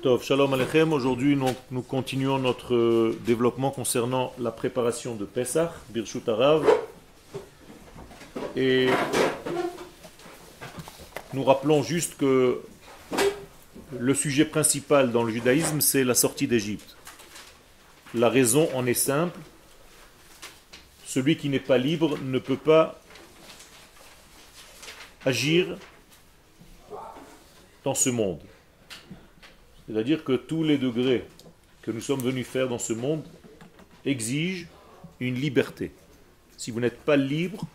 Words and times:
Shalom 0.00 0.54
Alechem. 0.54 0.92
Aujourd'hui, 0.92 1.34
nous, 1.34 1.50
nous 1.72 1.82
continuons 1.82 2.38
notre 2.38 2.72
euh, 2.72 3.18
développement 3.26 3.72
concernant 3.72 4.32
la 4.38 4.52
préparation 4.52 5.16
de 5.16 5.24
Pesach, 5.24 5.72
Birshut 5.88 6.28
Arav. 6.28 6.64
Et 8.54 8.90
nous 11.34 11.42
rappelons 11.42 11.82
juste 11.82 12.16
que 12.16 12.60
le 13.98 14.14
sujet 14.14 14.44
principal 14.44 15.10
dans 15.10 15.24
le 15.24 15.32
judaïsme, 15.32 15.80
c'est 15.80 16.04
la 16.04 16.14
sortie 16.14 16.46
d'Égypte. 16.46 16.96
La 18.14 18.28
raison 18.28 18.68
en 18.76 18.86
est 18.86 18.94
simple. 18.94 19.40
Celui 21.06 21.36
qui 21.36 21.48
n'est 21.48 21.58
pas 21.58 21.78
libre 21.78 22.16
ne 22.22 22.38
peut 22.38 22.56
pas 22.56 23.00
agir 25.26 25.76
dans 27.82 27.94
ce 27.94 28.10
monde. 28.10 28.38
C'est-à-dire 29.88 30.22
que 30.22 30.32
tous 30.32 30.62
les 30.62 30.78
degrés 30.78 31.24
que 31.82 31.90
nous 31.90 32.00
sommes 32.00 32.20
venus 32.20 32.46
faire 32.46 32.68
dans 32.68 32.78
ce 32.78 32.92
monde 32.92 33.24
exigent 34.04 34.66
une 35.20 35.34
liberté. 35.34 35.90
Si 36.56 36.70
vous 36.70 36.80
n'êtes 36.80 36.98
pas 36.98 37.16
libre, 37.16 37.66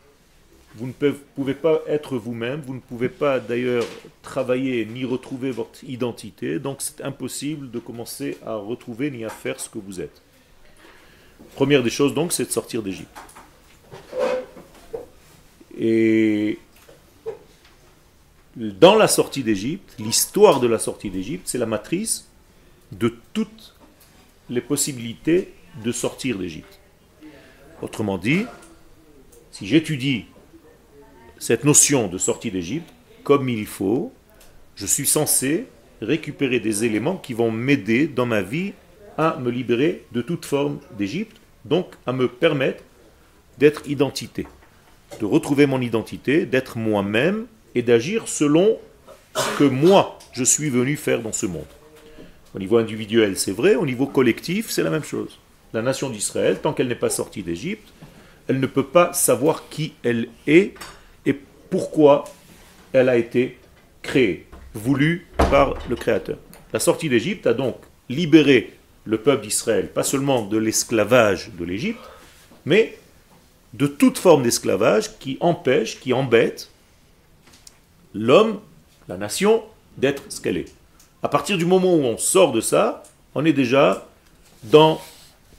vous 0.76 0.88
ne 0.88 1.12
pouvez 1.35 1.54
pas 1.54 1.81
être 1.88 2.18
vous-même, 2.18 2.62
vous 2.62 2.73
ne 2.73 2.80
pouvez 2.80 3.09
pas 3.09 3.40
d'ailleurs 3.40 3.85
travailler 4.21 4.85
ni 4.85 5.05
retrouver 5.05 5.52
votre 5.52 5.84
identité, 5.84 6.59
donc 6.59 6.81
c'est 6.81 7.02
impossible 7.02 7.70
de 7.70 7.80
commencer 7.80 8.38
à 8.45 8.55
retrouver 8.55 9.12
ni 9.12 9.23
à 9.23 9.30
faire 9.30 9.59
ce 9.59 9.70
que 9.70 9.77
vous 9.77 10.02
êtes. 10.02 10.21
Première 11.55 11.84
des 11.84 11.90
choses 11.90 12.13
donc, 12.13 12.34
c'est 12.34 12.45
de 12.45 12.52
sortir 12.52 12.82
d'Égypte. 12.82 13.09
Et 15.77 16.57
dans 18.55 18.95
la 18.95 19.07
sortie 19.07 19.43
d'Égypte, 19.43 19.95
l'histoire 19.99 20.59
de 20.59 20.67
la 20.67 20.80
sortie 20.80 21.09
d'Égypte, 21.09 21.48
c'est 21.48 21.57
la 21.57 21.66
matrice 21.66 22.30
de 22.91 23.13
toutes 23.34 23.73
les 24.49 24.62
possibilités 24.62 25.53
de 25.84 25.91
sortir 25.91 26.37
d'Égypte. 26.37 26.79
Autrement 27.81 28.18
dit, 28.18 28.46
si 29.51 29.65
j'étudie 29.65 30.26
cette 31.40 31.63
notion 31.63 32.07
de 32.07 32.18
sortie 32.18 32.51
d'Égypte 32.51 32.90
comme 33.24 33.49
il 33.49 33.65
faut, 33.65 34.13
je 34.76 34.85
suis 34.85 35.07
censé 35.07 35.65
récupérer 36.01 36.59
des 36.59 36.84
éléments 36.84 37.18
qui 37.18 37.34
vont 37.34 37.51
m'aider 37.51 38.07
dans 38.07 38.26
ma 38.26 38.41
vie 38.41 38.74
à 39.18 39.37
me 39.40 39.49
libérer 39.49 40.05
de 40.12 40.21
toute 40.21 40.46
forme 40.46 40.79
d'Égypte, 40.98 41.37
donc 41.65 41.87
à 42.05 42.13
me 42.13 42.27
permettre 42.27 42.84
d'être 43.57 43.87
identité, 43.87 44.46
de 45.20 45.26
retrouver 45.26 45.65
mon 45.65 45.81
identité, 45.81 46.46
d'être 46.46 46.77
moi-même 46.77 47.46
et 47.76 47.82
d'agir 47.82 48.27
selon 48.27 48.77
ce 49.35 49.57
que 49.57 49.63
moi, 49.63 50.20
je 50.32 50.43
suis 50.43 50.70
venu 50.70 50.96
faire 50.96 51.21
dans 51.21 51.34
ce 51.34 51.46
monde. 51.46 51.66
Au 52.55 52.60
niveau 52.60 52.77
individuel, 52.77 53.38
c'est 53.38 53.52
vrai, 53.52 53.76
au 53.76 53.85
niveau 53.85 54.05
collectif, 54.05 54.70
c'est 54.70 54.84
la 54.84 54.91
même 54.91 55.04
chose. 55.04 55.40
La 55.74 55.82
nation 55.82 56.10
d'Israël, 56.10 56.60
tant 56.62 56.74
qu'elle 56.74 56.88
n'est 56.88 56.96
pas 56.96 57.10
sortie 57.10 57.41
d'Égypte, 57.41 57.90
elle 58.48 58.60
ne 58.60 58.68
peut 58.68 58.85
pas 58.85 59.13
savoir 59.13 59.70
qui 59.70 59.93
elle 60.04 60.27
est 60.46 60.76
et 61.26 61.35
pourquoi 61.70 62.26
elle 62.91 63.10
a 63.10 63.18
été 63.18 63.57
créée, 64.03 64.46
voulue 64.74 65.28
par 65.38 65.75
le 65.90 65.96
Créateur. 65.96 66.38
La 66.74 66.80
sortie 66.80 67.09
d'Égypte 67.09 67.47
a 67.47 67.53
donc 67.53 67.78
libéré 68.09 68.74
le 69.06 69.18
peuple 69.18 69.44
d'Israël, 69.44 69.90
pas 69.90 70.03
seulement 70.03 70.44
de 70.44 70.58
l'esclavage 70.58 71.52
de 71.58 71.66
l'Égypte, 71.66 72.03
mais 72.66 72.97
de 73.74 73.88
toute 73.88 74.18
forme 74.18 74.44
d'esclavage 74.44 75.18
qui 75.18 75.38
empêche, 75.40 76.00
qui 76.00 76.13
embête 76.13 76.69
l'homme, 78.13 78.59
la 79.07 79.17
nation, 79.17 79.63
d'être 79.97 80.23
ce 80.29 80.41
qu'elle 80.41 80.57
est. 80.57 80.73
À 81.22 81.29
partir 81.29 81.57
du 81.57 81.66
moment 81.66 81.94
où 81.94 82.03
on 82.03 82.17
sort 82.17 82.51
de 82.51 82.61
ça, 82.61 83.03
on 83.35 83.45
est 83.45 83.53
déjà 83.53 84.07
dans 84.63 85.00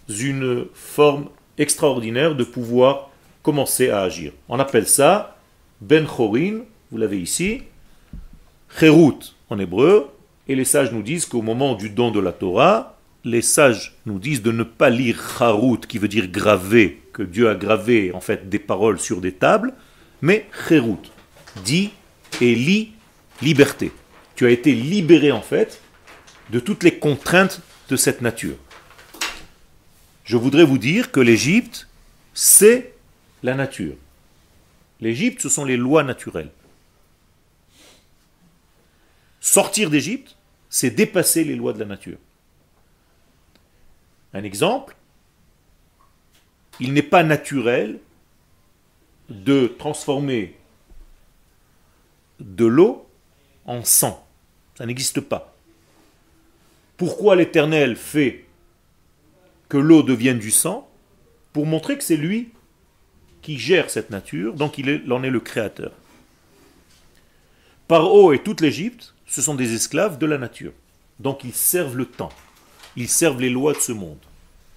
une 0.09 0.67
forme 0.75 1.27
extraordinaire 1.59 2.35
de 2.35 2.45
pouvoir 2.45 3.11
commencer 3.43 3.91
à 3.91 4.03
agir. 4.03 4.33
On 4.49 4.59
appelle 4.59 4.89
ça 4.89 5.37
Ben 5.81 6.07
Chorin, 6.07 6.61
vous 6.91 6.99
l'avez 6.99 7.21
ici, 7.21 7.63
Cherut 8.79 9.19
en 9.51 9.59
hébreu, 9.59 10.09
et 10.49 10.55
les 10.55 10.65
sages 10.65 10.93
nous 10.93 11.03
disent 11.03 11.27
qu'au 11.27 11.43
moment 11.43 11.75
du 11.75 11.91
don 11.91 12.11
de 12.11 12.21
la 12.21 12.33
Torah, 12.33 12.97
les 13.25 13.43
sages 13.43 13.95
nous 14.05 14.19
disent 14.19 14.43
de 14.43 14.53
ne 14.53 14.65
pas 14.65 14.91
lire 14.91 15.23
Charut, 15.39 15.87
qui 15.87 15.99
veut 15.99 16.09
dire 16.09 16.29
graver, 16.29 17.01
que 17.13 17.23
Dieu 17.23 17.49
a 17.49 17.55
gravé 17.55 18.13
en 18.13 18.21
fait 18.21 18.49
des 18.49 18.59
paroles 18.59 18.99
sur 18.99 19.21
des 19.21 19.33
tables, 19.33 19.73
mais 20.21 20.47
Cherut, 20.69 20.99
dit 21.65 21.91
et 22.41 22.55
lit 22.55 22.93
liberté. 23.43 23.93
Tu 24.37 24.47
as 24.47 24.51
été 24.51 24.75
libéré 24.75 25.33
en 25.33 25.43
fait 25.43 25.81
de 26.51 26.61
toutes 26.61 26.83
les 26.83 26.99
contraintes 26.99 27.61
de 27.89 27.97
cette 27.97 28.21
nature. 28.21 28.57
Je 30.25 30.37
voudrais 30.37 30.65
vous 30.65 30.79
dire 30.79 31.11
que 31.11 31.21
l'Égypte, 31.21 31.89
c'est 32.33 32.95
la 33.43 33.55
nature. 33.55 33.97
L'Égypte, 35.01 35.43
ce 35.43 35.49
sont 35.49 35.65
les 35.65 35.77
lois 35.77 36.03
naturelles. 36.03 36.51
Sortir 39.41 39.91
d'Égypte, 39.91 40.37
c'est 40.71 40.91
dépasser 40.91 41.45
les 41.45 41.55
lois 41.55 41.75
de 41.75 41.79
la 41.79 41.85
nature. 41.85 42.17
Un 44.33 44.43
exemple, 44.43 44.97
il 46.81 46.93
n'est 46.93 47.03
pas 47.03 47.23
naturel 47.23 48.01
de 49.29 49.67
transformer 49.79 50.57
de 52.41 52.65
l'eau 52.65 53.07
en 53.65 53.85
sang. 53.85 54.27
Ça 54.77 54.87
n'existe 54.87 55.21
pas. 55.21 55.55
Pourquoi 56.97 57.37
l'Éternel 57.37 57.97
fait 57.97 58.45
que 59.69 59.77
l'eau 59.77 60.03
devienne 60.03 60.39
du 60.39 60.51
sang 60.51 60.89
Pour 61.53 61.67
montrer 61.67 61.99
que 61.99 62.05
c'est 62.05 62.17
lui 62.17 62.51
qui 63.43 63.59
gère 63.59 63.91
cette 63.91 64.11
nature, 64.11 64.55
donc 64.55 64.79
il, 64.79 65.13
en 65.13 65.23
est 65.23 65.31
le 65.31 65.41
créateur. 65.41 65.93
Paro 67.89 68.33
et 68.33 68.39
toute 68.39 68.61
l'Égypte, 68.61 69.15
ce 69.27 69.43
sont 69.43 69.55
des 69.55 69.75
esclaves 69.75 70.19
de 70.19 70.27
la 70.27 70.39
nature. 70.39 70.73
Donc 71.19 71.45
ils 71.45 71.55
servent 71.55 71.97
le 71.97 72.07
temps. 72.07 72.33
Ils 72.97 73.09
servent 73.09 73.41
les 73.41 73.51
lois 73.51 73.73
de 73.73 73.79
ce 73.79 73.93
monde. 73.93 74.19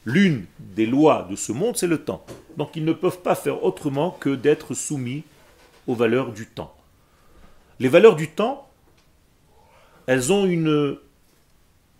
L'une 0.05 0.45
des 0.59 0.85
lois 0.85 1.27
de 1.29 1.35
ce 1.35 1.51
monde, 1.51 1.77
c'est 1.77 1.87
le 1.87 2.03
temps. 2.03 2.25
Donc 2.57 2.75
ils 2.75 2.85
ne 2.85 2.93
peuvent 2.93 3.21
pas 3.21 3.35
faire 3.35 3.63
autrement 3.63 4.11
que 4.11 4.35
d'être 4.35 4.73
soumis 4.73 5.23
aux 5.85 5.95
valeurs 5.95 6.31
du 6.31 6.45
temps. 6.45 6.76
Les 7.79 7.89
valeurs 7.89 8.15
du 8.15 8.27
temps, 8.29 8.67
elles 10.07 10.31
ont 10.31 10.45
une 10.45 10.97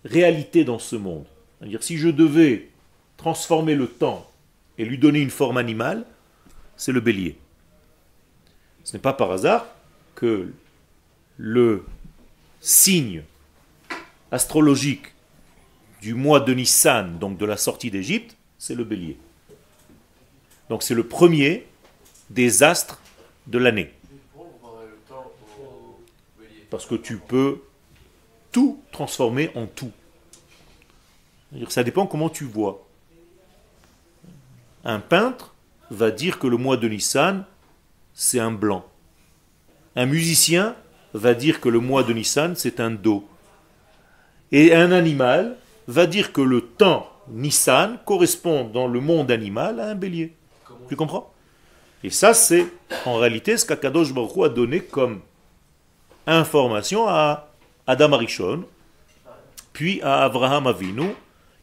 réalité 0.06 0.64
dans 0.64 0.80
ce 0.80 0.96
monde. 0.96 1.26
C'est-à-dire, 1.60 1.84
si 1.84 1.98
je 1.98 2.10
devais 2.10 2.70
transformer 3.18 3.76
le 3.76 3.88
temps 3.88 4.30
et 4.78 4.86
lui 4.86 4.98
donner 4.98 5.20
une 5.20 5.30
forme 5.30 5.58
animale, 5.58 6.06
c'est 6.76 6.92
le 6.92 7.02
bélier. 7.02 7.38
Ce 8.84 8.94
n'est 8.94 9.02
pas 9.02 9.14
par 9.14 9.32
hasard 9.32 9.66
que 10.16 10.52
le 11.38 11.84
signe 12.62 13.24
astrologique 14.32 15.14
du 16.02 16.14
mois 16.14 16.40
de 16.40 16.54
Nissan, 16.54 17.18
donc 17.20 17.38
de 17.38 17.46
la 17.46 17.58
sortie 17.58 17.92
d'Égypte, 17.92 18.38
c'est 18.58 18.76
le 18.76 18.84
bélier. 18.84 19.18
Donc 20.70 20.84
c'est 20.84 20.94
le 20.94 21.06
premier 21.06 21.66
des 22.30 22.64
astres 22.64 23.02
de 23.48 23.58
l'année. 23.58 23.94
Parce 26.70 26.86
que 26.86 26.96
tu 26.96 27.18
peux 27.18 27.62
tout 28.52 28.80
transformer 28.92 29.52
en 29.56 29.68
tout. 29.68 29.92
Ça 31.70 31.84
dépend 31.84 32.08
comment 32.08 32.30
tu 32.30 32.44
vois. 32.44 32.86
Un 34.84 35.00
peintre 35.00 35.54
va 35.90 36.12
dire 36.12 36.40
que 36.40 36.48
le 36.48 36.58
mois 36.58 36.78
de 36.78 36.88
Nissan, 36.88 37.46
c'est 38.14 38.40
un 38.40 38.52
blanc. 38.52 38.86
Un 39.96 40.06
musicien 40.06 40.76
va 41.14 41.34
dire 41.34 41.62
que 41.62 41.70
le 41.70 41.80
mois 41.80 42.04
de 42.04 42.14
Nissan, 42.14 42.56
c'est 42.56 42.80
un 42.80 42.92
dos. 42.92 43.28
Et 44.52 44.74
un 44.74 44.92
animal 44.92 45.58
va 45.88 46.06
dire 46.06 46.34
que 46.34 46.42
le 46.42 46.62
temps 46.62 47.10
Nissan 47.30 47.98
correspond 48.06 48.66
dans 48.66 48.88
le 48.88 49.00
monde 49.00 49.32
animal 49.32 49.80
à 49.80 49.90
un 49.90 49.96
bélier. 49.96 50.34
Tu 50.90 50.96
comprends? 50.96 51.34
Et 52.04 52.10
ça, 52.10 52.34
c'est 52.34 52.68
en 53.06 53.16
réalité 53.18 53.58
ce 53.58 53.66
qu'Akadosh 53.66 54.14
Baruch 54.14 54.46
a 54.46 54.50
donné 54.50 54.82
comme 54.82 55.22
information 56.28 57.08
à 57.08 57.50
Adam 57.88 58.14
Arishon, 58.14 58.66
puis 59.74 60.02
à 60.02 60.24
Abraham 60.24 60.68
Avinu, 60.68 61.14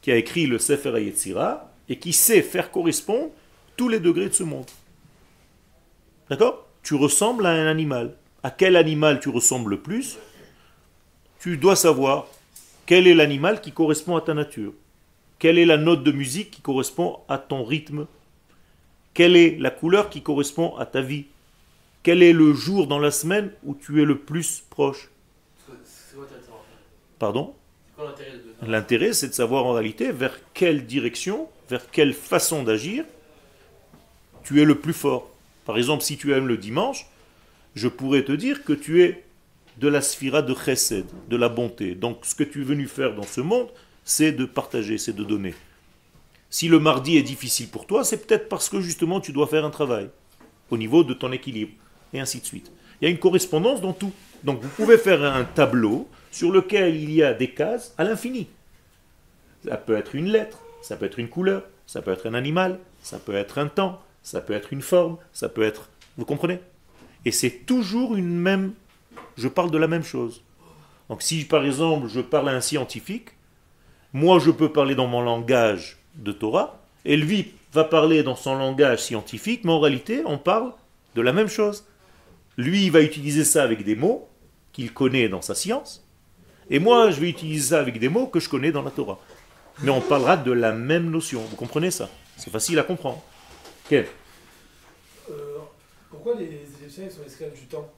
qui 0.00 0.10
a 0.10 0.16
écrit 0.16 0.46
le 0.46 0.58
Sefer 0.58 1.02
Yetzira, 1.02 1.70
et 1.88 1.98
qui 1.98 2.12
sait 2.12 2.42
faire 2.42 2.70
correspondre 2.70 3.30
tous 3.76 3.88
les 3.88 4.00
degrés 4.00 4.28
de 4.28 4.34
ce 4.34 4.42
monde. 4.42 4.66
D'accord? 6.30 6.66
Tu 6.82 6.94
ressembles 6.94 7.46
à 7.46 7.50
un 7.50 7.66
animal. 7.66 8.14
À 8.42 8.50
quel 8.50 8.76
animal 8.76 9.20
tu 9.20 9.28
ressembles 9.28 9.70
le 9.70 9.80
plus? 9.80 10.18
Tu 11.40 11.56
dois 11.56 11.76
savoir 11.76 12.26
quel 12.86 13.06
est 13.06 13.14
l'animal 13.14 13.60
qui 13.60 13.72
correspond 13.72 14.16
à 14.16 14.20
ta 14.20 14.34
nature. 14.34 14.72
Quelle 15.38 15.58
est 15.58 15.66
la 15.66 15.76
note 15.76 16.04
de 16.04 16.12
musique 16.12 16.50
qui 16.50 16.62
correspond 16.62 17.18
à 17.28 17.38
ton 17.38 17.64
rythme? 17.64 18.06
Quelle 19.12 19.36
est 19.36 19.58
la 19.58 19.70
couleur 19.70 20.10
qui 20.10 20.22
correspond 20.22 20.76
à 20.76 20.86
ta 20.86 21.00
vie? 21.00 21.26
Quel 22.04 22.22
est 22.22 22.34
le 22.34 22.52
jour 22.52 22.86
dans 22.86 23.00
la 23.00 23.10
semaine 23.10 23.50
où 23.64 23.74
tu 23.74 24.00
es 24.00 24.04
le 24.04 24.18
plus 24.18 24.62
proche 24.70 25.10
Pardon? 27.18 27.54
L'intérêt, 28.62 29.14
c'est 29.14 29.28
de 29.28 29.32
savoir 29.32 29.64
en 29.64 29.72
réalité 29.72 30.12
vers 30.12 30.38
quelle 30.52 30.84
direction, 30.84 31.48
vers 31.70 31.90
quelle 31.90 32.12
façon 32.12 32.62
d'agir 32.62 33.04
tu 34.44 34.60
es 34.60 34.64
le 34.66 34.78
plus 34.78 34.92
fort. 34.92 35.30
Par 35.64 35.78
exemple, 35.78 36.02
si 36.02 36.18
tu 36.18 36.34
aimes 36.34 36.46
le 36.46 36.58
dimanche, 36.58 37.06
je 37.74 37.88
pourrais 37.88 38.22
te 38.22 38.32
dire 38.32 38.62
que 38.64 38.74
tu 38.74 39.02
es 39.02 39.24
de 39.78 39.88
la 39.88 40.02
sphira 40.02 40.42
de 40.42 40.54
chesed, 40.54 41.06
de 41.30 41.36
la 41.36 41.48
bonté. 41.48 41.94
Donc 41.94 42.26
ce 42.26 42.34
que 42.34 42.44
tu 42.44 42.60
es 42.60 42.64
venu 42.64 42.86
faire 42.86 43.14
dans 43.14 43.22
ce 43.22 43.40
monde, 43.40 43.68
c'est 44.04 44.32
de 44.32 44.44
partager, 44.44 44.98
c'est 44.98 45.16
de 45.16 45.24
donner. 45.24 45.54
Si 46.50 46.68
le 46.68 46.78
mardi 46.78 47.16
est 47.16 47.22
difficile 47.22 47.68
pour 47.68 47.86
toi, 47.86 48.04
c'est 48.04 48.26
peut-être 48.26 48.50
parce 48.50 48.68
que 48.68 48.82
justement 48.82 49.20
tu 49.20 49.32
dois 49.32 49.46
faire 49.46 49.64
un 49.64 49.70
travail 49.70 50.10
au 50.70 50.76
niveau 50.76 51.02
de 51.02 51.14
ton 51.14 51.32
équilibre, 51.32 51.72
et 52.14 52.20
ainsi 52.20 52.40
de 52.40 52.46
suite. 52.46 52.72
Il 53.00 53.04
y 53.04 53.08
a 53.08 53.10
une 53.10 53.18
correspondance 53.18 53.82
dans 53.82 53.92
tout. 53.92 54.12
Donc 54.44 54.62
vous 54.62 54.68
pouvez 54.68 54.96
faire 54.96 55.22
un 55.22 55.44
tableau 55.44 56.08
sur 56.30 56.50
lequel 56.50 56.96
il 56.96 57.12
y 57.12 57.22
a 57.22 57.34
des 57.34 57.50
cases 57.50 57.92
à 57.98 58.04
l'infini. 58.04 58.46
Ça 59.66 59.76
peut 59.76 59.96
être 59.96 60.14
une 60.14 60.30
lettre, 60.30 60.58
ça 60.80 60.96
peut 60.96 61.06
être 61.06 61.18
une 61.18 61.28
couleur, 61.28 61.64
ça 61.86 62.02
peut 62.02 62.12
être 62.12 62.26
un 62.26 62.34
animal, 62.34 62.78
ça 63.02 63.18
peut 63.18 63.34
être 63.34 63.58
un 63.58 63.68
temps, 63.68 64.00
ça 64.22 64.40
peut 64.40 64.52
être 64.52 64.72
une 64.72 64.82
forme, 64.82 65.16
ça 65.32 65.48
peut 65.48 65.62
être... 65.62 65.90
Vous 66.16 66.24
comprenez? 66.24 66.60
Et 67.24 67.30
c'est 67.30 67.66
toujours 67.66 68.16
une 68.16 68.36
même... 68.36 68.72
Je 69.36 69.48
parle 69.48 69.70
de 69.70 69.78
la 69.78 69.88
même 69.88 70.04
chose. 70.04 70.42
Donc 71.08 71.22
si 71.22 71.44
par 71.44 71.64
exemple 71.64 72.08
je 72.08 72.20
parle 72.20 72.48
à 72.48 72.52
un 72.52 72.60
scientifique, 72.60 73.30
moi 74.12 74.38
je 74.38 74.50
peux 74.50 74.70
parler 74.70 74.94
dans 74.94 75.06
mon 75.06 75.22
langage 75.22 75.98
de 76.14 76.32
Torah, 76.32 76.80
et 77.04 77.16
lui 77.16 77.52
va 77.72 77.84
parler 77.84 78.22
dans 78.22 78.36
son 78.36 78.54
langage 78.56 79.00
scientifique, 79.00 79.64
mais 79.64 79.72
en 79.72 79.80
réalité 79.80 80.22
on 80.24 80.38
parle 80.38 80.72
de 81.14 81.22
la 81.22 81.32
même 81.32 81.48
chose. 81.48 81.84
Lui 82.56 82.84
il 82.84 82.90
va 82.90 83.02
utiliser 83.02 83.44
ça 83.44 83.62
avec 83.62 83.84
des 83.84 83.96
mots 83.96 84.28
qu'il 84.72 84.92
connaît 84.92 85.28
dans 85.28 85.42
sa 85.42 85.54
science, 85.54 86.04
et 86.70 86.78
moi 86.78 87.10
je 87.10 87.20
vais 87.20 87.28
utiliser 87.28 87.70
ça 87.70 87.80
avec 87.80 87.98
des 87.98 88.08
mots 88.08 88.26
que 88.26 88.40
je 88.40 88.48
connais 88.48 88.72
dans 88.72 88.82
la 88.82 88.90
Torah. 88.90 89.18
Mais 89.82 89.90
on 89.90 90.00
parlera 90.00 90.36
de 90.36 90.52
la 90.52 90.72
même 90.72 91.10
notion, 91.10 91.40
vous 91.40 91.56
comprenez 91.56 91.90
ça? 91.90 92.08
C'est 92.36 92.50
facile 92.50 92.78
à 92.78 92.82
comprendre. 92.82 93.22
Euh, 93.92 94.04
pourquoi 96.10 96.34
les 96.36 96.62
Égyptiens 96.80 97.10
sont 97.10 97.24
esclaves 97.26 97.54
du 97.54 97.66
temps? 97.66 97.92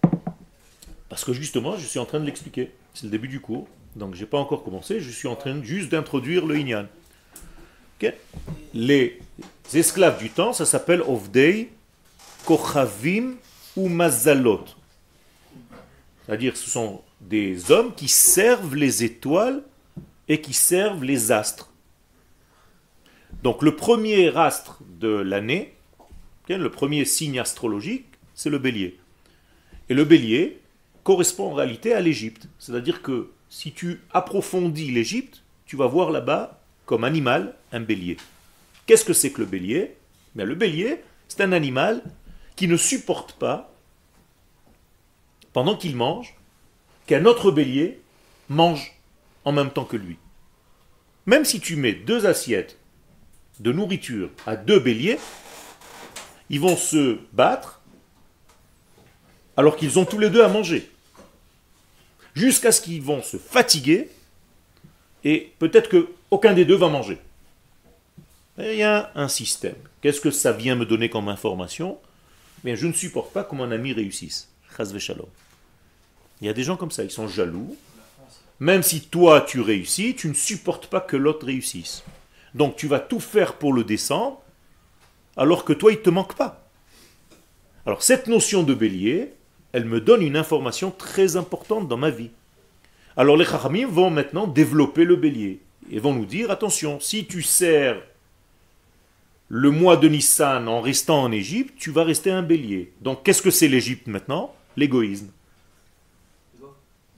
Parce 1.09 1.25
que 1.25 1.33
justement, 1.33 1.77
je 1.77 1.87
suis 1.87 1.99
en 1.99 2.05
train 2.05 2.19
de 2.19 2.25
l'expliquer. 2.25 2.73
C'est 2.95 3.05
le 3.05 3.11
début 3.11 3.29
du 3.29 3.41
cours, 3.41 3.69
donc 3.95 4.15
je 4.15 4.21
n'ai 4.21 4.27
pas 4.27 4.39
encore 4.39 4.65
commencé, 4.65 5.01
je 5.01 5.11
suis 5.11 5.29
en 5.29 5.37
train 5.37 5.63
juste 5.63 5.91
d'introduire 5.91 6.45
le 6.47 6.57
Inyan. 6.57 6.87
Les 8.75 9.21
esclaves 9.73 10.19
du 10.19 10.31
temps, 10.31 10.53
ça 10.53 10.67
s'appelle 10.67 11.03
Ovdei, 11.03 11.71
Kochavim 12.45 13.37
ou 13.77 13.89
Mazalot. 13.89 14.65
C'est-à-dire 16.25 16.57
ce 16.57 16.69
sont 16.69 17.03
des 17.21 17.71
hommes 17.71 17.95
qui 17.95 18.09
servent 18.09 18.75
les 18.75 19.05
étoiles 19.05 19.63
et 20.29 20.41
qui 20.41 20.53
servent 20.53 21.05
les 21.05 21.31
astres. 21.31 21.71
Donc 23.43 23.63
le 23.63 23.77
premier 23.77 24.37
astre 24.37 24.81
de 24.99 25.09
l'année, 25.09 25.75
le 26.49 26.69
premier 26.71 27.05
signe 27.05 27.39
astrologique, 27.39 28.07
c'est 28.35 28.51
le 28.51 28.59
bélier. 28.59 28.99
Et 29.89 29.95
le 29.95 30.05
bélier 30.05 30.59
correspond 31.05 31.51
en 31.51 31.55
réalité 31.55 31.93
à 31.93 32.01
l'Égypte. 32.01 32.49
C'est-à-dire 32.59 33.03
que 33.03 33.31
si 33.49 33.73
tu 33.73 34.01
approfondis 34.13 34.91
l'Égypte, 34.91 35.43
tu 35.67 35.77
vas 35.77 35.87
voir 35.87 36.11
là-bas, 36.11 36.61
comme 36.85 37.05
animal, 37.05 37.55
un 37.73 37.81
bélier. 37.81 38.17
Qu'est-ce 38.87 39.05
que 39.05 39.13
c'est 39.13 39.31
que 39.31 39.41
le 39.41 39.47
bélier? 39.47 39.95
Le 40.35 40.55
bélier, 40.55 41.03
c'est 41.29 41.41
un 41.41 41.53
animal 41.53 42.03
qui 42.57 42.69
ne 42.69 42.77
supporte 42.77 43.33
pas, 43.35 43.71
pendant 45.53 45.77
qu'il 45.77 45.95
mange, 45.95 46.35
qu'un 47.07 47.25
autre 47.27 47.51
bélier 47.51 48.01
mange 48.49 48.93
en 49.45 49.53
même 49.53 49.71
temps 49.71 49.85
que 49.85 49.97
lui. 49.97 50.17
Même 51.27 51.45
si 51.45 51.61
tu 51.61 51.77
mets 51.77 51.93
deux 51.93 52.27
assiettes 52.27 52.79
de 53.61 53.73
nourriture 53.73 54.31
à 54.47 54.57
deux 54.57 54.81
béliers, 54.81 55.19
ils 56.51 56.61
vont 56.61 56.77
se 56.77 57.19
battre 57.33 57.81
alors 59.57 59.77
qu'ils 59.77 59.99
ont 59.99 60.05
tous 60.05 60.19
les 60.19 60.31
deux 60.31 60.43
à 60.43 60.49
manger. 60.49 60.91
Jusqu'à 62.35 62.71
ce 62.71 62.81
qu'ils 62.81 63.03
vont 63.03 63.23
se 63.23 63.39
fatiguer 63.39 64.11
et 65.25 65.53
peut-être 65.59 65.89
qu'aucun 65.89 66.53
des 66.53 66.65
deux 66.65 66.77
va 66.77 66.89
manger. 66.89 67.19
il 68.59 68.75
y 68.75 68.83
a 68.83 69.11
un 69.15 69.29
système. 69.29 69.77
Qu'est-ce 70.03 70.21
que 70.21 70.31
ça 70.31 70.53
vient 70.53 70.77
me 70.77 70.87
donner 70.87 71.09
comme 71.09 71.29
information? 71.29 71.99
Je 72.75 72.87
ne 72.87 72.93
supporte 72.93 73.33
pas 73.33 73.45
que 73.45 73.55
mon 73.55 73.71
ami 73.71 73.93
réussisse. 73.93 74.51
Il 76.41 76.47
y 76.47 76.49
a 76.49 76.53
des 76.53 76.65
gens 76.65 76.77
comme 76.77 76.91
ça, 76.91 77.05
ils 77.05 77.11
sont 77.11 77.29
jaloux. 77.29 77.77
Même 78.59 78.83
si 78.83 79.03
toi 79.03 79.43
tu 79.43 79.61
réussis, 79.61 80.15
tu 80.17 80.29
ne 80.29 80.35
supportes 80.35 80.87
pas 80.89 81.01
que 81.01 81.17
l'autre 81.17 81.47
réussisse. 81.47 82.03
Donc 82.55 82.77
tu 82.77 82.89
vas 82.89 83.01
tout 83.01 83.21
faire 83.21 83.55
pour 83.55 83.73
le 83.73 83.85
descendre, 83.85 84.41
alors 85.37 85.65
que 85.65 85.75
toi, 85.75 85.93
il 85.93 85.99
ne 85.99 86.03
te 86.03 86.11
manque 86.11 86.35
pas. 86.35 86.67
Alors 87.85 88.03
cette 88.03 88.27
notion 88.27 88.63
de 88.63 88.75
bélier, 88.75 89.35
elle 89.73 89.85
me 89.85 90.01
donne 90.01 90.23
une 90.23 90.37
information 90.37 90.91
très 90.91 91.37
importante 91.37 91.87
dans 91.87 91.99
ma 91.99 92.11
vie. 92.11 92.31
Alors 93.17 93.37
les 93.37 93.45
Chachamim 93.45 93.87
vont 93.87 94.11
maintenant 94.11 94.47
développer 94.47 95.05
le 95.05 95.17
bélier 95.17 95.61
et 95.91 96.01
vont 96.01 96.15
nous 96.15 96.25
dire, 96.25 96.51
attention, 96.51 96.99
si 96.99 97.27
tu 97.27 97.43
sers 97.43 98.03
le 99.49 99.71
mois 99.71 99.97
de 99.97 100.09
Nissan 100.09 100.69
en 100.69 100.81
restant 100.81 101.23
en 101.23 101.33
Égypte, 101.33 101.75
tu 101.79 101.91
vas 101.91 102.05
rester 102.05 102.31
un 102.31 102.43
bélier. 102.43 102.93
Donc 103.01 103.23
qu'est-ce 103.23 103.43
que 103.43 103.51
c'est 103.51 103.69
l'Égypte 103.69 104.07
maintenant? 104.07 104.55
L'égoïsme. 104.77 105.31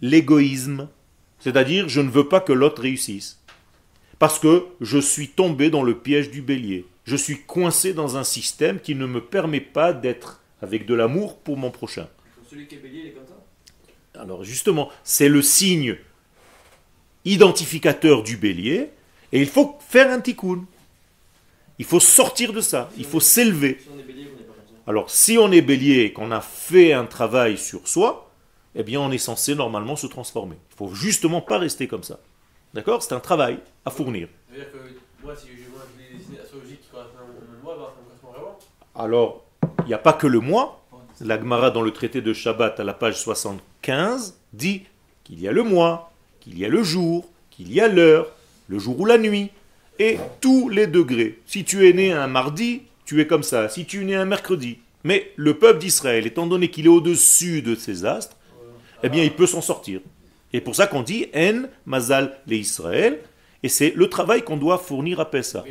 L'égoïsme. 0.03 0.89
C'est-à-dire, 1.41 1.89
je 1.89 2.01
ne 2.01 2.11
veux 2.11 2.29
pas 2.29 2.41
que 2.41 2.53
l'autre 2.53 2.83
réussisse. 2.83 3.41
Parce 4.19 4.39
que 4.39 4.67
je 4.81 4.99
suis 4.99 5.29
tombé 5.29 5.71
dans 5.71 5.83
le 5.83 5.99
piège 5.99 6.31
du 6.31 6.43
bélier 6.43 6.87
je 7.09 7.17
suis 7.17 7.39
coincé 7.39 7.95
dans 7.95 8.19
un 8.19 8.25
système 8.25 8.79
qui 8.79 8.95
ne 8.95 9.07
me 9.07 9.25
permet 9.25 9.63
pas 9.63 9.95
d'être 9.95 10.43
avec 10.61 10.85
de 10.85 10.95
l'amour 10.95 11.39
pour 11.39 11.57
mon 11.57 11.71
prochain. 11.71 12.07
Alors 14.15 14.45
justement, 14.45 14.91
c'est 15.05 15.31
le 15.31 15.41
signe 15.41 15.97
identificateur 17.25 18.23
du 18.23 18.37
bélier, 18.37 18.91
et 19.33 19.41
il 19.41 19.49
faut 19.49 19.79
faire 19.89 20.11
un 20.11 20.21
tikkun. 20.21 20.67
Il 21.79 21.85
faut 21.85 22.01
sortir 22.01 22.53
de 22.53 22.61
ça, 22.61 22.91
il 22.97 23.05
faut 23.05 23.21
s'élever. 23.21 23.79
Alors 24.87 25.11
si 25.11 25.39
on 25.39 25.53
est 25.53 25.61
bélier 25.61 26.03
et 26.03 26.13
qu'on 26.13 26.33
a 26.33 26.41
fait 26.41 26.93
un 26.93 27.05
travail 27.05 27.59
sur 27.59 27.87
soi, 27.87 28.31
eh 28.75 28.83
bien 28.83 29.01
on 29.01 29.11
est 29.11 29.19
censé 29.19 29.55
normalement 29.55 29.97
se 29.97 30.07
transformer. 30.07 30.57
Il 30.73 30.77
faut 30.77 30.95
justement 30.95 31.41
pas 31.41 31.59
rester 31.59 31.87
comme 31.87 32.03
ça. 32.03 32.19
D'accord? 32.75 33.03
C'est 33.03 33.15
un 33.15 33.21
travail 33.21 33.59
à 33.85 33.91
fournir. 33.91 34.29
Alors, 38.95 39.45
il 39.81 39.87
n'y 39.87 39.95
a 39.95 39.99
pas 39.99 40.13
que 40.13 40.27
le 40.27 40.41
mois. 40.41 40.83
L'Agmara 41.21 41.71
dans 41.71 41.83
le 41.83 41.91
traité 41.93 42.21
de 42.21 42.33
Shabbat 42.33 42.79
à 42.79 42.85
la 42.85 42.95
page 42.95 43.21
75 43.21 44.39
dit 44.53 44.85
qu'il 45.25 45.41
y 45.41 45.49
a 45.49 45.53
le 45.53 45.65
mois, 45.65 46.13
qu'il 46.41 46.59
y 46.59 46.65
a 46.65 46.69
le 46.69 46.83
jour, 46.83 47.27
qu'il 47.51 47.73
y 47.73 47.81
a 47.81 47.89
l'heure, 47.89 48.29
le 48.69 48.79
jour 48.79 49.01
ou 49.01 49.05
la 49.05 49.19
nuit, 49.19 49.51
et 49.99 50.19
tous 50.41 50.69
les 50.69 50.87
degrés. 50.87 51.39
Si 51.47 51.65
tu 51.65 51.89
es 51.89 51.93
né 51.93 52.13
un 52.13 52.27
mardi, 52.27 52.83
tu 53.05 53.21
es 53.21 53.27
comme 53.27 53.43
ça. 53.43 53.69
Si 53.69 53.85
tu 53.85 54.03
es 54.03 54.05
né 54.05 54.15
un 54.15 54.25
mercredi. 54.25 54.79
Mais 55.05 55.33
le 55.37 55.55
peuple 55.55 55.79
d'Israël, 55.79 56.27
étant 56.27 56.47
donné 56.47 56.69
qu'il 56.71 56.87
est 56.87 56.91
au-dessus 56.91 57.63
de 57.63 57.75
ces 57.75 58.05
astres, 58.05 58.37
eh 59.03 59.09
bien, 59.09 59.23
il 59.23 59.33
peut 59.33 59.47
s'en 59.47 59.61
sortir. 59.61 60.01
Et 60.53 60.61
pour 60.61 60.75
ça 60.75 60.87
qu'on 60.87 61.03
dit 61.03 61.27
En 61.35 61.63
Mazal 61.87 62.39
les 62.47 62.59
Israël, 62.59 63.21
et 63.63 63.69
c'est 63.69 63.93
le 63.95 64.09
travail 64.09 64.43
qu'on 64.43 64.57
doit 64.57 64.79
fournir 64.79 65.21
à 65.21 65.31
Pessah. 65.31 65.65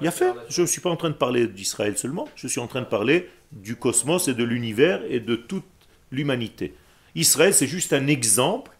Il 0.00 0.06
a 0.06 0.10
fait. 0.10 0.32
Je 0.48 0.62
ne 0.62 0.66
suis 0.66 0.80
pas 0.80 0.90
en 0.90 0.96
train 0.96 1.10
de 1.10 1.14
parler 1.14 1.46
d'Israël 1.46 1.98
seulement, 1.98 2.28
je 2.34 2.48
suis 2.48 2.60
en 2.60 2.66
train 2.66 2.80
de 2.80 2.86
parler 2.86 3.28
du 3.52 3.76
cosmos 3.76 4.28
et 4.28 4.34
de 4.34 4.44
l'univers 4.44 5.02
et 5.08 5.20
de 5.20 5.36
toute 5.36 5.64
l'humanité. 6.10 6.74
Israël, 7.14 7.52
c'est 7.52 7.66
juste 7.66 7.92
un 7.92 8.06
exemple 8.06 8.72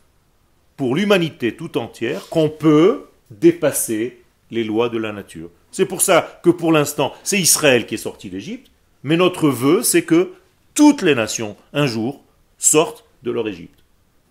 pour 0.77 0.95
l'humanité 0.95 1.55
tout 1.55 1.77
entière 1.77 2.29
qu'on 2.31 2.49
peut 2.49 3.05
dépasser 3.41 4.23
les 4.51 4.65
lois 4.65 4.89
de 4.89 4.99
la 4.99 5.13
nature. 5.13 5.51
C'est 5.71 5.87
pour 5.87 6.03
ça 6.03 6.41
que 6.43 6.51
pour 6.51 6.73
l'instant, 6.73 7.13
c'est 7.23 7.41
Israël 7.41 7.87
qui 7.87 7.95
est 7.95 7.99
sorti 7.99 8.29
d'Égypte, 8.29 8.71
mais 9.03 9.17
notre 9.17 9.49
vœu, 9.49 9.83
c'est 9.83 10.03
que 10.03 10.33
toutes 10.75 11.03
les 11.03 11.15
nations, 11.15 11.57
un 11.73 11.87
jour, 11.87 12.23
sortent 12.59 13.05
de 13.23 13.31
leur 13.31 13.49
Égypte, 13.49 13.83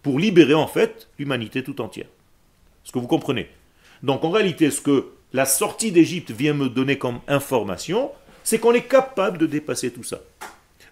pour 0.03 0.19
libérer 0.19 0.53
en 0.53 0.67
fait 0.67 1.09
l'humanité 1.19 1.63
tout 1.63 1.81
entière. 1.81 2.07
Est-ce 2.85 2.91
que 2.91 2.99
vous 2.99 3.07
comprenez? 3.07 3.47
Donc 4.03 4.23
en 4.23 4.29
réalité, 4.29 4.71
ce 4.71 4.81
que 4.81 5.07
la 5.33 5.45
sortie 5.45 5.91
d'Égypte 5.91 6.31
vient 6.31 6.53
me 6.53 6.69
donner 6.69 6.97
comme 6.97 7.19
information, 7.27 8.11
c'est 8.43 8.59
qu'on 8.59 8.73
est 8.73 8.87
capable 8.87 9.37
de 9.37 9.45
dépasser 9.45 9.91
tout 9.91 10.03
ça. 10.03 10.21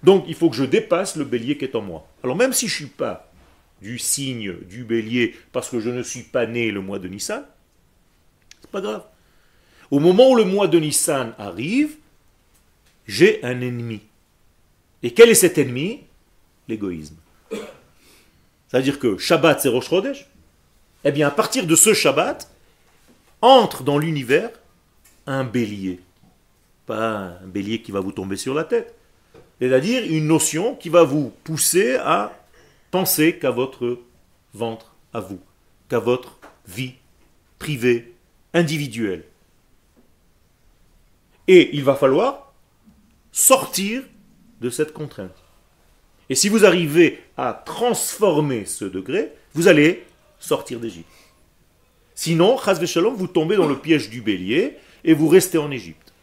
Donc 0.04 0.26
il 0.28 0.36
faut 0.36 0.50
que 0.50 0.56
je 0.56 0.64
dépasse 0.64 1.16
le 1.16 1.26
bélier 1.26 1.58
qui 1.58 1.66
est 1.66 1.76
en 1.76 1.82
moi. 1.82 2.08
Alors 2.24 2.36
même 2.36 2.54
si 2.54 2.68
je 2.68 2.74
ne 2.74 2.88
suis 2.88 2.96
pas 2.96 3.32
du 3.82 3.98
signe 3.98 4.54
du 4.70 4.84
bélier 4.84 5.36
parce 5.52 5.70
que 5.70 5.80
je 5.80 5.90
ne 5.90 6.04
suis 6.04 6.24
pas 6.24 6.46
né 6.46 6.72
le 6.72 6.82
mois 6.82 7.00
de 7.00 7.08
Nissan, 7.08 7.44
pas 8.70 8.82
grave. 8.82 9.04
Au 9.92 10.00
moment 10.00 10.32
où 10.32 10.36
le 10.36 10.46
mois 10.46 10.68
de 10.68 10.80
Nissan 10.80 11.34
arrive, 11.38 11.96
j'ai 13.08 13.44
un 13.44 13.62
ennemi. 13.62 14.02
Et 15.02 15.14
quel 15.14 15.30
est 15.30 15.36
cet 15.36 15.58
ennemi? 15.58 16.02
L'égoïsme. 16.68 17.16
C'est-à-dire 18.68 19.00
que 19.00 19.18
Shabbat 19.18 19.62
c'est 19.62 19.70
Rosh 19.70 19.90
Eh 21.04 21.12
bien, 21.12 21.28
à 21.28 21.32
partir 21.32 21.66
de 21.66 21.76
ce 21.76 21.94
Shabbat, 21.94 22.50
entre 23.42 23.84
dans 23.84 23.98
l'univers 23.98 24.52
un 25.26 25.44
bélier. 25.44 26.00
Pas 26.86 27.38
un 27.44 27.48
bélier 27.48 27.82
qui 27.82 27.92
va 27.92 28.00
vous 28.00 28.12
tomber 28.12 28.36
sur 28.36 28.54
la 28.54 28.64
tête. 28.64 28.96
C'est-à-dire 29.60 30.04
une 30.04 30.28
notion 30.28 30.76
qui 30.76 30.90
va 30.90 31.04
vous 31.04 31.34
pousser 31.44 31.96
à 31.96 32.40
penser 32.92 33.38
qu'à 33.38 33.52
votre 33.52 34.00
ventre, 34.54 34.94
à 35.14 35.20
vous, 35.20 35.40
qu'à 35.90 36.00
votre 36.00 36.40
vie 36.68 36.94
privée, 37.58 38.14
individuelle. 38.54 39.24
Et 41.48 41.76
il 41.76 41.84
va 41.84 41.96
falloir 41.96 42.54
sortir 43.32 44.04
de 44.62 44.70
cette 44.70 44.94
contrainte. 44.94 45.36
Et 46.30 46.36
si 46.36 46.50
vous 46.50 46.66
arrivez 46.66 47.20
à 47.38 47.54
transformer 47.54 48.66
ce 48.66 48.86
degré, 48.86 49.34
vous 49.54 49.68
allez 49.68 50.06
sortir 50.40 50.80
d'Égypte. 50.80 51.08
Sinon, 52.14 52.58
Shalom, 52.86 53.16
vous 53.16 53.28
tombez 53.28 53.56
dans 53.56 53.68
le 53.68 53.80
piège 53.80 54.10
du 54.10 54.22
bélier 54.22 54.78
et 55.04 55.14
vous 55.14 55.28
restez 55.28 55.58
en 55.58 55.72
Égypte. 55.72 56.14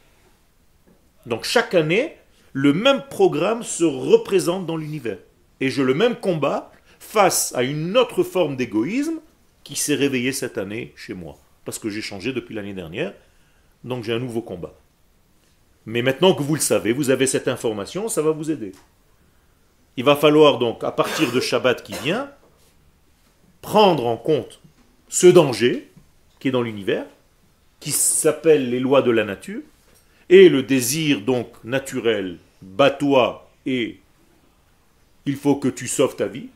Donc 1.25 1.45
chaque 1.45 1.75
année, 1.75 2.16
le 2.52 2.73
même 2.73 3.02
programme 3.11 3.62
se 3.62 3.85
représente 3.85 4.66
dans 4.66 4.76
l'univers. 4.76 5.18
Et 5.61 5.71
je 5.71 5.83
le 5.83 5.95
même 5.95 6.16
combat 6.16 6.71
face 6.99 7.54
à 7.56 7.62
une 7.62 7.97
autre 7.97 8.23
forme 8.23 8.56
d'égoïsme 8.56 9.21
qui 9.64 9.75
s'est 9.75 9.95
réveillée 9.95 10.33
cette 10.33 10.59
année 10.59 10.92
chez 10.97 11.14
moi. 11.14 11.37
Parce 11.66 11.78
que 11.78 11.90
j'ai 11.90 12.00
changé 12.00 12.32
depuis 12.32 12.54
l'année 12.54 12.73
dernière, 12.73 13.12
donc 13.85 14.04
j'ai 14.04 14.14
un 14.14 14.18
nouveau 14.18 14.40
combat. 14.40 14.73
Mais 15.85 16.00
maintenant 16.00 16.32
que 16.32 16.42
vous 16.42 16.54
le 16.54 16.61
savez, 16.61 16.92
vous 16.92 17.11
avez 17.11 17.26
cette 17.26 17.49
information, 17.49 18.08
ça 18.08 18.23
va 18.23 18.30
vous 18.30 18.50
aider. 18.50 18.73
Il 19.99 20.04
va 20.04 20.16
falloir 20.16 20.58
donc, 20.58 20.82
à 20.85 20.92
partir 20.92 21.30
de 21.32 21.40
Shabbat 21.40 21.82
qui 21.82 21.94
vient, 22.02 22.30
prendre 23.61 24.06
en 24.06 24.16
compte 24.16 24.61
ce 25.08 25.26
danger 25.26 25.90
qui 26.38 26.49
est 26.49 26.52
dans 26.52 26.62
l'univers, 26.62 27.04
qui 27.80 27.90
s'appelle 27.90 28.70
les 28.70 28.80
lois 28.80 29.02
de 29.02 29.11
la 29.11 29.25
nature, 29.25 29.62
et 30.28 30.49
le 30.49 30.62
désir 30.62 31.20
donc 31.20 31.49
naturel, 31.64 32.38
bats-toi 32.62 33.49
et 33.64 34.00
il 35.25 35.37
faut 35.37 35.56
que 35.56 35.68
tu 35.68 35.88
sauves 35.88 36.16
ta 36.16 36.26
vie. 36.26 36.49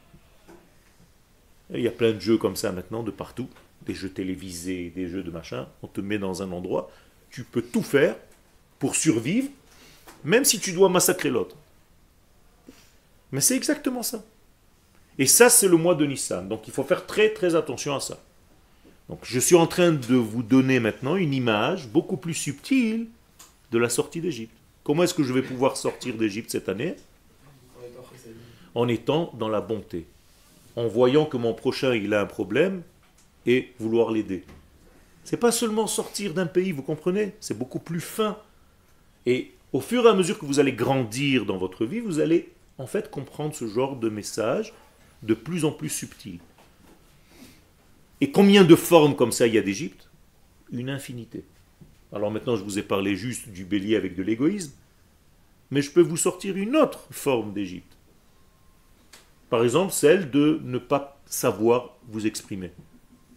il 1.72 1.80
y 1.80 1.88
a 1.88 1.92
plein 1.92 2.12
de 2.12 2.20
jeux 2.20 2.36
comme 2.36 2.56
ça 2.56 2.72
maintenant 2.72 3.02
de 3.02 3.10
partout, 3.10 3.48
des 3.86 3.94
jeux 3.94 4.10
télévisés, 4.10 4.92
des 4.94 5.08
jeux 5.08 5.22
de 5.22 5.30
machin, 5.30 5.68
on 5.82 5.86
te 5.86 6.00
met 6.00 6.18
dans 6.18 6.42
un 6.42 6.52
endroit, 6.52 6.90
tu 7.30 7.44
peux 7.44 7.62
tout 7.62 7.82
faire 7.82 8.16
pour 8.78 8.96
survivre, 8.96 9.48
même 10.24 10.44
si 10.44 10.58
tu 10.58 10.72
dois 10.72 10.88
massacrer 10.88 11.30
l'autre. 11.30 11.56
Mais 13.32 13.40
c'est 13.40 13.56
exactement 13.56 14.02
ça. 14.02 14.24
Et 15.18 15.26
ça, 15.26 15.50
c'est 15.50 15.68
le 15.68 15.76
mois 15.76 15.94
de 15.94 16.06
Nissan. 16.06 16.48
Donc 16.48 16.66
il 16.66 16.72
faut 16.72 16.82
faire 16.82 17.06
très 17.06 17.30
très 17.30 17.54
attention 17.54 17.94
à 17.94 18.00
ça. 18.00 18.18
Donc 19.08 19.20
je 19.22 19.38
suis 19.38 19.56
en 19.56 19.66
train 19.66 19.92
de 19.92 20.14
vous 20.14 20.42
donner 20.42 20.80
maintenant 20.80 21.16
une 21.16 21.34
image 21.34 21.88
beaucoup 21.88 22.16
plus 22.16 22.34
subtile 22.34 23.08
de 23.70 23.78
la 23.78 23.88
sortie 23.88 24.20
d'Égypte. 24.20 24.54
Comment 24.84 25.02
est-ce 25.02 25.14
que 25.14 25.24
je 25.24 25.32
vais 25.32 25.42
pouvoir 25.42 25.76
sortir 25.76 26.14
d'Égypte 26.14 26.50
cette 26.50 26.68
année? 26.68 26.96
En 28.74 28.88
étant 28.88 29.32
dans 29.38 29.48
la 29.48 29.60
bonté. 29.60 30.06
En 30.76 30.86
voyant 30.86 31.26
que 31.26 31.36
mon 31.36 31.54
prochain 31.54 31.94
il 31.94 32.14
a 32.14 32.20
un 32.20 32.26
problème 32.26 32.82
et 33.46 33.72
vouloir 33.78 34.10
l'aider. 34.10 34.44
C'est 35.24 35.36
pas 35.36 35.52
seulement 35.52 35.86
sortir 35.86 36.34
d'un 36.34 36.46
pays, 36.46 36.72
vous 36.72 36.82
comprenez? 36.82 37.34
C'est 37.40 37.58
beaucoup 37.58 37.78
plus 37.78 38.00
fin. 38.00 38.38
Et 39.26 39.52
au 39.72 39.80
fur 39.80 40.06
et 40.06 40.08
à 40.08 40.14
mesure 40.14 40.38
que 40.38 40.46
vous 40.46 40.60
allez 40.60 40.72
grandir 40.72 41.46
dans 41.46 41.58
votre 41.58 41.84
vie, 41.84 42.00
vous 42.00 42.20
allez 42.20 42.52
en 42.78 42.86
fait 42.86 43.10
comprendre 43.10 43.54
ce 43.54 43.66
genre 43.66 43.96
de 43.96 44.08
message 44.08 44.72
de 45.22 45.34
plus 45.34 45.64
en 45.64 45.72
plus 45.72 45.90
subtil. 45.90 46.38
Et 48.20 48.30
combien 48.30 48.64
de 48.64 48.74
formes 48.74 49.16
comme 49.16 49.32
ça 49.32 49.46
il 49.46 49.54
y 49.54 49.58
a 49.58 49.62
d'Égypte? 49.62 50.08
Une 50.72 50.90
infinité. 50.90 51.44
Alors 52.12 52.30
maintenant, 52.30 52.56
je 52.56 52.64
vous 52.64 52.78
ai 52.78 52.82
parlé 52.82 53.16
juste 53.16 53.48
du 53.48 53.64
bélier 53.64 53.96
avec 53.96 54.14
de 54.16 54.22
l'égoïsme, 54.22 54.72
mais 55.70 55.82
je 55.82 55.90
peux 55.90 56.00
vous 56.00 56.16
sortir 56.16 56.56
une 56.56 56.76
autre 56.76 57.06
forme 57.10 57.52
d'Égypte. 57.52 57.96
Par 59.48 59.62
exemple, 59.62 59.92
celle 59.92 60.30
de 60.30 60.60
ne 60.64 60.78
pas 60.78 61.20
savoir 61.26 61.96
vous 62.08 62.26
exprimer. 62.26 62.72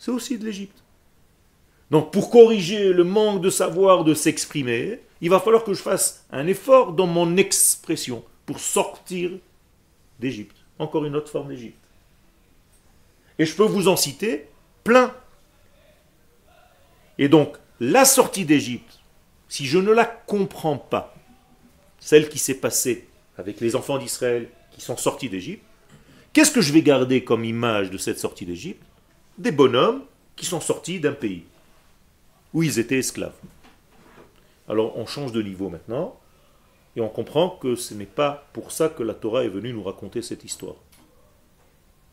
C'est 0.03 0.11
aussi 0.11 0.37
de 0.37 0.43
l'Égypte. 0.43 0.83
Donc 1.89 2.11
pour 2.11 2.29
corriger 2.29 2.91
le 2.91 3.05
manque 3.05 3.41
de 3.41 3.49
savoir 3.49 4.03
de 4.03 4.13
s'exprimer, 4.13 4.99
il 5.21 5.29
va 5.29 5.39
falloir 5.39 5.63
que 5.63 5.73
je 5.73 5.81
fasse 5.81 6.25
un 6.29 6.45
effort 6.47 6.91
dans 6.91 7.07
mon 7.07 7.37
expression 7.37 8.21
pour 8.45 8.59
sortir 8.59 9.31
d'Égypte. 10.19 10.57
Encore 10.77 11.05
une 11.05 11.15
autre 11.15 11.31
forme 11.31 11.47
d'Égypte. 11.47 11.77
Et 13.39 13.45
je 13.45 13.55
peux 13.55 13.63
vous 13.63 13.87
en 13.87 13.95
citer 13.95 14.49
plein. 14.83 15.15
Et 17.17 17.29
donc, 17.29 17.55
la 17.79 18.03
sortie 18.03 18.43
d'Égypte, 18.43 18.99
si 19.47 19.65
je 19.65 19.77
ne 19.77 19.91
la 19.91 20.03
comprends 20.03 20.77
pas, 20.77 21.15
celle 22.01 22.27
qui 22.27 22.39
s'est 22.39 22.59
passée 22.59 23.07
avec 23.37 23.61
les 23.61 23.77
enfants 23.77 23.99
d'Israël 23.99 24.49
qui 24.71 24.81
sont 24.81 24.97
sortis 24.97 25.29
d'Égypte, 25.29 25.63
qu'est-ce 26.33 26.51
que 26.51 26.59
je 26.59 26.73
vais 26.73 26.81
garder 26.81 27.23
comme 27.23 27.45
image 27.45 27.89
de 27.89 27.97
cette 27.97 28.19
sortie 28.19 28.45
d'Égypte? 28.45 28.83
Des 29.37 29.51
bonhommes 29.51 30.03
qui 30.35 30.45
sont 30.45 30.61
sortis 30.61 30.99
d'un 30.99 31.13
pays 31.13 31.45
où 32.53 32.61
ils 32.61 32.77
étaient 32.77 32.99
esclaves. 32.99 33.33
Alors 34.67 34.97
on 34.97 35.05
change 35.05 35.31
de 35.31 35.41
niveau 35.41 35.69
maintenant. 35.69 36.19
Et 36.95 37.01
on 37.01 37.09
comprend 37.09 37.49
que 37.49 37.75
ce 37.75 37.95
n'est 37.95 38.05
pas 38.05 38.47
pour 38.53 38.71
ça 38.71 38.87
que 38.89 39.01
la 39.01 39.15
Torah 39.15 39.43
est 39.43 39.49
venue 39.49 39.73
nous 39.73 39.81
raconter 39.81 40.21
cette 40.21 40.43
histoire. 40.43 40.75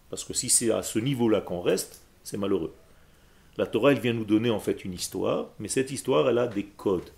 Parce 0.09 0.25
que 0.25 0.33
si 0.33 0.49
c'est 0.49 0.71
à 0.71 0.83
ce 0.83 0.99
niveau-là 0.99 1.43
qu'on 1.43 1.61
reste, 1.61 2.01
c'est 2.25 2.39
malheureux. 2.39 2.73
La 3.59 3.67
Torah, 3.67 3.93
elle 3.93 4.01
vient 4.01 4.15
nous 4.15 4.25
donner 4.25 4.49
en 4.49 4.59
fait 4.59 4.87
une 4.87 4.95
histoire, 4.95 5.49
mais 5.59 5.69
cette 5.69 5.91
histoire, 5.91 6.29
elle 6.31 6.39
a 6.39 6.47
des 6.47 6.65
codes. 6.65 7.11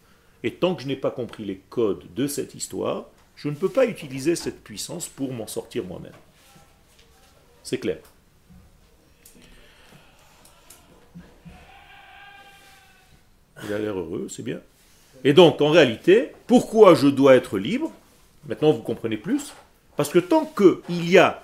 Et 0.42 0.54
tant 0.54 0.74
que 0.74 0.82
je 0.82 0.88
n'ai 0.88 0.96
pas 0.96 1.12
compris 1.12 1.44
les 1.44 1.58
codes 1.70 2.12
de 2.14 2.26
cette 2.26 2.56
histoire, 2.56 3.06
je 3.36 3.48
ne 3.48 3.54
peux 3.54 3.68
pas 3.68 3.86
utiliser 3.86 4.34
cette 4.34 4.64
puissance 4.64 5.08
pour 5.08 5.32
m'en 5.32 5.46
sortir 5.46 5.84
moi-même. 5.84 6.12
C'est 7.62 7.78
clair. 7.78 7.98
Il 13.64 13.72
a 13.72 13.78
l'air 13.78 13.98
heureux, 13.98 14.26
c'est 14.28 14.42
bien. 14.42 14.60
Et 15.24 15.32
donc, 15.32 15.60
en 15.60 15.70
réalité, 15.70 16.32
pourquoi 16.46 16.94
je 16.94 17.06
dois 17.06 17.36
être 17.36 17.58
libre? 17.58 17.92
Maintenant, 18.46 18.72
vous 18.72 18.82
comprenez 18.82 19.16
plus. 19.16 19.52
Parce 19.96 20.08
que 20.08 20.18
tant 20.18 20.46
qu'il 20.46 21.08
y 21.08 21.18
a 21.18 21.42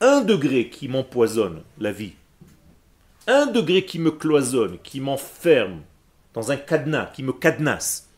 un 0.00 0.22
degré 0.22 0.70
qui 0.70 0.88
m'empoisonne 0.88 1.62
la 1.78 1.92
vie, 1.92 2.14
un 3.26 3.46
degré 3.46 3.84
qui 3.84 3.98
me 3.98 4.10
cloisonne, 4.10 4.78
qui 4.82 5.00
m'enferme 5.00 5.82
dans 6.34 6.50
un 6.50 6.56
cadenas, 6.56 7.06
qui 7.06 7.22
me 7.22 7.32
cadenasse, 7.32 8.08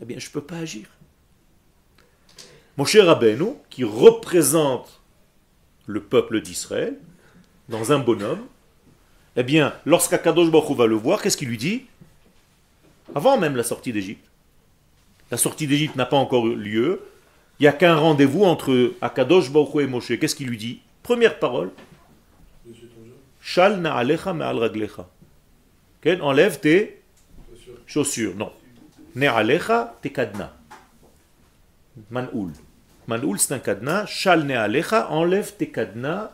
eh 0.00 0.04
bien, 0.04 0.18
je 0.18 0.28
ne 0.28 0.32
peux 0.32 0.42
pas 0.42 0.58
agir. 0.58 0.86
Mon 2.76 2.84
cher 2.84 3.06
Rabbeinu, 3.06 3.54
qui 3.70 3.84
représente 3.84 5.00
le 5.86 6.02
peuple 6.02 6.40
d'Israël, 6.40 6.96
dans 7.68 7.92
un 7.92 7.98
bonhomme, 7.98 8.46
eh 9.36 9.42
bien, 9.42 9.74
lorsqu'Akadosh 9.86 10.50
Baruch 10.50 10.76
va 10.76 10.86
le 10.86 10.94
voir, 10.94 11.22
qu'est-ce 11.22 11.36
qu'il 11.36 11.48
lui 11.48 11.58
dit? 11.58 11.86
Avant 13.14 13.38
même 13.38 13.56
la 13.56 13.62
sortie 13.62 13.92
d'Égypte. 13.92 14.24
La 15.30 15.36
sortie 15.36 15.66
d'Égypte 15.66 15.96
n'a 15.96 16.06
pas 16.06 16.16
encore 16.16 16.46
eu 16.46 16.54
lieu. 16.54 17.02
Il 17.58 17.62
n'y 17.62 17.68
a 17.68 17.72
qu'un 17.72 17.96
rendez-vous 17.96 18.44
entre 18.44 18.92
Akadosh 19.00 19.50
Baruch 19.50 19.82
et 19.82 19.86
Moshe. 19.86 20.18
Qu'est-ce 20.18 20.34
qu'il 20.34 20.48
lui 20.48 20.58
dit? 20.58 20.80
Première 21.02 21.38
parole. 21.38 21.70
Shal 23.40 23.80
na'alecha 23.80 24.32
me'al 24.34 24.58
raglecha. 24.58 25.08
Enlève 26.20 26.60
tes 26.60 27.00
chaussures. 27.86 28.34
Non. 28.36 28.52
Ne'alecha 29.14 29.96
te 30.02 30.08
kadna. 30.08 30.54
Man'oul. 32.10 32.52
Man'oul 33.06 33.38
c'est 33.38 33.54
un 33.54 33.58
cadenas. 33.58 34.06
Shal 34.06 34.44
ne'alecha, 34.44 35.10
enlève 35.10 35.54
tes 35.56 35.68
cadenas 35.68 36.30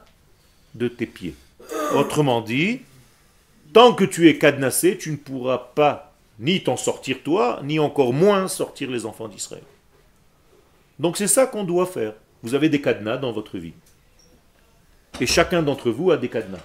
de 0.75 0.89
tes 0.89 1.07
pieds. 1.07 1.35
Autrement 1.95 2.41
dit, 2.41 2.81
tant 3.73 3.95
que 3.95 4.05
tu 4.05 4.29
es 4.29 4.39
cadenassé, 4.39 4.99
tu 4.99 5.11
ne 5.11 5.17
pourras 5.17 5.59
pas 5.75 6.15
ni 6.39 6.63
t'en 6.63 6.77
sortir 6.77 7.19
toi, 7.25 7.61
ni 7.65 7.79
encore 7.79 8.13
moins 8.13 8.49
sortir 8.49 8.91
les 8.91 9.07
enfants 9.07 9.29
d'Israël. 9.29 9.65
Donc 10.99 11.17
c'est 11.17 11.29
ça 11.29 11.47
qu'on 11.47 11.65
doit 11.65 11.87
faire. 11.87 12.15
Vous 12.43 12.55
avez 12.55 12.69
des 12.69 12.81
cadenas 12.81 13.17
dans 13.17 13.33
votre 13.33 13.59
vie. 13.59 13.73
Et 15.21 15.27
chacun 15.27 15.63
d'entre 15.63 15.91
vous 15.91 16.11
a 16.11 16.17
des 16.17 16.29
cadenas. 16.29 16.65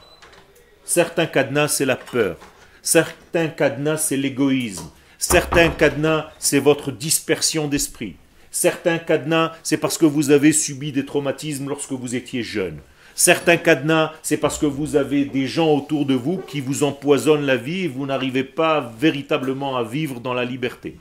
Certains 0.86 1.26
cadenas, 1.26 1.70
c'est 1.70 1.86
la 1.86 1.96
peur. 1.96 2.38
Certains 2.82 3.48
cadenas, 3.48 3.98
c'est 3.98 4.18
l'égoïsme. 4.18 4.90
Certains 5.18 5.70
cadenas, 5.70 6.30
c'est 6.38 6.60
votre 6.60 6.92
dispersion 6.92 7.68
d'esprit. 7.68 8.16
Certains 8.52 9.00
cadenas, 9.00 9.54
c'est 9.64 9.78
parce 9.78 9.98
que 9.98 10.06
vous 10.06 10.30
avez 10.30 10.52
subi 10.52 10.92
des 10.92 11.06
traumatismes 11.06 11.70
lorsque 11.70 11.94
vous 11.94 12.16
étiez 12.16 12.44
jeune. 12.44 12.80
Certains 13.16 13.58
cadenas, 13.58 14.14
c'est 14.24 14.38
parce 14.38 14.58
que 14.58 14.66
vous 14.66 14.96
avez 14.96 15.26
des 15.26 15.48
gens 15.48 15.72
autour 15.72 16.06
de 16.06 16.16
vous 16.16 16.38
qui 16.38 16.62
vous 16.62 16.84
empoisonnent 16.84 17.46
la 17.46 17.58
vie 17.58 17.84
et 17.84 17.88
vous 17.88 18.06
n'arrivez 18.06 18.44
pas 18.44 18.92
véritablement 18.98 19.78
à 19.78 19.84
vivre 19.84 20.20
dans 20.20 20.34
la 20.34 20.46
liberté. 20.46 20.98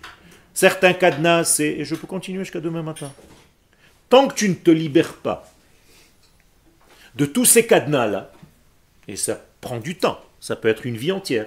Certains 0.52 0.92
cadenas, 0.92 1.44
c'est... 1.44 1.68
Et 1.68 1.84
je 1.84 1.94
peux 1.94 2.06
continuer 2.06 2.40
jusqu'à 2.40 2.60
demain 2.60 2.82
matin. 2.82 3.10
Tant 4.10 4.28
que 4.28 4.34
tu 4.34 4.48
ne 4.48 4.54
te 4.54 4.70
libères 4.70 5.14
pas 5.14 5.48
de 7.14 7.26
tous 7.26 7.44
ces 7.44 7.66
cadenas-là, 7.66 8.32
et 9.08 9.16
ça 9.16 9.44
prend 9.60 9.78
du 9.78 9.96
temps, 9.96 10.20
ça 10.40 10.56
peut 10.56 10.68
être 10.68 10.86
une 10.86 10.96
vie 10.96 11.12
entière, 11.12 11.46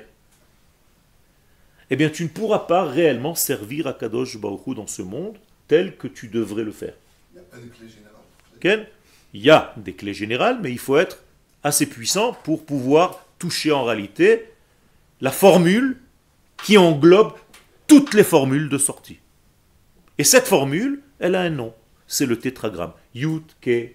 eh 1.90 1.96
bien 1.96 2.10
tu 2.10 2.24
ne 2.24 2.30
pourras 2.30 2.60
pas 2.60 2.84
réellement 2.84 3.36
servir 3.36 3.88
à 3.88 3.94
Kadosh 3.94 4.38
Baruch 4.38 4.76
dans 4.76 4.88
ce 4.88 5.02
monde 5.02 5.38
tel 5.68 5.98
que 5.98 6.08
tu 6.08 6.28
devrais 6.28 6.64
le 6.64 6.72
faire. 6.72 6.94
Il 7.32 7.40
n'y 7.40 7.42
a 7.42 7.50
pas 7.50 7.58
de 7.58 7.68
clé 7.68 7.88
générale. 7.88 8.88
Il 9.36 9.42
y 9.42 9.50
a 9.50 9.74
des 9.76 9.92
clés 9.92 10.14
générales, 10.14 10.60
mais 10.64 10.72
il 10.72 10.80
faut 10.80 10.96
être 10.96 11.22
assez 11.62 11.88
puissant 11.88 12.32
pour 12.46 12.66
pouvoir 12.66 13.26
toucher 13.38 13.74
en 13.74 13.84
réalité 13.84 14.46
la 15.20 15.30
formule 15.30 15.98
qui 16.64 16.78
englobe 16.78 17.34
toutes 17.86 18.14
les 18.14 18.24
formules 18.24 18.70
de 18.70 18.78
sortie. 18.78 19.20
Et 20.18 20.24
cette 20.24 20.48
formule, 20.48 21.02
elle 21.20 21.36
a 21.36 21.42
un 21.42 21.50
nom, 21.50 21.74
c'est 22.08 22.26
le 22.26 22.40
tétragramme. 22.40 22.94
Yud 23.14 23.44
Ke. 23.60 23.90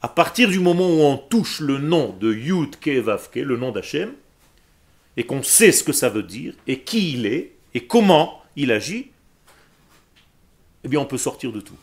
À 0.00 0.08
partir 0.08 0.48
du 0.48 0.58
moment 0.58 0.88
où 0.88 1.02
on 1.02 1.18
touche 1.18 1.60
le 1.60 1.76
nom 1.76 2.16
de 2.18 2.32
Yud 2.32 2.76
Ke, 2.76 3.02
le 3.40 3.56
nom 3.58 3.72
d'Hachem, 3.72 4.14
et 5.18 5.24
qu'on 5.24 5.42
sait 5.42 5.70
ce 5.70 5.84
que 5.84 5.92
ça 5.92 6.08
veut 6.08 6.22
dire, 6.22 6.54
et 6.66 6.80
qui 6.80 7.12
il 7.12 7.26
est, 7.26 7.56
et 7.74 7.86
comment 7.86 8.42
il 8.56 8.72
agit, 8.72 9.10
eh 10.82 10.88
bien 10.88 11.00
on 11.00 11.04
peut 11.04 11.18
sortir 11.18 11.52
de 11.52 11.60
tout. 11.60 11.76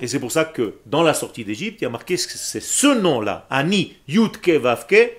Et 0.00 0.06
c'est 0.06 0.20
pour 0.20 0.30
ça 0.30 0.44
que 0.44 0.74
dans 0.86 1.02
la 1.02 1.14
sortie 1.14 1.44
d'Égypte, 1.44 1.80
il 1.80 1.84
y 1.84 1.86
a 1.86 1.90
marqué 1.90 2.14
que 2.14 2.20
c'est 2.22 2.60
ce 2.60 2.98
nom-là, 2.98 3.46
Ani 3.50 3.96
Yud 4.06 4.38
Ke 4.40 4.52
Vav 4.52 4.86
Ke, 4.86 5.10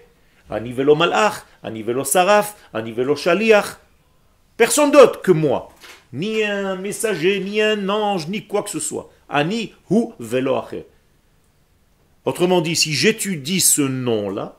Ani 0.50 0.72
Velo 0.72 0.96
Malach, 0.96 1.46
Ani 1.64 1.84
Velo 1.84 2.04
Saraf, 2.04 2.56
Ani 2.74 2.92
Velo 2.94 3.16
Shaliach, 3.16 3.78
personne 4.56 4.92
d'autre 4.92 5.22
que 5.22 5.32
moi, 5.32 5.70
ni 6.14 6.44
un 6.44 6.76
messager, 6.76 7.40
ni 7.42 7.62
un 7.62 7.90
ange, 7.90 8.28
ni 8.30 8.46
quoi 8.48 8.64
que 8.64 8.70
ce 8.70 8.80
soit. 8.80 9.12
Ani 9.28 9.74
Hu 9.90 10.08
Velo 10.20 10.56
Acher. 10.56 10.86
Autrement 12.26 12.62
dit, 12.62 12.76
si 12.76 12.94
j'étudie 12.94 13.60
ce 13.60 13.82
nom-là, 13.82 14.58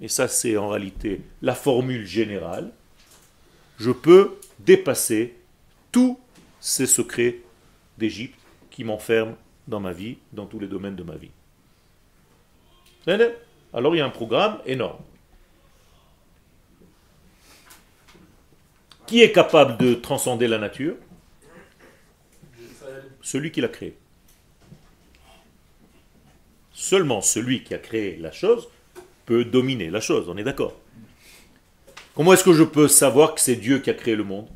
et 0.00 0.08
ça 0.08 0.28
c'est 0.28 0.56
en 0.56 0.68
réalité 0.68 1.22
la 1.40 1.54
formule 1.54 2.06
générale, 2.06 2.72
je 3.78 3.90
peux 3.90 4.34
dépasser 4.58 5.34
tous 5.92 6.18
ces 6.60 6.86
secrets 6.86 7.38
d'Égypte 7.98 8.38
qui 8.74 8.82
m'enferment 8.82 9.36
dans 9.68 9.78
ma 9.78 9.92
vie, 9.92 10.18
dans 10.32 10.46
tous 10.46 10.58
les 10.58 10.66
domaines 10.66 10.96
de 10.96 11.04
ma 11.04 11.14
vie. 11.14 11.30
Alors 13.72 13.94
il 13.94 13.98
y 13.98 14.00
a 14.00 14.04
un 14.04 14.10
programme 14.10 14.58
énorme. 14.66 14.98
Qui 19.06 19.22
est 19.22 19.30
capable 19.30 19.76
de 19.76 19.94
transcender 19.94 20.48
la 20.48 20.58
nature 20.58 20.96
Celui 23.22 23.52
qui 23.52 23.60
l'a 23.60 23.68
créé. 23.68 23.96
Seulement 26.72 27.20
celui 27.20 27.62
qui 27.62 27.74
a 27.74 27.78
créé 27.78 28.16
la 28.16 28.32
chose 28.32 28.68
peut 29.24 29.44
dominer 29.44 29.88
la 29.88 30.00
chose, 30.00 30.28
on 30.28 30.36
est 30.36 30.42
d'accord. 30.42 30.74
Comment 32.16 32.32
est-ce 32.32 32.42
que 32.42 32.52
je 32.52 32.64
peux 32.64 32.88
savoir 32.88 33.36
que 33.36 33.40
c'est 33.40 33.54
Dieu 33.54 33.78
qui 33.78 33.90
a 33.90 33.94
créé 33.94 34.16
le 34.16 34.24
monde? 34.24 34.48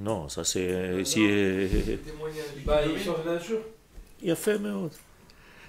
Non, 0.00 0.28
ça 0.30 0.44
c'est... 0.44 1.04
Il 4.22 4.30
a 4.30 4.34
fait, 4.34 4.58
mais... 4.58 4.70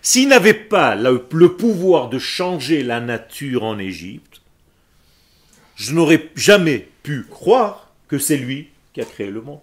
S'il 0.02 0.30
n'avait 0.30 0.54
pas 0.54 0.96
le, 0.96 1.24
le, 1.32 1.56
pouvoir 1.56 2.10
de 2.10 2.18
changer 2.18 2.82
la 2.82 3.02
nature 3.02 3.64
en 3.64 3.78
Égypte, 3.78 4.42
je 5.76 5.94
n'aurais 5.94 6.30
jamais 6.36 6.88
pu 7.04 7.26
croire 7.30 7.92
que 8.08 8.18
c'est 8.18 8.38
lui 8.38 8.70
qui 8.94 9.02
a 9.02 9.06
créé 9.06 9.30
le 9.30 9.42
monde. 9.42 9.62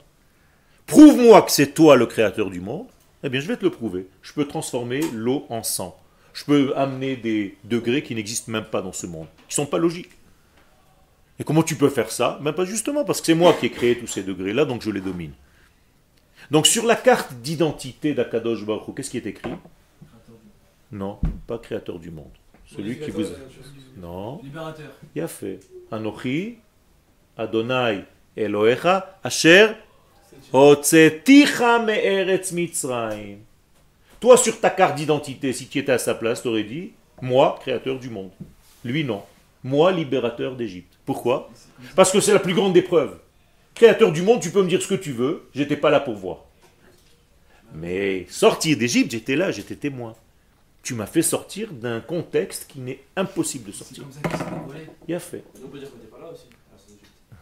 Prouve-moi 0.87 1.43
que 1.43 1.51
c'est 1.51 1.75
toi 1.75 1.97
le 1.97 2.07
créateur 2.07 2.51
du 2.51 2.61
monde, 2.61 2.87
eh 3.25 3.29
bien, 3.29 3.41
je 3.41 3.49
vais 3.49 3.57
te 3.57 3.65
le 3.65 3.71
prouver. 3.71 4.07
Je 4.23 4.33
peux 4.33 4.47
transformer 4.47 5.01
l'eau 5.13 5.47
en 5.49 5.63
sang. 5.63 5.99
Je 6.35 6.45
peux 6.45 6.73
amener 6.77 7.17
des 7.17 7.57
degrés 7.65 8.03
qui 8.03 8.15
n'existent 8.15 8.53
même 8.53 8.67
pas 8.67 8.81
dans 8.81 8.93
ce 8.93 9.07
monde, 9.07 9.27
qui 9.49 9.53
ne 9.61 9.65
sont 9.65 9.67
pas 9.67 9.79
logiques. 9.79 10.11
Et 11.39 11.45
comment 11.45 11.63
tu 11.63 11.77
peux 11.77 11.89
faire 11.89 12.11
ça? 12.11 12.39
Même 12.43 12.55
pas 12.55 12.65
justement 12.65 13.05
parce 13.05 13.21
que 13.21 13.27
c'est 13.27 13.35
moi 13.35 13.55
qui 13.55 13.67
ai 13.67 13.71
créé 13.71 13.99
tous 13.99 14.07
ces 14.07 14.23
degrés-là, 14.23 14.65
donc 14.65 14.83
je 14.83 14.91
les 14.91 15.01
domine. 15.01 15.33
Donc 16.51 16.67
sur 16.67 16.85
la 16.85 16.97
carte 16.97 17.35
d'identité 17.35 18.15
d'Akadosh 18.15 18.65
Baruch 18.65 18.95
qu'est-ce 18.97 19.11
qui 19.11 19.19
est 19.19 19.27
écrit? 19.27 19.53
Non, 20.91 21.19
pas 21.47 21.59
créateur 21.59 21.99
du 21.99 22.11
monde. 22.11 22.33
Celui 22.67 22.99
qui 22.99 23.11
vous... 23.11 23.25
Non. 23.99 24.41
Libérateur. 24.43 24.91
Il 25.15 25.23
a 25.23 25.29
fait. 25.29 25.61
Anochi, 25.91 26.59
Adonai, 27.37 28.05
Elohecha, 28.37 29.19
Asher, 29.23 29.69
toi, 34.21 34.37
sur 34.37 34.61
ta 34.61 34.71
carte 34.71 34.97
d'identité, 34.97 35.53
si 35.53 35.69
tu 35.69 35.79
étais 35.79 35.93
à 35.93 35.99
sa 35.99 36.15
place, 36.15 36.43
tu 36.43 36.49
aurais 36.49 36.65
dit 36.65 36.93
Moi, 37.21 37.59
créateur 37.61 37.99
du 37.99 38.11
monde. 38.11 38.31
Lui, 38.85 39.05
non. 39.05 39.23
Moi, 39.65 39.93
libérateur 39.93 40.57
d'Égypte. 40.57 40.99
Pourquoi? 41.05 41.51
Parce 41.97 42.13
que 42.13 42.21
c'est 42.21 42.33
la 42.33 42.39
plus 42.39 42.55
grande 42.55 42.77
épreuve. 42.77 43.19
Créateur 43.75 44.13
du 44.13 44.23
monde, 44.23 44.41
tu 44.41 44.51
peux 44.51 44.63
me 44.63 44.69
dire 44.69 44.83
ce 44.83 44.89
que 44.89 44.95
tu 44.95 45.13
veux, 45.13 45.49
j'étais 45.55 45.77
pas 45.77 45.91
là 45.91 46.01
pour 46.01 46.15
voir. 46.15 46.45
Mais 47.75 48.27
sortir 48.29 48.77
d'Égypte, 48.77 49.11
j'étais 49.11 49.37
là, 49.37 49.51
j'étais 49.51 49.77
témoin. 49.77 50.15
Tu 50.83 50.95
m'as 50.95 51.07
fait 51.07 51.23
sortir 51.23 51.73
d'un 51.73 52.01
contexte 52.01 52.67
qui 52.69 52.81
n'est 52.81 53.01
impossible 53.17 53.67
de 53.67 53.73
sortir. 53.73 54.05
Comme 54.05 54.13
ça 54.13 54.47
Il 55.07 55.15
a 55.15 55.21
fait. 55.21 55.45
On 55.63 55.69
peut 55.69 55.79
dire 55.79 55.89
que 55.91 56.07
pas 56.07 56.19
là 56.19 56.31
aussi. 56.33 56.47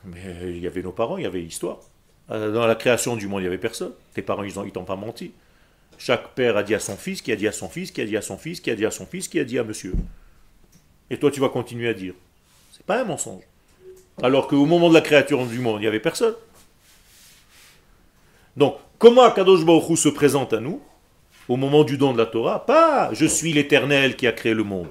Mais 0.04 0.50
il 0.50 0.58
y 0.58 0.66
avait 0.66 0.82
nos 0.82 0.92
parents, 0.92 1.16
il 1.16 1.24
y 1.24 1.26
avait 1.26 1.40
l'histoire. 1.40 1.78
Euh, 2.30 2.52
dans 2.52 2.66
la 2.66 2.74
création 2.74 3.16
du 3.16 3.28
monde, 3.28 3.40
il 3.40 3.44
n'y 3.44 3.48
avait 3.48 3.58
personne. 3.58 3.92
Tes 4.14 4.22
parents, 4.22 4.42
ils 4.42 4.56
ne 4.58 4.70
t'ont 4.70 4.84
pas 4.84 4.96
menti. 4.96 5.32
Chaque 5.98 6.34
père 6.34 6.56
a 6.56 6.62
dit 6.62 6.74
à 6.74 6.80
son 6.80 6.96
fils, 6.96 7.22
qui 7.22 7.32
a 7.32 7.36
dit 7.36 7.48
à 7.48 7.52
son 7.52 7.68
fils, 7.68 7.90
qui 7.90 8.00
a 8.00 8.04
dit 8.04 8.16
à 8.16 8.22
son 8.22 8.36
fils, 8.36 8.60
qui 8.60 8.70
a 8.70 8.74
dit 8.74 8.84
à 8.86 8.90
son 8.90 9.06
fils, 9.06 9.28
qui 9.28 9.40
a 9.40 9.44
dit 9.44 9.58
à 9.58 9.64
monsieur. 9.64 9.94
Et 11.10 11.18
toi, 11.18 11.30
tu 11.30 11.40
vas 11.40 11.48
continuer 11.48 11.88
à 11.88 11.94
dire. 11.94 12.14
C'est 12.72 12.84
pas 12.84 13.00
un 13.00 13.04
mensonge. 13.04 13.42
Alors 14.22 14.48
qu'au 14.48 14.66
moment 14.66 14.88
de 14.88 14.94
la 14.94 15.00
création 15.00 15.44
du 15.46 15.58
monde, 15.58 15.78
il 15.78 15.82
n'y 15.82 15.86
avait 15.86 16.00
personne. 16.00 16.34
Donc, 18.56 18.76
comment 18.98 19.22
Akadosh 19.22 19.64
Baruch 19.64 19.98
se 19.98 20.08
présente 20.08 20.52
à 20.52 20.60
nous 20.60 20.80
au 21.48 21.56
moment 21.56 21.84
du 21.84 21.98
don 21.98 22.12
de 22.12 22.18
la 22.18 22.26
Torah? 22.26 22.64
Pas 22.64 23.12
je 23.12 23.26
suis 23.26 23.52
l'éternel 23.52 24.16
qui 24.16 24.26
a 24.26 24.32
créé 24.32 24.54
le 24.54 24.64
monde. 24.64 24.88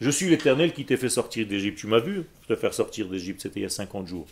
Je 0.00 0.10
suis 0.10 0.28
l'éternel 0.28 0.72
qui 0.72 0.84
t'ai 0.84 0.96
fait 0.96 1.08
sortir 1.08 1.46
d'Égypte. 1.46 1.78
Tu 1.78 1.86
m'as 1.86 1.98
vu 1.98 2.24
te 2.46 2.54
faire 2.54 2.74
sortir 2.74 3.08
d'Égypte, 3.08 3.40
c'était 3.40 3.60
il 3.60 3.64
y 3.64 3.66
a 3.66 3.70
50 3.70 4.06
jours. 4.06 4.26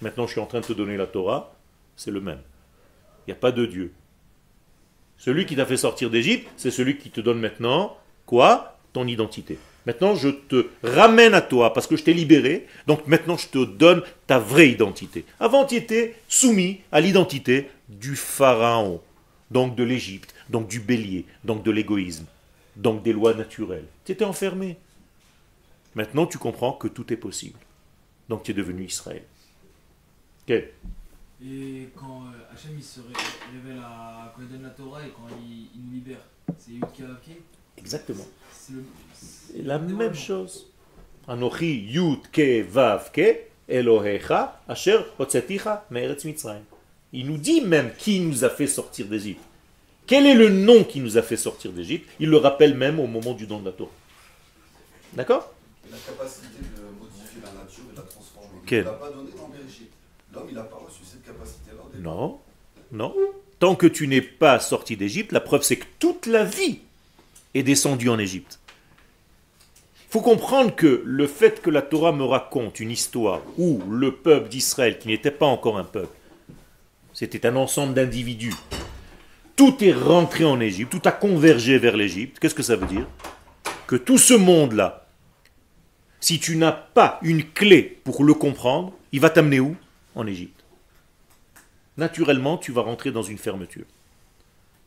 Maintenant, 0.00 0.26
je 0.26 0.32
suis 0.32 0.40
en 0.40 0.46
train 0.46 0.60
de 0.60 0.66
te 0.66 0.72
donner 0.72 0.96
la 0.96 1.06
Torah, 1.06 1.54
c'est 1.96 2.12
le 2.12 2.20
même. 2.20 2.40
Il 3.26 3.30
n'y 3.30 3.32
a 3.32 3.40
pas 3.40 3.52
de 3.52 3.66
Dieu. 3.66 3.92
Celui 5.18 5.44
qui 5.44 5.56
t'a 5.56 5.66
fait 5.66 5.76
sortir 5.76 6.08
d'Égypte, 6.08 6.48
c'est 6.56 6.70
celui 6.70 6.96
qui 6.96 7.10
te 7.10 7.20
donne 7.20 7.40
maintenant 7.40 7.96
quoi? 8.24 8.77
Ton 8.92 9.06
identité. 9.06 9.58
Maintenant, 9.86 10.14
je 10.14 10.28
te 10.28 10.68
ramène 10.82 11.34
à 11.34 11.40
toi 11.40 11.72
parce 11.72 11.86
que 11.86 11.96
je 11.96 12.04
t'ai 12.04 12.12
libéré. 12.12 12.66
Donc 12.86 13.06
maintenant, 13.06 13.36
je 13.36 13.48
te 13.48 13.64
donne 13.64 14.02
ta 14.26 14.38
vraie 14.38 14.70
identité. 14.70 15.24
Avant, 15.40 15.64
tu 15.64 15.76
étais 15.76 16.14
soumis 16.28 16.80
à 16.92 17.00
l'identité 17.00 17.70
du 17.88 18.16
pharaon, 18.16 19.00
donc 19.50 19.76
de 19.76 19.84
l'Égypte, 19.84 20.34
donc 20.50 20.68
du 20.68 20.80
bélier, 20.80 21.24
donc 21.44 21.62
de 21.62 21.70
l'égoïsme, 21.70 22.26
donc 22.76 23.02
des 23.02 23.12
lois 23.12 23.34
naturelles. 23.34 23.86
Tu 24.04 24.12
étais 24.12 24.24
enfermé. 24.24 24.76
Maintenant, 25.94 26.26
tu 26.26 26.38
comprends 26.38 26.72
que 26.72 26.88
tout 26.88 27.12
est 27.12 27.16
possible. 27.16 27.58
Donc 28.28 28.42
tu 28.42 28.50
es 28.50 28.54
devenu 28.54 28.84
Israël. 28.84 29.22
Et 30.50 31.88
quand 31.94 32.24
euh, 32.24 32.52
Hachem 32.52 32.72
il 32.76 32.82
se 32.82 33.00
révèle 33.00 33.80
à, 33.82 34.32
quand 34.34 34.42
la 34.62 34.70
Torah 34.70 35.06
et 35.06 35.10
quand 35.10 35.28
il, 35.42 35.68
nous 35.82 35.92
libère, 35.92 36.20
c'est 36.58 36.72
Yud 36.72 36.84
Ke 36.96 37.02
Exactement. 37.78 38.26
C'est 38.50 39.62
la 39.62 39.78
même 39.78 40.14
chose. 40.14 40.66
Anochi 41.26 41.80
Yud 41.80 42.30
Ke 42.32 42.62
Vav 42.62 43.10
Ke 43.12 43.36
Elohecha 43.68 44.60
Asher 44.68 44.98
Hotzeticha 45.18 45.86
Me'eretz 45.90 46.24
Mitzrayim. 46.24 46.64
Il 47.12 47.26
nous 47.26 47.38
dit 47.38 47.60
même 47.62 47.92
qui 47.96 48.20
nous 48.20 48.44
a 48.44 48.50
fait 48.50 48.66
sortir 48.66 49.06
d'Égypte. 49.06 49.40
Quel 50.06 50.26
est 50.26 50.34
le 50.34 50.48
nom 50.48 50.84
qui 50.84 51.00
nous 51.00 51.16
a 51.18 51.22
fait 51.22 51.36
sortir 51.36 51.72
d'Égypte? 51.72 52.08
Il 52.18 52.30
le 52.30 52.38
rappelle 52.38 52.74
même 52.74 52.98
au 52.98 53.06
moment 53.06 53.34
du 53.34 53.46
don 53.46 53.60
de 53.60 53.66
la 53.66 53.72
Torah. 53.72 53.90
D'accord? 55.14 55.52
La 55.90 55.96
capacité 55.98 56.46
de 56.60 56.82
modifier 56.98 57.40
la 57.44 57.62
nature 57.62 57.84
et 57.90 57.92
de 57.92 57.96
la 57.96 58.02
transformer. 58.02 58.48
Il 58.70 58.78
ne 58.78 58.82
l'a 58.82 58.90
pas 58.92 59.10
donné 59.10 59.30
dans 59.36 59.48
L'homme, 60.34 60.46
il 60.50 60.54
n'a 60.54 60.62
pas 60.62 60.76
reçu 60.76 61.00
cette 61.04 61.24
capacité-là. 61.24 61.82
Non, 62.00 62.38
non. 62.92 63.14
Tant 63.58 63.74
que 63.74 63.86
tu 63.86 64.06
n'es 64.06 64.20
pas 64.20 64.60
sorti 64.60 64.96
d'Égypte, 64.96 65.32
la 65.32 65.40
preuve 65.40 65.62
c'est 65.62 65.76
que 65.76 65.86
toute 65.98 66.26
la 66.26 66.44
vie 66.44 66.80
est 67.54 67.62
descendue 67.62 68.08
en 68.08 68.18
Égypte. 68.18 68.60
Il 70.08 70.12
faut 70.12 70.20
comprendre 70.22 70.74
que 70.74 71.02
le 71.04 71.26
fait 71.26 71.60
que 71.60 71.68
la 71.68 71.82
Torah 71.82 72.12
me 72.12 72.24
raconte 72.24 72.80
une 72.80 72.90
histoire 72.90 73.42
où 73.58 73.82
le 73.90 74.14
peuple 74.14 74.48
d'Israël, 74.48 74.98
qui 74.98 75.08
n'était 75.08 75.30
pas 75.30 75.46
encore 75.46 75.76
un 75.76 75.84
peuple, 75.84 76.16
c'était 77.12 77.46
un 77.46 77.56
ensemble 77.56 77.94
d'individus, 77.94 78.54
tout 79.54 79.82
est 79.84 79.92
rentré 79.92 80.44
en 80.44 80.60
Égypte, 80.60 80.92
tout 80.92 81.08
a 81.08 81.12
convergé 81.12 81.78
vers 81.78 81.96
l'Égypte, 81.96 82.38
qu'est-ce 82.38 82.54
que 82.54 82.62
ça 82.62 82.76
veut 82.76 82.86
dire? 82.86 83.06
Que 83.86 83.96
tout 83.96 84.18
ce 84.18 84.34
monde-là, 84.34 85.06
si 86.20 86.38
tu 86.38 86.56
n'as 86.56 86.72
pas 86.72 87.18
une 87.22 87.44
clé 87.44 87.82
pour 88.04 88.24
le 88.24 88.34
comprendre, 88.34 88.92
il 89.12 89.20
va 89.20 89.30
t'amener 89.30 89.60
où? 89.60 89.76
En 90.14 90.26
Égypte. 90.26 90.64
Naturellement, 91.96 92.56
tu 92.56 92.72
vas 92.72 92.82
rentrer 92.82 93.10
dans 93.10 93.22
une 93.22 93.38
fermeture. 93.38 93.84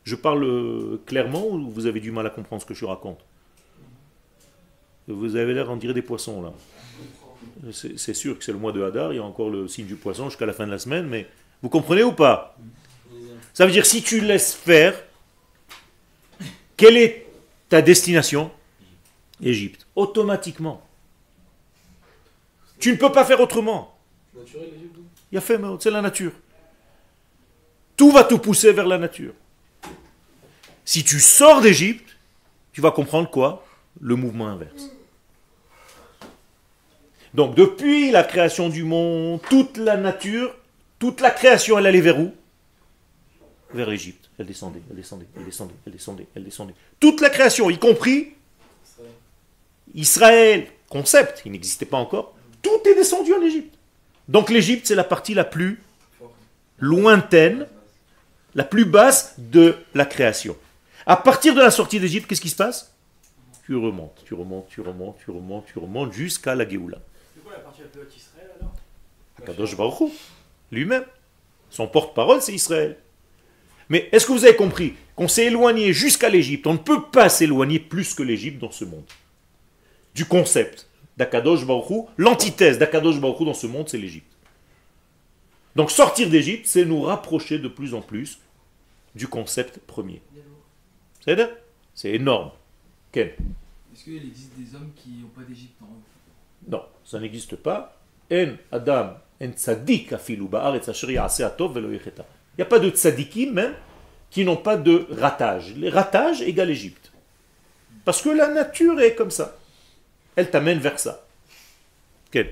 Je 0.04 0.16
parle 0.16 0.44
euh, 0.44 1.00
clairement 1.06 1.46
ou 1.46 1.70
vous 1.70 1.86
avez 1.86 2.00
du 2.00 2.10
mal 2.10 2.26
à 2.26 2.30
comprendre 2.30 2.62
ce 2.62 2.66
que 2.66 2.74
je 2.74 2.84
raconte? 2.84 3.20
Vous 5.08 5.36
avez 5.36 5.54
l'air 5.54 5.70
en 5.70 5.76
dirait 5.76 5.94
des 5.94 6.02
poissons 6.02 6.42
là. 6.42 6.52
C'est 7.72 8.14
sûr 8.14 8.38
que 8.38 8.44
c'est 8.44 8.52
le 8.52 8.58
mois 8.58 8.72
de 8.72 8.82
Hadar, 8.82 9.12
il 9.12 9.16
y 9.16 9.18
a 9.18 9.24
encore 9.24 9.50
le 9.50 9.68
signe 9.68 9.86
du 9.86 9.96
poisson 9.96 10.28
jusqu'à 10.28 10.46
la 10.46 10.52
fin 10.52 10.66
de 10.66 10.70
la 10.70 10.78
semaine, 10.78 11.06
mais 11.06 11.28
vous 11.60 11.68
comprenez 11.68 12.02
ou 12.02 12.12
pas? 12.12 12.56
Ça 13.52 13.66
veut 13.66 13.72
dire 13.72 13.86
si 13.86 14.02
tu 14.02 14.20
laisses 14.20 14.54
faire, 14.54 14.94
quelle 16.76 16.96
est 16.96 17.26
ta 17.68 17.82
destination? 17.82 18.50
Égypte. 19.40 19.86
Automatiquement. 19.94 20.82
Tu 22.78 22.92
ne 22.92 22.96
peux 22.96 23.12
pas 23.12 23.24
faire 23.24 23.40
autrement. 23.40 23.96
Il 24.34 25.34
y 25.34 25.38
a 25.38 25.40
fait, 25.40 25.58
c'est 25.78 25.90
la 25.90 26.02
nature. 26.02 26.32
Tout 27.96 28.10
va 28.10 28.24
te 28.24 28.34
pousser 28.34 28.72
vers 28.72 28.86
la 28.86 28.98
nature. 28.98 29.34
Si 30.84 31.04
tu 31.04 31.20
sors 31.20 31.60
d'Égypte, 31.60 32.16
tu 32.72 32.80
vas 32.80 32.90
comprendre 32.90 33.30
quoi? 33.30 33.66
Le 34.00 34.16
mouvement 34.16 34.48
inverse. 34.48 34.90
Donc 37.34 37.54
depuis 37.54 38.10
la 38.10 38.24
création 38.24 38.68
du 38.68 38.84
monde, 38.84 39.40
toute 39.48 39.76
la 39.76 39.96
nature, 39.96 40.54
toute 40.98 41.20
la 41.20 41.30
création, 41.30 41.78
elle 41.78 41.86
allait 41.86 42.00
vers 42.00 42.18
où? 42.20 42.34
Vers 43.72 43.88
l'Égypte. 43.88 44.28
Elle 44.38 44.46
descendait, 44.46 44.82
elle 44.90 44.96
descendait, 44.96 45.26
elle 45.36 45.44
descendait, 45.44 45.74
elle 45.86 45.92
descendait, 45.92 46.26
elle 46.34 46.44
descendait. 46.44 46.74
Toute 47.00 47.20
la 47.20 47.30
création, 47.30 47.70
y 47.70 47.78
compris 47.78 48.34
Israël, 49.94 50.66
concept, 50.88 51.42
il 51.44 51.52
n'existait 51.52 51.86
pas 51.86 51.98
encore, 51.98 52.34
tout 52.62 52.80
est 52.86 52.94
descendu 52.94 53.32
en 53.34 53.42
Égypte. 53.42 53.74
Donc 54.28 54.50
l'Égypte, 54.50 54.86
c'est 54.86 54.94
la 54.94 55.04
partie 55.04 55.34
la 55.34 55.44
plus 55.44 55.80
lointaine, 56.78 57.66
la 58.54 58.64
plus 58.64 58.84
basse 58.84 59.34
de 59.38 59.76
la 59.94 60.04
création. 60.04 60.56
À 61.06 61.16
partir 61.16 61.54
de 61.54 61.60
la 61.60 61.70
sortie 61.70 61.98
d'Égypte, 61.98 62.28
qu'est-ce 62.28 62.40
qui 62.40 62.48
se 62.48 62.56
passe? 62.56 62.94
Tu 63.64 63.76
remontes, 63.76 64.22
tu 64.24 64.34
remontes, 64.34 64.68
tu 64.68 64.80
remontes, 64.80 65.16
tu 65.24 65.30
remontes, 65.30 65.66
tu 65.66 65.78
remontes 65.78 66.12
jusqu'à 66.12 66.54
la 66.54 66.68
Géoula. 66.68 66.98
C'est 67.34 67.42
quoi 67.42 67.52
la 67.52 67.60
partie 67.60 67.82
la 67.82 67.88
plus 67.88 68.00
haute 68.02 68.16
Israël 68.16 68.50
alors? 68.60 68.74
Akadosh 69.40 69.76
Baruch 69.76 70.12
lui-même. 70.70 71.04
Son 71.70 71.86
porte-parole, 71.86 72.42
c'est 72.42 72.52
Israël. 72.52 72.98
Mais 73.88 74.08
est-ce 74.12 74.26
que 74.26 74.32
vous 74.32 74.44
avez 74.44 74.56
compris 74.56 74.94
qu'on 75.16 75.28
s'est 75.28 75.46
éloigné 75.46 75.92
jusqu'à 75.92 76.28
l'Égypte? 76.28 76.66
On 76.66 76.74
ne 76.74 76.78
peut 76.78 77.02
pas 77.10 77.28
s'éloigner 77.28 77.78
plus 77.78 78.14
que 78.14 78.22
l'Égypte 78.22 78.58
dans 78.58 78.70
ce 78.70 78.84
monde. 78.84 79.04
Du 80.14 80.24
concept 80.24 80.88
d'Akadosh 81.16 81.66
Baruch 81.66 82.06
l'antithèse 82.16 82.78
d'Akadosh 82.78 83.20
Baruch 83.20 83.46
dans 83.46 83.54
ce 83.54 83.66
monde, 83.66 83.88
c'est 83.88 83.98
l'Égypte. 83.98 84.32
Donc 85.76 85.90
sortir 85.90 86.28
d'Égypte, 86.28 86.66
c'est 86.66 86.84
nous 86.84 87.02
rapprocher 87.02 87.58
de 87.58 87.68
plus 87.68 87.94
en 87.94 88.02
plus 88.02 88.38
du 89.14 89.28
concept 89.28 89.78
premier. 89.78 90.22
C'est 91.24 91.54
C'est 91.94 92.14
énorme. 92.14 92.50
Est-ce 93.14 94.04
qu'il 94.04 94.16
existe 94.16 94.52
des 94.56 94.74
hommes 94.74 94.90
qui 94.96 95.10
n'ont 95.20 95.28
pas 95.28 95.42
d'Égypte 95.42 95.80
en 95.82 95.86
eux? 95.86 96.68
Non, 96.68 96.84
ça 97.04 97.20
n'existe 97.20 97.56
pas. 97.56 97.96
En 98.32 98.54
Adam, 98.72 99.14
en 99.40 99.52
tzadik 99.52 100.14
Il 100.28 100.40
n'y 100.40 100.48
a 102.62 102.64
pas 102.64 102.78
de 102.78 102.90
tzadikim 102.90 103.52
même 103.52 103.74
qui 104.30 104.44
n'ont 104.44 104.56
pas 104.56 104.76
de 104.76 105.06
ratage. 105.10 105.74
Les 105.76 105.90
ratages 105.90 106.42
égale 106.42 106.70
Égypte. 106.70 107.12
Parce 108.04 108.22
que 108.22 108.30
la 108.30 108.48
nature 108.48 108.98
est 109.00 109.14
comme 109.14 109.30
ça. 109.30 109.56
Elle 110.34 110.50
t'amène 110.50 110.78
vers 110.78 110.98
ça. 110.98 111.24
Quand 112.32 112.42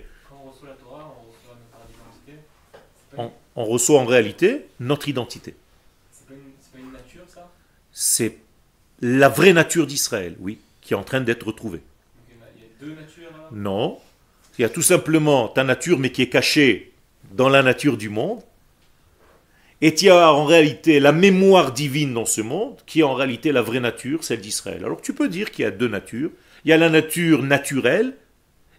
on 0.45 0.51
reçoit 0.51 0.69
la 0.69 0.75
Torah, 0.75 1.17
on 1.19 1.31
reçoit 1.31 1.57
notre 1.73 1.91
identité 1.91 3.33
on, 3.57 3.65
reçoit 3.65 4.01
en 4.01 4.05
réalité 4.05 4.69
notre 4.79 5.09
identité. 5.09 5.57
C'est 6.13 6.29
pas, 6.29 6.35
pas 6.35 6.79
une 6.79 6.93
nature 6.93 7.23
ça? 7.27 7.51
C'est 7.91 8.39
la 9.01 9.29
vraie 9.29 9.53
nature 9.53 9.87
d'Israël, 9.87 10.37
oui, 10.41 10.59
qui 10.81 10.95
est 10.95 10.97
en 10.97 11.03
train 11.03 11.21
d'être 11.21 11.47
retrouvée. 11.47 11.81
il 12.29 12.63
y 12.63 12.65
a 12.65 12.69
deux 12.81 13.01
natures 13.01 13.31
Non. 13.53 13.99
Il 14.59 14.63
y 14.63 14.65
a 14.65 14.69
tout 14.69 14.83
simplement 14.83 15.49
ta 15.49 15.65
nature, 15.65 15.99
mais 15.99 16.11
qui 16.11 16.23
est 16.23 16.29
cachée 16.29 16.93
dans 17.33 17.49
la 17.49 17.63
nature 17.63 17.97
du 17.97 18.09
monde. 18.09 18.43
Et 19.81 19.95
il 19.95 20.05
y 20.05 20.11
a 20.11 20.33
en 20.33 20.45
réalité 20.45 21.01
la 21.01 21.13
mémoire 21.13 21.73
divine 21.73 22.13
dans 22.13 22.27
ce 22.27 22.43
monde, 22.43 22.77
qui 22.85 23.01
est 23.01 23.05
en 23.05 23.15
réalité 23.15 23.53
la 23.53 23.63
vraie 23.63 23.81
nature, 23.81 24.23
celle 24.25 24.41
d'Israël. 24.41 24.85
Alors 24.85 25.01
tu 25.01 25.15
peux 25.15 25.29
dire 25.29 25.51
qu'il 25.51 25.63
y 25.63 25.67
a 25.67 25.71
deux 25.71 25.89
natures. 25.89 26.31
Il 26.65 26.71
y 26.71 26.73
a 26.75 26.77
la 26.77 26.91
nature 26.91 27.43
naturelle 27.43 28.15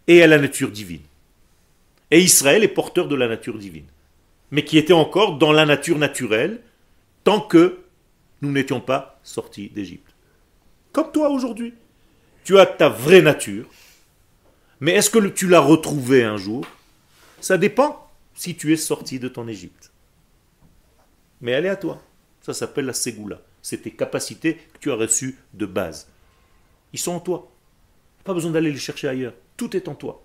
et 0.07 0.15
il 0.15 0.19
y 0.19 0.21
a 0.21 0.27
la 0.27 0.37
nature 0.37 0.69
divine. 0.69 1.01
Et 2.11 2.19
Israël 2.19 2.63
est 2.63 2.67
porteur 2.67 3.07
de 3.07 3.15
la 3.15 3.27
nature 3.27 3.57
divine. 3.57 3.87
Mais 4.51 4.63
qui 4.63 4.77
était 4.77 4.93
encore 4.93 5.37
dans 5.37 5.51
la 5.51 5.65
nature 5.65 5.97
naturelle 5.97 6.59
tant 7.23 7.39
que 7.39 7.79
nous 8.41 8.51
n'étions 8.51 8.81
pas 8.81 9.19
sortis 9.23 9.69
d'Égypte. 9.69 10.10
Comme 10.91 11.11
toi 11.11 11.29
aujourd'hui. 11.29 11.73
Tu 12.43 12.57
as 12.59 12.65
ta 12.65 12.89
vraie 12.89 13.21
nature. 13.21 13.65
Mais 14.79 14.93
est-ce 14.93 15.09
que 15.09 15.19
tu 15.27 15.47
l'as 15.47 15.59
retrouvée 15.59 16.23
un 16.23 16.37
jour? 16.37 16.65
Ça 17.39 17.57
dépend 17.57 18.09
si 18.33 18.55
tu 18.55 18.73
es 18.73 18.77
sorti 18.77 19.19
de 19.19 19.27
ton 19.27 19.47
Égypte. 19.47 19.91
Mais 21.39 21.51
elle 21.51 21.65
est 21.65 21.69
à 21.69 21.75
toi. 21.75 22.01
Ça 22.41 22.53
s'appelle 22.53 22.85
la 22.85 22.93
Ségoula. 22.93 23.41
C'est 23.61 23.83
tes 23.83 23.91
capacités 23.91 24.55
que 24.73 24.79
tu 24.79 24.91
as 24.91 24.95
reçues 24.95 25.37
de 25.53 25.65
base. 25.65 26.07
Ils 26.93 26.99
sont 26.99 27.11
en 27.11 27.19
toi. 27.19 27.51
Pas 28.23 28.33
besoin 28.33 28.51
d'aller 28.51 28.71
les 28.71 28.79
chercher 28.79 29.07
ailleurs. 29.07 29.33
Tout 29.57 29.75
est 29.77 29.87
en 29.87 29.95
toi. 29.95 30.23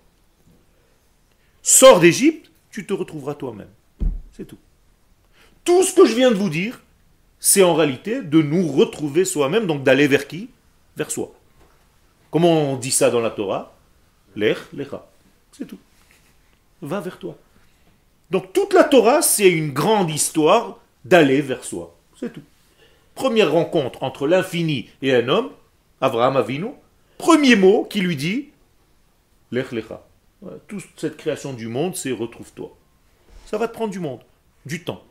Sors 1.61 1.99
d'Égypte, 1.99 2.51
tu 2.71 2.85
te 2.85 2.93
retrouveras 2.93 3.35
toi-même. 3.35 3.69
C'est 4.31 4.45
tout. 4.45 4.57
Tout 5.63 5.83
ce 5.83 5.93
que 5.93 6.05
je 6.05 6.15
viens 6.15 6.31
de 6.31 6.35
vous 6.35 6.49
dire, 6.49 6.81
c'est 7.39 7.63
en 7.63 7.75
réalité 7.75 8.21
de 8.21 8.41
nous 8.41 8.67
retrouver 8.67 9.25
soi-même, 9.25 9.67
donc 9.67 9.83
d'aller 9.83 10.07
vers 10.07 10.27
qui? 10.27 10.49
Vers 10.97 11.09
soi. 11.09 11.33
Comment 12.29 12.71
on 12.71 12.75
dit 12.75 12.91
ça 12.91 13.09
dans 13.09 13.21
la 13.21 13.29
Torah? 13.29 13.73
L'ech, 14.35 14.57
l'echa. 14.73 15.07
C'est 15.53 15.65
tout. 15.65 15.79
Va 16.81 16.99
vers 16.99 17.17
toi. 17.17 17.37
Donc 18.29 18.51
toute 18.51 18.73
la 18.73 18.83
Torah, 18.83 19.21
c'est 19.21 19.49
une 19.49 19.71
grande 19.71 20.09
histoire 20.11 20.79
d'aller 21.05 21.39
vers 21.41 21.63
soi. 21.63 21.95
C'est 22.19 22.33
tout. 22.33 22.43
Première 23.15 23.53
rencontre 23.53 24.03
entre 24.03 24.27
l'infini 24.27 24.89
et 25.01 25.15
un 25.15 25.29
homme, 25.29 25.51
Abraham 26.01 26.35
Avinu. 26.35 26.71
Premier 27.17 27.55
mot 27.55 27.85
qui 27.85 28.01
lui 28.01 28.17
dit 28.17 28.49
Lech 29.51 29.71
lecha. 29.71 30.05
Toute 30.67 30.83
cette 30.97 31.15
création 31.15 31.53
du 31.53 31.67
monde, 31.67 31.95
c'est 31.95 32.11
retrouve-toi. 32.11 32.75
Ça 33.45 33.57
va 33.57 33.69
te 33.69 33.73
prendre 33.73 33.91
du 33.91 33.99
monde, 33.99 34.19
du 34.65 34.83
temps 34.83 35.01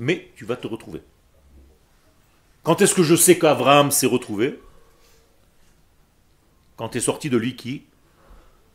mais 0.00 0.30
tu 0.34 0.46
vas 0.46 0.56
te 0.56 0.66
retrouver. 0.66 1.02
Quand 2.62 2.80
est-ce 2.82 2.94
que 2.94 3.02
je 3.02 3.14
sais 3.14 3.38
qu'Abraham 3.38 3.90
s'est 3.90 4.06
retrouvé? 4.06 4.60
Quand 6.76 6.94
est 6.96 7.00
sorti 7.00 7.30
de 7.30 7.36
lui 7.36 7.56
qui? 7.56 7.84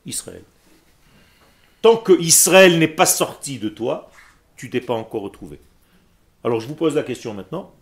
Israël. 0.06 0.44
Tant 1.82 1.98
que 1.98 2.20
Israël 2.20 2.80
n'est 2.80 2.88
pas 2.88 3.06
sorti 3.06 3.60
de 3.60 3.70
toi, 3.70 4.12
tu 4.56 4.70
t'es 4.70 4.82
pas 4.82 4.94
encore 4.94 5.22
retrouvé. 5.22 5.60
Alors 6.44 6.60
je 6.60 6.68
vous 6.68 6.76
pose 6.76 6.96
la 6.96 7.04
question 7.04 7.34
maintenant. 7.34 7.74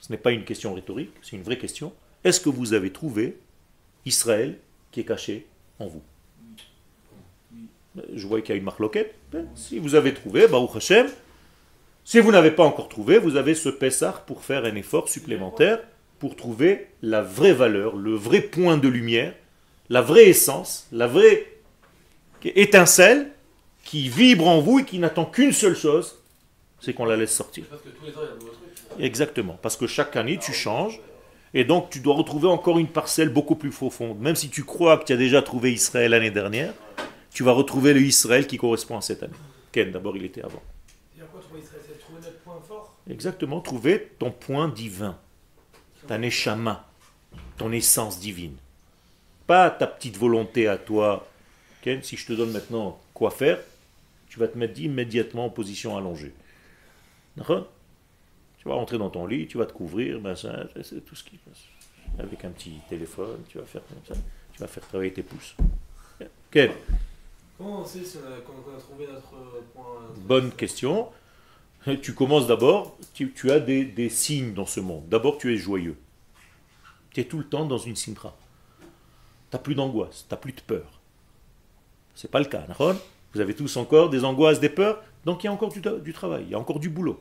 Ce 0.00 0.12
n'est 0.12 0.18
pas 0.18 0.30
une 0.30 0.44
question 0.44 0.74
rhétorique, 0.74 1.10
c'est 1.22 1.36
une 1.36 1.42
vraie 1.42 1.58
question. 1.58 1.92
Est-ce 2.22 2.40
que 2.40 2.48
vous 2.48 2.72
avez 2.72 2.92
trouvé 2.92 3.38
Israël 4.04 4.58
qui 4.92 5.00
est 5.00 5.04
caché 5.04 5.46
en 5.78 5.86
vous? 5.86 6.02
Je 8.14 8.26
vois 8.26 8.40
qu'il 8.40 8.50
y 8.50 8.52
a 8.52 8.56
une 8.56 8.64
marque 8.64 8.78
loquette. 8.78 9.14
Si 9.56 9.78
vous 9.78 9.96
avez 9.96 10.14
trouvé, 10.14 10.46
Baruch 10.46 10.76
Hashem, 10.76 11.08
si 12.08 12.20
vous 12.20 12.32
n'avez 12.32 12.52
pas 12.52 12.64
encore 12.64 12.88
trouvé, 12.88 13.18
vous 13.18 13.36
avez 13.36 13.54
ce 13.54 13.68
Pessah 13.68 14.24
pour 14.26 14.42
faire 14.42 14.64
un 14.64 14.74
effort 14.76 15.10
supplémentaire 15.10 15.78
pour 16.18 16.36
trouver 16.36 16.86
la 17.02 17.20
vraie 17.20 17.52
valeur, 17.52 17.96
le 17.96 18.14
vrai 18.14 18.40
point 18.40 18.78
de 18.78 18.88
lumière, 18.88 19.34
la 19.90 20.00
vraie 20.00 20.26
essence, 20.26 20.88
la 20.90 21.06
vraie 21.06 21.44
étincelle 22.42 23.30
qui 23.84 24.08
vibre 24.08 24.48
en 24.48 24.62
vous 24.62 24.78
et 24.78 24.84
qui 24.86 24.98
n'attend 24.98 25.26
qu'une 25.26 25.52
seule 25.52 25.76
chose, 25.76 26.16
c'est 26.80 26.94
qu'on 26.94 27.04
la 27.04 27.14
laisse 27.14 27.34
sortir. 27.34 27.64
Exactement, 28.98 29.58
parce 29.60 29.76
que 29.76 29.86
chaque 29.86 30.16
année 30.16 30.38
tu 30.38 30.54
changes 30.54 31.02
et 31.52 31.64
donc 31.64 31.90
tu 31.90 32.00
dois 32.00 32.14
retrouver 32.14 32.48
encore 32.48 32.78
une 32.78 32.88
parcelle 32.88 33.28
beaucoup 33.28 33.56
plus 33.56 33.68
profonde. 33.68 34.18
Même 34.18 34.34
si 34.34 34.48
tu 34.48 34.64
crois 34.64 34.96
que 34.96 35.04
tu 35.04 35.12
as 35.12 35.18
déjà 35.18 35.42
trouvé 35.42 35.74
Israël 35.74 36.12
l'année 36.12 36.30
dernière, 36.30 36.72
tu 37.34 37.42
vas 37.42 37.52
retrouver 37.52 37.92
le 37.92 38.00
Israël 38.00 38.46
qui 38.46 38.56
correspond 38.56 38.96
à 38.96 39.02
cette 39.02 39.22
année. 39.22 39.34
Ken, 39.72 39.92
d'abord 39.92 40.16
il 40.16 40.24
était 40.24 40.42
avant. 40.42 40.62
Exactement, 43.08 43.60
trouver 43.60 44.10
ton 44.18 44.30
point 44.30 44.68
divin, 44.68 45.16
ta 46.06 46.18
neshama, 46.18 46.86
ton 47.56 47.72
essence 47.72 48.20
divine. 48.20 48.56
Pas 49.46 49.70
ta 49.70 49.86
petite 49.86 50.18
volonté 50.18 50.68
à 50.68 50.76
toi. 50.76 51.26
Ken, 51.80 52.02
si 52.02 52.16
je 52.16 52.26
te 52.26 52.32
donne 52.34 52.52
maintenant 52.52 53.00
quoi 53.14 53.30
faire, 53.30 53.58
tu 54.28 54.38
vas 54.38 54.48
te 54.48 54.58
mettre 54.58 54.78
immédiatement 54.80 55.46
en 55.46 55.50
position 55.50 55.96
allongée. 55.96 56.34
D'accord? 57.36 57.66
Tu 58.58 58.68
vas 58.68 58.74
rentrer 58.74 58.98
dans 58.98 59.08
ton 59.08 59.26
lit, 59.26 59.46
tu 59.46 59.56
vas 59.56 59.64
te 59.64 59.72
couvrir, 59.72 60.20
ben 60.20 60.34
c'est 60.36 61.04
tout 61.06 61.14
ce 61.14 61.24
qui 61.24 61.38
passe. 61.38 61.62
Avec 62.18 62.44
un 62.44 62.50
petit 62.50 62.74
téléphone, 62.88 63.40
tu 63.48 63.58
vas 63.58 63.64
faire 63.64 63.82
comme 63.88 64.16
ça, 64.16 64.20
tu 64.52 64.60
vas 64.60 64.66
faire 64.66 64.86
travailler 64.86 65.12
tes 65.12 65.22
pouces. 65.22 65.54
Comment 67.56 67.80
on 67.80 67.84
sait 67.84 68.04
si 68.04 68.18
on 68.18 68.32
a, 68.32 68.80
trouvé 68.80 69.06
notre 69.06 69.62
point 69.72 69.84
Bonne 70.18 70.52
question. 70.52 71.08
Tu 72.02 72.12
commences 72.12 72.46
d'abord, 72.46 72.98
tu, 73.14 73.50
as 73.50 73.60
des, 73.60 74.08
signes 74.10 74.52
dans 74.52 74.66
ce 74.66 74.80
monde. 74.80 75.08
D'abord, 75.08 75.38
tu 75.38 75.54
es 75.54 75.56
joyeux. 75.56 75.96
Tu 77.10 77.20
es 77.20 77.24
tout 77.24 77.38
le 77.38 77.44
temps 77.44 77.64
dans 77.64 77.78
une 77.78 77.96
simra. 77.96 78.36
Tu 78.80 78.84
n'as 79.56 79.58
plus 79.58 79.74
d'angoisse, 79.74 80.26
tu 80.28 80.34
n'as 80.34 80.38
plus 80.38 80.52
de 80.52 80.60
peur. 80.60 81.00
C'est 82.14 82.30
pas 82.30 82.40
le 82.40 82.44
cas. 82.44 82.66
Vous 83.32 83.40
avez 83.40 83.54
tous 83.54 83.76
encore 83.76 84.10
des 84.10 84.24
angoisses, 84.24 84.60
des 84.60 84.68
peurs, 84.68 85.02
donc 85.24 85.44
il 85.44 85.46
y 85.46 85.48
a 85.48 85.52
encore 85.52 85.70
du, 85.70 85.80
du 85.80 86.12
travail, 86.12 86.44
il 86.44 86.50
y 86.50 86.54
a 86.54 86.58
encore 86.58 86.80
du 86.80 86.90
boulot. 86.90 87.20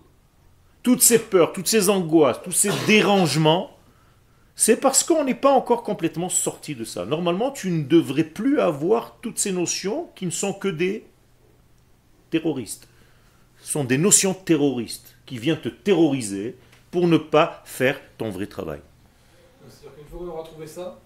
Toutes 0.84 1.02
ces 1.02 1.20
peurs, 1.20 1.54
toutes 1.54 1.67
ces 1.67 1.89
angoisses, 1.89 2.41
tous 2.43 2.52
ces 2.52 2.72
dérangements, 2.88 3.78
c'est 4.56 4.78
parce 4.78 5.04
qu'on 5.04 5.24
n'est 5.24 5.36
pas 5.36 5.52
encore 5.52 5.84
complètement 5.84 6.30
sorti 6.30 6.74
de 6.74 6.84
ça. 6.84 7.06
Normalement, 7.06 7.52
tu 7.52 7.70
ne 7.70 7.84
devrais 7.84 8.24
plus 8.24 8.60
avoir 8.60 9.17
toutes 9.22 9.38
ces 9.38 9.52
notions 9.52 10.10
qui 10.15 10.26
ne 10.26 10.32
sont 10.32 10.52
que 10.52 10.67
des 10.67 11.06
terroristes. 12.32 12.88
Sont 13.67 13.84
des 13.84 13.97
notions 13.97 14.34
terroristes 14.34 15.17
qui 15.25 15.38
viennent 15.38 15.60
te 15.60 15.67
terroriser 15.67 16.56
pour 16.89 17.06
ne 17.06 17.17
pas 17.17 17.62
faire 17.65 17.99
ton 18.17 18.30
vrai 18.30 18.47
travail. 18.47 18.80
C'est-à-dire 19.67 19.93
qu'une 19.97 20.06
fois 20.08 20.19
qu'on 20.19 20.27
aura 20.27 20.43
trouvé 20.43 20.65
ça, 20.65 20.97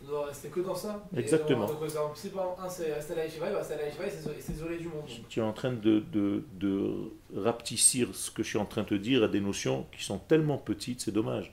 on 0.00 0.08
doit 0.08 0.26
rester 0.26 0.46
que 0.46 0.60
dans 0.60 0.76
ça. 0.76 1.02
Exactement. 1.16 1.66
si 1.66 1.74
par 1.74 1.84
exemple, 1.84 2.60
un 2.64 2.68
c'est 2.68 2.94
rester 2.94 3.14
à 3.14 3.16
la 3.16 3.22
rester 3.58 3.74
à 3.74 3.76
la 3.78 3.88
et 3.88 4.40
s'isoler 4.40 4.78
du 4.78 4.86
monde. 4.86 5.08
Tu 5.28 5.40
es 5.40 5.42
en 5.42 5.52
train 5.52 5.72
de, 5.72 6.04
de, 6.12 6.44
de 6.52 6.92
rapetissir 7.36 8.10
ce 8.12 8.30
que 8.30 8.44
je 8.44 8.48
suis 8.50 8.58
en 8.58 8.64
train 8.64 8.82
de 8.82 8.90
te 8.90 8.94
dire 8.94 9.24
à 9.24 9.28
des 9.28 9.40
notions 9.40 9.84
qui 9.90 10.04
sont 10.04 10.18
tellement 10.18 10.56
petites, 10.56 11.00
c'est 11.00 11.10
dommage. 11.10 11.52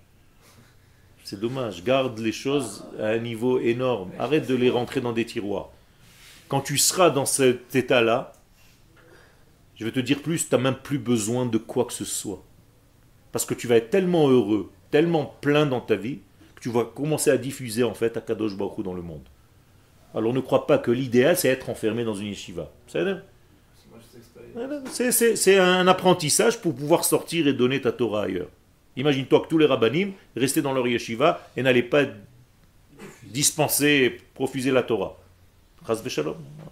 C'est 1.23 1.39
dommage. 1.39 1.83
Garde 1.83 2.19
les 2.19 2.31
choses 2.31 2.85
à 2.99 3.07
un 3.07 3.17
niveau 3.17 3.59
énorme. 3.59 4.11
Arrête 4.19 4.45
de 4.45 4.53
les 4.53 4.69
rentrer 4.69 5.01
dans 5.01 5.11
des 5.11 5.25
tiroirs. 5.25 5.69
Quand 6.49 6.61
tu 6.61 6.77
seras 6.77 7.09
dans 7.09 7.25
cet 7.25 7.75
état-là, 7.75 8.33
je 9.81 9.85
vais 9.87 9.91
te 9.91 9.99
dire 9.99 10.21
plus, 10.21 10.47
tu 10.47 10.53
n'as 10.53 10.61
même 10.61 10.75
plus 10.75 10.99
besoin 10.99 11.47
de 11.47 11.57
quoi 11.57 11.85
que 11.85 11.93
ce 11.93 12.05
soit. 12.05 12.43
Parce 13.31 13.45
que 13.45 13.55
tu 13.55 13.65
vas 13.65 13.77
être 13.77 13.89
tellement 13.89 14.29
heureux, 14.29 14.69
tellement 14.91 15.25
plein 15.41 15.65
dans 15.65 15.81
ta 15.81 15.95
vie, 15.95 16.19
que 16.53 16.61
tu 16.61 16.69
vas 16.69 16.85
commencer 16.85 17.31
à 17.31 17.37
diffuser 17.37 17.83
en 17.83 17.95
fait 17.95 18.15
à 18.15 18.21
Kadosh 18.21 18.55
Baruch 18.55 18.83
dans 18.83 18.93
le 18.93 19.01
monde. 19.01 19.23
Alors 20.13 20.35
ne 20.35 20.39
crois 20.39 20.67
pas 20.67 20.77
que 20.77 20.91
l'idéal 20.91 21.35
c'est 21.35 21.47
être 21.47 21.67
enfermé 21.67 22.03
dans 22.03 22.13
une 22.13 22.27
yeshiva. 22.27 22.69
C'est 22.85 23.03
sais 24.91 25.31
que 25.31 25.35
c'est 25.35 25.57
un 25.57 25.87
apprentissage 25.87 26.61
pour 26.61 26.75
pouvoir 26.75 27.03
sortir 27.03 27.47
et 27.47 27.53
donner 27.53 27.81
ta 27.81 27.91
Torah 27.91 28.25
ailleurs. 28.25 28.49
Imagine-toi 28.97 29.39
que 29.39 29.47
tous 29.47 29.57
les 29.57 29.65
rabbinim 29.65 30.11
restaient 30.35 30.61
dans 30.61 30.73
leur 30.73 30.87
yeshiva 30.87 31.49
et 31.57 31.63
n'allaient 31.63 31.81
pas 31.81 32.03
dispenser, 33.23 34.19
profuser 34.35 34.69
la 34.69 34.83
Torah. 34.83 35.17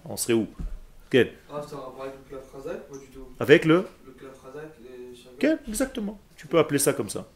On 0.04 0.16
serait 0.16 0.34
où? 0.34 0.46
Quel 1.10 1.32
Ah, 1.52 1.60
avec 3.40 3.64
le 3.64 3.84
les. 4.82 5.16
Quel 5.38 5.58
Exactement. 5.68 6.20
Tu 6.36 6.46
peux 6.46 6.58
appeler 6.58 6.78
ça 6.78 6.92
comme 6.92 7.08
ça. 7.08 7.26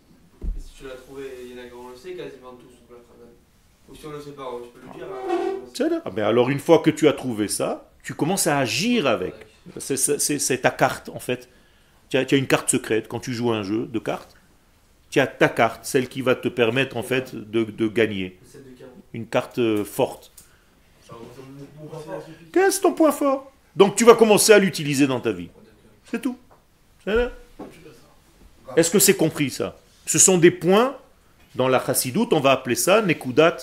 Et 0.56 0.60
si 0.60 0.72
tu 0.74 0.84
l'as 0.84 0.94
trouvé, 0.94 1.24
il 1.44 1.50
y 1.56 1.60
en 1.60 1.62
a 1.62 1.66
qui 1.66 1.74
on 1.74 1.88
le 1.88 1.96
sait 1.96 2.12
quasiment 2.12 2.52
tous. 2.52 2.70
Ou 3.88 3.94
si 3.94 4.06
on 4.06 4.10
le 4.10 4.20
sait 4.20 4.30
pas, 4.30 4.48
je 4.62 4.68
peux 4.70 4.87
le 4.87 4.94
dire. 4.94 5.06
hein. 5.94 6.02
Ah 6.04 6.10
ben 6.10 6.24
alors 6.24 6.48
une 6.50 6.58
fois 6.58 6.78
que 6.78 6.90
tu 6.90 7.06
as 7.08 7.12
trouvé 7.12 7.48
ça, 7.48 7.90
tu 8.02 8.14
commences 8.14 8.46
à 8.46 8.58
agir 8.58 9.06
avec. 9.06 9.34
C'est, 9.78 10.60
ta 10.62 10.70
carte 10.70 11.08
en 11.10 11.18
fait. 11.18 11.48
Tu 12.08 12.16
as, 12.16 12.24
tu 12.24 12.34
as 12.34 12.38
une 12.38 12.46
carte 12.46 12.70
secrète 12.70 13.08
quand 13.08 13.20
tu 13.20 13.32
joues 13.32 13.52
à 13.52 13.56
un 13.56 13.62
jeu 13.62 13.87
de 13.87 13.98
cartes. 13.98 14.37
Tu 15.10 15.20
as 15.20 15.26
ta 15.26 15.48
carte, 15.48 15.84
celle 15.84 16.08
qui 16.08 16.22
va 16.22 16.34
te 16.34 16.48
permettre 16.48 16.96
en 16.96 17.02
fait 17.02 17.34
de, 17.34 17.64
de 17.64 17.88
gagner. 17.88 18.38
Une 19.12 19.26
carte 19.26 19.58
euh, 19.58 19.84
forte. 19.84 20.32
Qu'est-ce 22.52 22.80
ton 22.80 22.92
point 22.94 23.12
fort? 23.12 23.52
Donc 23.76 23.96
tu 23.96 24.04
vas 24.04 24.14
commencer 24.14 24.52
à 24.52 24.58
l'utiliser 24.58 25.06
dans 25.06 25.20
ta 25.20 25.32
vie. 25.32 25.48
C'est 26.10 26.20
tout. 26.20 26.38
Est-ce 28.76 28.90
que 28.90 28.98
c'est 28.98 29.16
compris 29.16 29.50
ça? 29.50 29.76
Ce 30.06 30.18
sont 30.18 30.38
des 30.38 30.50
points, 30.50 30.96
dans 31.54 31.68
la 31.68 31.84
chassidoute, 31.84 32.32
on 32.32 32.40
va 32.40 32.52
appeler 32.52 32.76
ça 32.76 33.02
Nekudat 33.02 33.56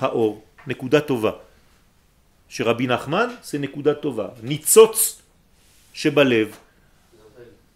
Haor, 0.00 0.40
Nekudat 0.66 1.02
Tova. 1.02 1.42
Chez 2.48 2.62
Rabbi 2.62 2.86
Nachman, 2.86 3.30
c'est 3.42 3.58
Nekudat 3.58 3.96
Tova. 3.96 4.34
Nitzotz. 4.42 5.22
C'est 5.94 6.10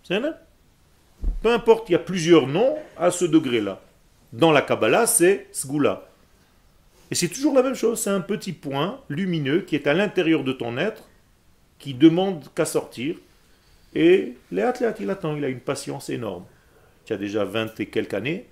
là 0.09 0.41
Peu 1.43 1.53
importe, 1.53 1.89
il 1.89 1.93
y 1.93 1.95
a 1.95 2.01
plusieurs 2.01 2.47
noms 2.47 2.77
à 2.97 3.11
ce 3.11 3.25
degré-là. 3.25 3.81
Dans 4.33 4.51
la 4.53 4.63
Kabbalah, 4.63 5.07
c'est 5.07 5.47
Sgula. 5.53 6.09
Et 7.11 7.15
c'est 7.15 7.29
toujours 7.29 7.55
la 7.55 7.63
même 7.63 7.75
chose, 7.75 8.01
c'est 8.01 8.11
un 8.11 8.21
petit 8.21 8.53
point 8.53 9.01
lumineux 9.09 9.61
qui 9.61 9.77
est 9.77 9.87
à 9.87 9.95
l'intérieur 9.95 10.45
de 10.45 10.53
ton 10.53 10.77
être, 10.77 11.08
qui 11.79 11.95
demande 11.95 12.45
qu'à 12.55 12.65
sortir. 12.65 13.17
Et 13.95 14.35
Léat, 14.51 14.75
il 15.01 15.11
attend, 15.11 15.37
il 15.37 15.45
a 15.45 15.49
une 15.49 15.61
patience 15.61 16.11
énorme. 16.11 16.45
Tu 17.05 17.13
as 17.13 17.17
déjà 17.17 17.45
20 17.45 17.81
et 17.81 17.87
quelques 17.87 18.15
années, 18.15 18.47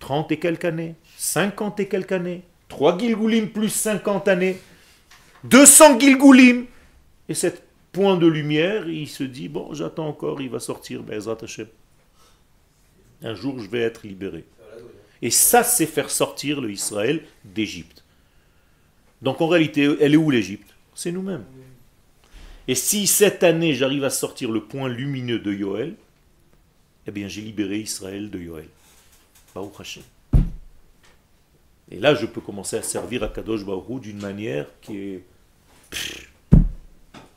30 0.00 0.32
et 0.32 0.38
quelques 0.38 0.64
années, 0.66 0.94
50 1.16 1.80
et 1.80 1.88
quelques 1.88 2.12
années, 2.12 2.42
3 2.68 2.98
Gilgoulim 2.98 3.48
plus 3.48 3.70
50 3.70 4.28
années, 4.28 4.58
200 5.44 5.98
Gilgoulim. 5.98 6.66
Et 7.28 7.34
cet 7.34 7.62
point 7.92 8.16
de 8.16 8.26
lumière, 8.26 8.88
il 8.88 9.08
se 9.08 9.24
dit, 9.24 9.48
bon, 9.48 9.72
j'attends 9.72 10.08
encore, 10.08 10.42
il 10.42 10.50
va 10.50 10.60
sortir, 10.60 11.02
Be'ezrat 11.02 11.38
Hashem. 11.42 11.66
Un 13.22 13.34
jour, 13.34 13.58
je 13.58 13.70
vais 13.70 13.80
être 13.80 14.06
libéré. 14.06 14.44
Et 15.22 15.30
ça, 15.30 15.64
c'est 15.64 15.86
faire 15.86 16.10
sortir 16.10 16.60
le 16.60 16.70
Israël 16.70 17.22
d'Égypte. 17.44 18.04
Donc 19.22 19.40
en 19.40 19.48
réalité, 19.48 19.88
elle 20.00 20.12
est 20.12 20.18
où 20.18 20.30
l'Égypte? 20.30 20.74
C'est 20.94 21.10
nous-mêmes. 21.10 21.44
Et 22.68 22.74
si 22.74 23.06
cette 23.06 23.44
année, 23.44 23.74
j'arrive 23.74 24.04
à 24.04 24.10
sortir 24.10 24.50
le 24.50 24.64
point 24.64 24.88
lumineux 24.88 25.38
de 25.38 25.52
Yoël, 25.52 25.94
eh 27.06 27.10
bien 27.12 27.28
j'ai 27.28 27.42
libéré 27.42 27.78
Israël 27.78 28.30
de 28.30 28.40
Yoël. 28.40 28.68
Baruch 29.54 29.80
Hashem. 29.80 30.02
Et 31.90 32.00
là, 32.00 32.14
je 32.14 32.26
peux 32.26 32.40
commencer 32.40 32.76
à 32.76 32.82
servir 32.82 33.22
à 33.22 33.28
Kadosh 33.28 33.64
Baruch 33.64 34.00
d'une 34.00 34.20
manière 34.20 34.66
qui 34.80 34.98
est 34.98 35.24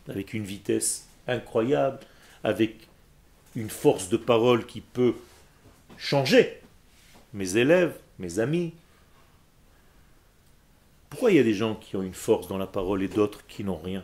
avec 0.08 0.34
une 0.34 0.44
vitesse 0.44 1.08
incroyable, 1.28 2.00
avec 2.44 2.88
une 3.56 3.70
force 3.70 4.10
de 4.10 4.18
parole 4.18 4.66
qui 4.66 4.82
peut 4.82 5.14
changer 5.98 6.60
mes 7.34 7.58
élèves, 7.58 7.96
mes 8.18 8.40
amis. 8.40 8.74
Pourquoi 11.12 11.32
il 11.32 11.38
y 11.38 11.40
a 11.40 11.44
des 11.44 11.54
gens 11.54 11.76
qui 11.76 11.96
ont 11.96 12.02
une 12.02 12.14
force 12.14 12.48
dans 12.48 12.58
la 12.58 12.68
parole 12.68 13.04
et 13.04 13.08
d'autres 13.08 13.46
qui 13.48 13.64
n'ont 13.64 13.78
rien? 13.78 14.04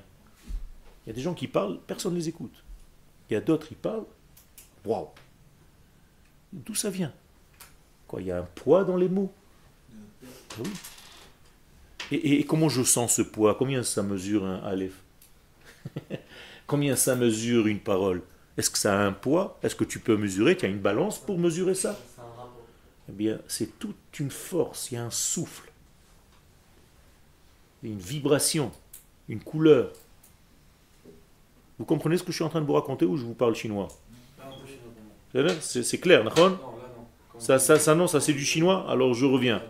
Il 1.05 1.09
y 1.09 1.11
a 1.11 1.15
des 1.15 1.21
gens 1.21 1.33
qui 1.33 1.47
parlent, 1.47 1.79
personne 1.85 2.13
ne 2.13 2.17
les 2.17 2.29
écoute. 2.29 2.63
Il 3.29 3.33
y 3.33 3.37
a 3.37 3.41
d'autres 3.41 3.67
qui 3.67 3.75
parlent, 3.75 4.05
waouh. 4.85 5.07
D'où 6.51 6.73
ça 6.75 6.89
vient? 6.89 7.11
Quoi, 8.07 8.21
il 8.21 8.27
y 8.27 8.31
a 8.31 8.39
un 8.39 8.47
poids 8.55 8.83
dans 8.83 8.97
les 8.97 9.09
mots? 9.09 9.31
Ah. 10.23 10.63
Et, 12.11 12.39
et- 12.39 12.45
comment 12.45 12.69
je 12.69 12.83
sens 12.83 13.15
ce 13.15 13.21
poids? 13.21 13.55
Combien 13.55 13.83
ça 13.83 14.03
mesure 14.03 14.45
un 14.45 14.59
aleph? 14.63 14.93
Combien 16.67 16.95
ça 16.95 17.15
mesure 17.15 17.67
une 17.67 17.79
parole? 17.79 18.21
Est-ce 18.57 18.69
que 18.69 18.77
ça 18.77 18.99
a 18.99 19.03
un 19.05 19.11
poids? 19.11 19.59
Est-ce 19.63 19.75
que 19.75 19.83
tu 19.83 19.99
peux 19.99 20.15
mesurer? 20.17 20.55
Tu 20.55 20.65
as 20.65 20.69
une 20.69 20.79
balance 20.79 21.19
pour 21.19 21.37
mesurer 21.37 21.75
ça? 21.75 21.99
Eh 23.09 23.11
bien, 23.11 23.39
c'est 23.47 23.77
toute 23.77 23.97
une 24.19 24.31
force, 24.31 24.91
il 24.91 24.95
y 24.95 24.97
a 24.97 25.03
un 25.03 25.11
souffle, 25.11 25.71
une 27.83 27.99
vibration, 27.99 28.71
une 29.29 29.41
couleur. 29.41 29.91
Vous 31.79 31.85
comprenez 31.85 32.17
ce 32.17 32.23
que 32.23 32.31
je 32.31 32.35
suis 32.37 32.43
en 32.43 32.49
train 32.49 32.61
de 32.61 32.65
vous 32.65 32.73
raconter 32.73 33.05
ou 33.05 33.17
je 33.17 33.23
vous 33.25 33.33
parle 33.33 33.55
chinois. 33.55 33.87
C'est 35.61 35.97
clair, 35.99 36.23
d'accord 36.23 36.71
ça, 37.37 37.59
ça, 37.59 37.77
ça, 37.77 37.93
non, 37.95 38.07
ça 38.07 38.21
c'est 38.21 38.31
du 38.33 38.45
chinois, 38.45 38.89
alors 38.89 39.13
je 39.13 39.25
reviens. 39.25 39.61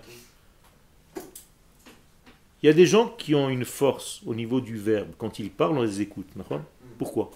Il 2.61 2.67
y 2.67 2.69
a 2.69 2.73
des 2.73 2.85
gens 2.85 3.07
qui 3.09 3.33
ont 3.35 3.49
une 3.49 3.65
force 3.65 4.21
au 4.25 4.35
niveau 4.35 4.61
du 4.61 4.77
verbe. 4.77 5.09
Quand 5.17 5.39
ils 5.39 5.49
parlent, 5.49 5.77
on 5.77 5.81
les 5.81 6.01
écoute. 6.01 6.27
d'accord 6.35 6.61
Pourquoi 6.99 7.31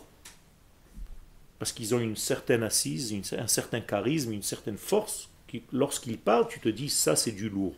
Parce 1.58 1.71
qu'ils 1.71 1.93
ont 1.95 1.99
une 1.99 2.15
certaine 2.15 2.63
assise, 2.63 3.12
une- 3.12 3.23
un 3.39 3.47
certain 3.47 3.82
charisme, 3.82 4.32
une 4.32 4.41
certaine 4.43 4.77
force. 4.77 5.29
Qui, 5.47 5.63
lorsqu'ils 5.71 6.19
parlent, 6.19 6.47
tu 6.47 6.60
te 6.60 6.69
dis, 6.69 6.89
ça 6.89 7.15
c'est 7.15 7.32
du 7.32 7.49
lourd. 7.49 7.73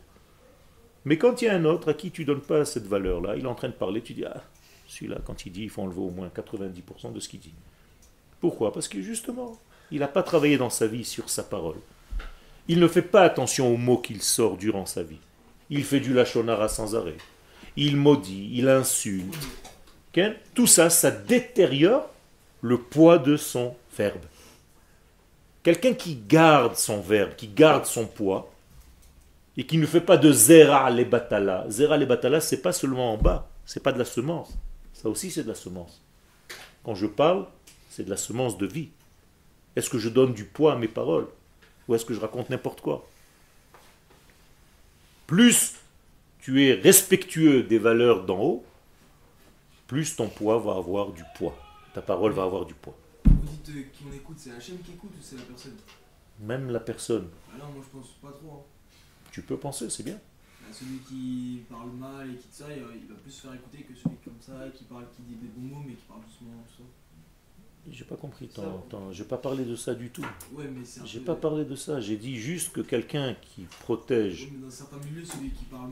Mais 1.06 1.18
quand 1.18 1.42
il 1.42 1.46
y 1.46 1.48
a 1.48 1.56
un 1.56 1.64
autre 1.66 1.90
à 1.90 1.94
qui 1.94 2.12
tu 2.12 2.26
donnes 2.26 2.42
pas 2.42 2.66
cette 2.66 2.86
valeur-là, 2.86 3.38
il 3.38 3.46
est 3.46 3.48
en 3.48 3.56
train 3.56 3.70
de 3.70 3.74
parler, 3.74 4.02
tu 4.02 4.14
dis, 4.14 4.26
ah, 4.26 4.44
celui-là, 4.92 5.20
quand 5.24 5.46
il 5.46 5.52
dit, 5.52 5.64
il 5.64 5.70
faut 5.70 5.82
enlever 5.82 6.02
au 6.02 6.10
moins 6.10 6.28
90% 6.28 7.14
de 7.14 7.20
ce 7.20 7.30
qu'il 7.30 7.40
dit. 7.40 7.54
Pourquoi? 8.40 8.74
Parce 8.74 8.88
que 8.88 9.02
justement, 9.02 9.58
il 9.92 10.00
n'a 10.00 10.08
pas 10.08 10.24
travaillé 10.24 10.58
dans 10.58 10.70
sa 10.70 10.88
vie 10.88 11.06
sur 11.06 11.30
sa 11.30 11.44
parole. 11.44 11.78
Il 12.68 12.80
ne 12.80 12.88
fait 12.88 13.02
pas 13.02 13.22
attention 13.22 13.74
aux 13.74 13.78
mots 13.78 13.98
qu'il 13.98 14.22
sort 14.22 14.58
durant 14.58 14.86
sa 14.86 15.04
vie. 15.04 15.20
Il 15.70 15.84
fait 15.84 16.00
du 16.00 16.14
lachonara 16.14 16.68
sans 16.68 16.96
arrêt. 16.96 17.18
Il 17.78 17.96
maudit, 17.96 18.52
il 18.54 18.68
insulte. 18.68 19.34
Tout 20.54 20.68
ça, 20.68 20.90
ça 20.90 21.10
détériore 21.10 22.10
le 22.62 22.78
poids 22.78 23.18
de 23.18 23.38
son 23.38 23.76
verbe. 23.98 24.26
Quelqu'un 25.64 25.94
qui 25.94 26.16
garde 26.28 26.76
son 26.76 27.00
verbe, 27.02 27.36
qui 27.36 27.48
garde 27.48 27.86
son 27.86 28.06
poids, 28.06 28.52
et 29.56 29.66
qui 29.66 29.78
ne 29.78 29.86
fait 29.86 30.02
pas 30.02 30.18
de 30.18 30.32
zera 30.32 30.90
les 30.90 31.06
batala. 31.06 31.66
Zera 31.70 31.98
les 31.98 32.06
batala, 32.06 32.42
c'est 32.42 32.62
pas 32.62 32.74
seulement 32.74 33.14
en 33.14 33.18
bas, 33.18 33.50
c'est 33.66 33.84
pas 33.84 33.92
de 33.92 34.00
la 34.00 34.06
semence. 34.06 34.58
Ça 35.02 35.10
aussi, 35.10 35.32
c'est 35.32 35.44
de 35.44 35.48
la 35.48 35.56
semence. 35.56 36.00
Quand 36.84 36.94
je 36.94 37.08
parle, 37.08 37.48
c'est 37.90 38.04
de 38.04 38.10
la 38.10 38.18
semence 38.18 38.58
de 38.60 38.68
vie. 38.68 38.90
Est-ce 39.76 39.90
que 39.90 39.98
je 39.98 40.10
donne 40.10 40.34
du 40.34 40.46
poids 40.46 40.74
à 40.74 40.76
mes 40.76 40.88
paroles 40.88 41.28
Ou 41.88 41.96
est-ce 41.96 42.06
que 42.06 42.14
je 42.14 42.20
raconte 42.20 42.52
n'importe 42.52 42.82
quoi? 42.82 43.10
Plus 45.26 45.76
tu 46.40 46.64
es 46.66 46.74
respectueux 46.74 47.64
des 47.64 47.80
valeurs 47.80 48.26
d'en 48.26 48.40
haut, 48.42 48.66
plus 49.88 50.16
ton 50.16 50.28
poids 50.28 50.60
va 50.60 50.76
avoir 50.76 51.12
du 51.14 51.24
poids. 51.36 51.58
Ta 51.96 52.02
parole 52.02 52.32
va 52.34 52.44
avoir 52.44 52.66
du 52.66 52.74
poids. 52.76 52.96
Vous 53.26 53.32
dites 53.48 53.70
euh, 53.70 53.82
qui 53.94 54.04
on 54.08 54.14
écoute, 54.14 54.38
c'est 54.40 54.52
Hachem 54.52 54.78
qui 54.80 54.92
écoute 54.92 55.12
ou 55.18 55.22
c'est 55.24 55.36
la 55.38 55.44
personne? 55.44 55.78
Même 56.42 56.70
la 56.70 56.80
personne, 56.80 57.28
Ah 57.54 57.58
non, 57.60 57.72
moi 57.74 57.84
je 57.84 57.98
pense 57.98 58.10
pas 58.22 58.32
trop. 58.32 58.54
Hein. 58.54 58.96
tu 59.32 59.42
peux 59.42 59.58
penser, 59.58 59.90
c'est 59.90 60.04
bien. 60.04 60.20
Celui 60.72 61.00
qui 61.00 61.60
parle 61.70 61.92
mal 61.92 62.30
et 62.32 62.36
qui 62.36 62.48
dit 62.48 62.56
ça, 62.56 62.66
il, 62.70 62.78
il 63.02 63.08
va 63.08 63.16
plus 63.16 63.32
se 63.32 63.42
faire 63.42 63.54
écouter 63.54 63.80
que 63.84 63.94
celui 63.96 64.16
comme 64.24 64.40
ça, 64.40 64.54
qui 64.76 64.84
parle, 64.86 65.06
qui 65.16 65.22
dit 65.24 65.36
des 65.36 65.48
bons 65.48 65.76
mots 65.76 65.84
mais 65.86 65.94
qui 65.94 66.06
parle 66.08 66.22
doucement. 66.22 66.64
Tout 66.68 66.84
ça. 66.84 66.90
J'ai 67.92 68.04
pas 68.06 68.16
compris. 68.16 68.48
Ton, 68.48 68.78
ton- 68.90 69.12
j'ai 69.12 69.24
pas 69.24 69.38
parlé 69.38 69.66
de 69.66 69.76
ça 69.76 69.96
du 69.96 70.10
tout. 70.12 70.26
Ouais, 70.54 70.66
mais 70.68 70.86
c'est 70.86 71.02
un 71.02 71.06
J'ai 71.06 71.20
peu- 71.20 71.26
pas 71.26 71.36
parlé 71.36 71.66
de 71.66 71.76
ça. 71.76 72.00
J'ai 72.00 72.16
dit 72.18 72.36
juste 72.38 72.72
que 72.74 72.82
quelqu'un 72.82 73.36
qui 73.42 73.64
protège. 73.82 74.44
Ouais, 74.46 74.50
mais 74.54 74.66
dans 74.66 74.72
certains 74.72 74.98
milieux, 74.98 75.26
celui 75.26 75.50
qui 75.50 75.66
parle, 75.66 75.92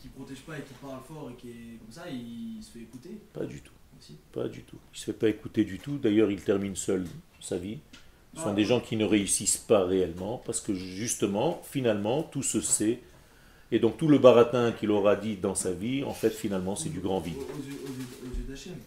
qui 0.00 0.08
protège 0.08 0.40
pas 0.40 0.58
et 0.58 0.62
qui 0.62 0.74
parle 0.82 1.00
fort 1.06 1.30
et 1.30 1.34
qui 1.34 1.50
est 1.50 1.78
comme 1.78 1.92
ça, 1.92 2.08
il, 2.10 2.60
se 2.62 2.72
fait 2.72 2.80
écouter 2.80 3.18
Pas 3.32 3.46
du 3.46 3.60
tout. 3.62 3.72
aussi. 3.98 4.16
Pas 4.32 4.48
du 4.48 4.62
tout. 4.64 4.78
Il 4.92 4.98
se 4.98 5.04
fait 5.04 5.12
pas 5.12 5.28
écouter 5.28 5.64
du 5.64 5.78
tout. 5.78 5.98
D'ailleurs, 5.98 6.30
il 6.32 6.42
termine 6.42 6.74
seul 6.76 7.06
sa 7.40 7.58
vie. 7.58 7.78
Ce 8.34 8.42
sont 8.42 8.48
Ah. 8.48 8.54
des 8.54 8.64
gens 8.64 8.80
qui 8.80 8.96
ne 8.96 9.04
réussissent 9.04 9.56
pas 9.58 9.84
réellement 9.84 10.42
parce 10.44 10.60
que 10.60 10.74
justement, 10.74 11.62
finalement, 11.62 12.24
tout 12.24 12.42
se 12.42 12.60
sait. 12.60 12.98
Et 13.74 13.80
donc 13.80 13.96
tout 13.96 14.06
le 14.06 14.18
baratin 14.18 14.70
qu'il 14.70 14.92
aura 14.92 15.16
dit 15.16 15.34
dans 15.34 15.56
sa 15.56 15.72
vie, 15.72 16.04
en 16.04 16.12
fait, 16.14 16.30
finalement, 16.30 16.76
c'est 16.76 16.90
du 16.90 17.00
grand 17.00 17.18
vide. 17.18 17.34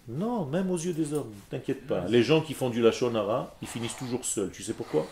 Non, 0.08 0.46
même 0.46 0.72
aux 0.72 0.78
yeux 0.78 0.94
des 0.94 1.14
hommes, 1.14 1.30
t'inquiète 1.50 1.86
pas. 1.86 2.06
Les 2.08 2.24
gens 2.24 2.40
qui 2.40 2.54
font 2.54 2.70
du 2.70 2.82
lachonara, 2.82 3.54
ils 3.62 3.68
finissent 3.68 3.98
toujours 3.98 4.24
seuls. 4.24 4.50
Tu 4.50 4.64
sais 4.64 4.72
pourquoi? 4.72 5.06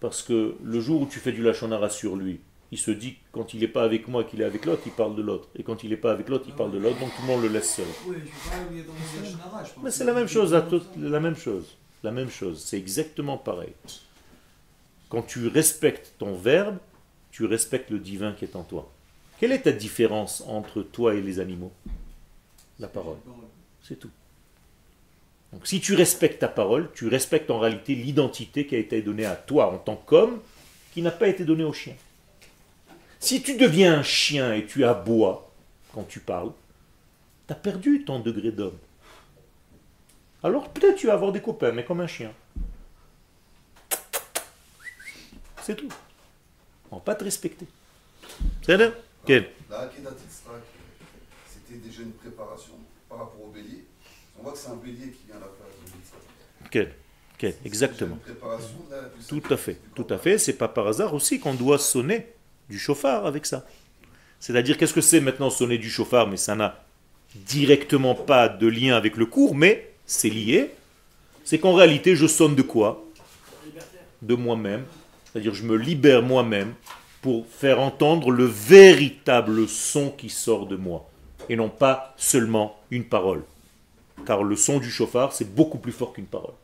Parce 0.00 0.20
que 0.24 0.56
le 0.64 0.80
jour 0.80 1.00
où 1.02 1.06
tu 1.06 1.20
fais 1.20 1.30
du 1.30 1.44
lachonara 1.44 1.88
sur 1.88 2.16
lui, 2.16 2.40
il 2.72 2.78
se 2.78 2.90
dit 2.90 3.12
que 3.12 3.18
quand 3.30 3.54
il 3.54 3.60
n'est 3.60 3.68
pas 3.68 3.84
avec 3.84 4.08
moi, 4.08 4.24
qu'il 4.24 4.40
est 4.40 4.44
avec 4.44 4.64
l'autre, 4.66 4.82
il 4.86 4.90
parle 4.92 5.14
de 5.14 5.22
l'autre. 5.22 5.48
Et 5.56 5.62
quand 5.62 5.84
il 5.84 5.90
n'est 5.90 5.96
pas 5.96 6.10
avec 6.10 6.28
l'autre, 6.28 6.46
il 6.48 6.54
parle 6.54 6.72
de 6.72 6.78
l'autre, 6.78 6.98
donc 6.98 7.10
tout 7.14 7.22
le 7.22 7.28
monde 7.28 7.42
le 7.42 7.48
laisse 7.50 7.72
seul. 7.72 7.86
Je 8.04 8.12
dans 8.12 9.64
je 9.64 9.72
pense. 9.74 9.84
Mais 9.84 9.92
c'est 9.92 10.04
la 10.04 10.12
même 10.12 10.26
chose, 10.26 10.54
à 10.54 10.60
tout- 10.62 10.82
la 10.98 11.20
même 11.20 11.36
chose. 11.36 11.76
La 12.02 12.10
même 12.10 12.30
chose, 12.30 12.60
c'est 12.66 12.78
exactement 12.78 13.38
pareil. 13.38 13.72
Quand 15.08 15.22
tu 15.22 15.46
respectes 15.46 16.14
ton 16.18 16.34
verbe, 16.34 16.78
tu 17.36 17.44
respectes 17.44 17.90
le 17.90 17.98
divin 17.98 18.32
qui 18.32 18.46
est 18.46 18.56
en 18.56 18.62
toi. 18.62 18.90
Quelle 19.38 19.52
est 19.52 19.64
ta 19.64 19.72
différence 19.72 20.42
entre 20.46 20.80
toi 20.80 21.14
et 21.14 21.20
les 21.20 21.38
animaux? 21.38 21.70
La 22.78 22.88
parole. 22.88 23.18
C'est 23.82 23.98
tout. 23.98 24.08
Donc 25.52 25.66
si 25.66 25.82
tu 25.82 25.94
respectes 25.94 26.38
ta 26.38 26.48
parole, 26.48 26.90
tu 26.94 27.08
respectes 27.08 27.50
en 27.50 27.58
réalité 27.58 27.94
l'identité 27.94 28.66
qui 28.66 28.74
a 28.74 28.78
été 28.78 29.02
donnée 29.02 29.26
à 29.26 29.36
toi 29.36 29.70
en 29.70 29.76
tant 29.76 29.96
qu'homme, 29.96 30.40
qui 30.94 31.02
n'a 31.02 31.10
pas 31.10 31.28
été 31.28 31.44
donnée 31.44 31.64
au 31.64 31.74
chien. 31.74 31.92
Si 33.20 33.42
tu 33.42 33.58
deviens 33.58 33.98
un 33.98 34.02
chien 34.02 34.54
et 34.54 34.64
tu 34.64 34.86
aboies 34.86 35.46
quand 35.92 36.04
tu 36.04 36.20
parles, 36.20 36.52
tu 37.48 37.52
as 37.52 37.56
perdu 37.56 38.02
ton 38.06 38.18
degré 38.18 38.50
d'homme. 38.50 38.78
Alors 40.42 40.70
peut-être 40.70 40.96
tu 40.96 41.06
vas 41.06 41.12
avoir 41.12 41.32
des 41.32 41.42
copains, 41.42 41.72
mais 41.72 41.84
comme 41.84 42.00
un 42.00 42.06
chien. 42.06 42.32
C'est 45.60 45.76
tout. 45.76 45.90
On 46.90 46.96
va 46.96 47.02
pas 47.02 47.14
te 47.14 47.24
respecter. 47.24 47.66
C'est 48.62 48.76
là 48.76 48.90
Quel 49.24 49.50
La 49.70 49.90
c'était 51.48 51.78
déjà 51.78 52.02
une 52.02 52.12
préparation 52.12 52.74
par 53.08 53.18
rapport 53.18 53.42
au 53.42 53.50
bélier. 53.50 53.84
On 54.38 54.42
voit 54.42 54.52
que 54.52 54.58
c'est 54.58 54.68
un 54.68 54.76
bélier 54.76 55.10
qui 55.10 55.26
vient 55.26 55.36
à 55.36 55.40
la 55.40 55.46
place 55.46 55.70
de. 55.84 56.68
Quel 56.70 56.94
Quel 57.38 57.54
Exactement. 57.64 58.14
Une 58.14 58.34
préparation 58.34 58.76
Tout 59.28 59.42
à 59.50 59.56
fait, 59.56 59.78
tout 59.94 60.06
à 60.10 60.18
fait. 60.18 60.38
C'est 60.38 60.52
pas 60.52 60.68
par 60.68 60.86
hasard 60.86 61.14
aussi 61.14 61.40
qu'on 61.40 61.54
doit 61.54 61.78
sonner 61.78 62.32
du 62.68 62.78
chauffard 62.78 63.26
avec 63.26 63.46
ça. 63.46 63.66
C'est-à-dire, 64.38 64.76
qu'est-ce 64.76 64.94
que 64.94 65.00
c'est 65.00 65.20
maintenant 65.20 65.50
sonner 65.50 65.78
du 65.78 65.90
chauffard? 65.90 66.28
Mais 66.28 66.36
ça 66.36 66.54
n'a 66.54 66.84
directement 67.34 68.14
pas 68.14 68.48
de 68.48 68.66
lien 68.66 68.96
avec 68.96 69.16
le 69.16 69.26
cours, 69.26 69.54
mais 69.54 69.92
c'est 70.06 70.30
lié. 70.30 70.70
C'est 71.44 71.58
qu'en 71.58 71.74
réalité, 71.74 72.16
je 72.16 72.26
sonne 72.26 72.54
de 72.54 72.62
quoi? 72.62 73.04
De 74.22 74.34
moi-même. 74.34 74.84
C'est-à-dire, 75.36 75.52
je 75.52 75.64
me 75.64 75.76
libère 75.76 76.22
moi-même 76.22 76.72
pour 77.20 77.46
faire 77.46 77.78
entendre 77.78 78.30
le 78.30 78.46
véritable 78.46 79.68
son 79.68 80.10
qui 80.10 80.30
sort 80.30 80.66
de 80.66 80.76
moi. 80.76 81.10
Et 81.50 81.56
non 81.56 81.68
pas 81.68 82.14
seulement 82.16 82.80
une 82.90 83.04
parole. 83.04 83.44
Car 84.24 84.42
le 84.42 84.56
son 84.56 84.78
du 84.78 84.90
chauffard, 84.90 85.34
c'est 85.34 85.54
beaucoup 85.54 85.76
plus 85.76 85.92
fort 85.92 86.14
qu'une 86.14 86.24
parole. 86.24 86.54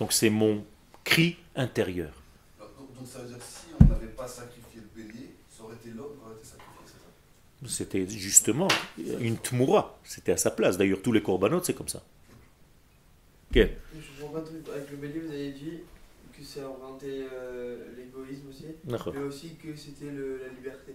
Donc 0.00 0.12
c'est 0.12 0.28
mon 0.28 0.64
cri 1.04 1.36
intérieur. 1.54 2.10
Donc, 2.58 3.06
ça 3.06 3.20
veut 3.20 3.28
dire 3.28 3.38
que 3.38 3.44
si 3.44 3.66
on 3.80 3.84
n'avait 3.84 4.08
pas 4.08 4.26
sacrifié 4.26 4.80
le 4.80 5.00
bélier, 5.00 5.30
ça 5.56 5.62
aurait 5.62 5.76
été 5.76 5.90
l'homme 5.90 6.16
qui 6.18 6.26
aurait 6.26 6.34
été 6.34 6.44
sacrifié, 6.44 6.80
c'est 6.84 7.68
ça? 7.68 7.68
C'était 7.68 8.08
justement 8.08 8.66
une 9.20 9.36
tmoura. 9.36 10.00
C'était 10.02 10.32
à 10.32 10.36
sa 10.36 10.50
place. 10.50 10.78
D'ailleurs, 10.78 11.00
tous 11.00 11.12
les 11.12 11.22
corbanotes, 11.22 11.64
c'est 11.64 11.74
comme 11.74 11.86
ça. 11.86 12.02
Ok. 13.52 13.58
Je 13.58 14.20
comprends 14.20 14.40
pas. 14.40 14.72
Avec 14.74 14.90
le 14.90 14.96
bélier, 14.96 15.20
vous 15.20 15.32
avez 15.32 15.52
dit 15.52 15.82
que 16.42 16.48
ça 16.48 16.60
euh, 16.60 17.76
l'égoïsme 17.96 18.48
aussi, 18.48 18.64
mais 18.84 19.22
aussi 19.22 19.54
que 19.56 19.74
c'était 19.76 20.06
la 20.06 20.48
liberté. 20.48 20.94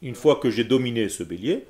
Une 0.00 0.14
fois 0.14 0.36
que 0.36 0.50
j'ai 0.50 0.64
dominé 0.64 1.08
ce 1.08 1.22
bélier, 1.22 1.64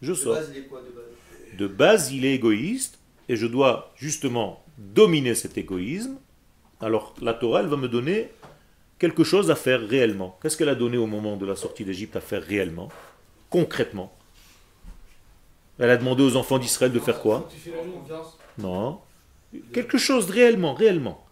je 0.00 0.10
De 0.12 0.16
sors. 0.16 0.34
base, 0.34 0.50
il 0.54 0.58
est 0.58 0.66
quoi 0.66 0.80
de 0.80 0.90
base? 0.90 1.56
De 1.58 1.66
base, 1.66 2.12
il 2.12 2.24
est 2.24 2.34
égoïste 2.34 2.98
et 3.28 3.36
je 3.36 3.46
dois 3.46 3.92
justement 3.96 4.64
dominer 4.78 5.34
cet 5.34 5.56
égoïsme. 5.58 6.16
Alors, 6.80 7.14
la 7.20 7.34
Torah, 7.34 7.60
elle 7.60 7.66
va 7.68 7.76
me 7.76 7.88
donner 7.88 8.30
quelque 8.98 9.24
chose 9.24 9.50
à 9.50 9.54
faire 9.54 9.80
réellement. 9.80 10.38
Qu'est-ce 10.42 10.56
qu'elle 10.56 10.68
a 10.68 10.74
donné 10.74 10.96
au 10.96 11.06
moment 11.06 11.36
de 11.36 11.46
la 11.46 11.56
sortie 11.56 11.84
d'Égypte 11.84 12.16
à 12.16 12.20
faire 12.20 12.42
réellement 12.42 12.88
Concrètement? 13.50 14.12
Elle 15.78 15.90
a 15.90 15.96
demandé 15.96 16.22
aux 16.22 16.36
enfants 16.36 16.58
d'Israël 16.58 16.92
de 16.92 17.00
faire 17.00 17.20
quoi? 17.20 17.48
Non. 18.58 19.00
Quelque 19.72 19.98
chose 19.98 20.30
réellement, 20.30 20.74
réellement. 20.74 21.24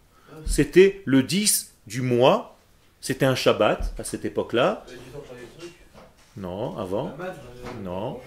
C'était 0.45 1.01
le 1.05 1.23
10 1.23 1.73
du 1.87 2.01
mois. 2.01 2.57
C'était 2.99 3.25
un 3.25 3.35
Shabbat 3.35 3.93
à 3.97 4.03
cette 4.03 4.25
époque-là. 4.25 4.85
Non, 6.37 6.77
avant. 6.77 7.11
Non. 7.83 8.19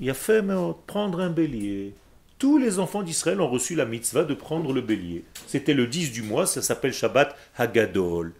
Il 0.00 0.10
a 0.10 0.14
fait 0.14 0.42
mais, 0.42 0.54
prendre 0.86 1.20
un 1.20 1.30
bélier. 1.30 1.94
Tous 2.38 2.58
les 2.58 2.78
enfants 2.78 3.02
d'Israël 3.02 3.40
ont 3.40 3.48
reçu 3.48 3.74
la 3.74 3.84
mitzvah 3.84 4.24
de 4.24 4.34
prendre 4.34 4.72
le 4.72 4.80
bélier. 4.80 5.24
C'était 5.46 5.74
le 5.74 5.86
10 5.86 6.12
du 6.12 6.22
mois, 6.22 6.46
ça 6.46 6.62
s'appelle 6.62 6.92
Shabbat 6.92 7.36
Hagadol. 7.56 8.32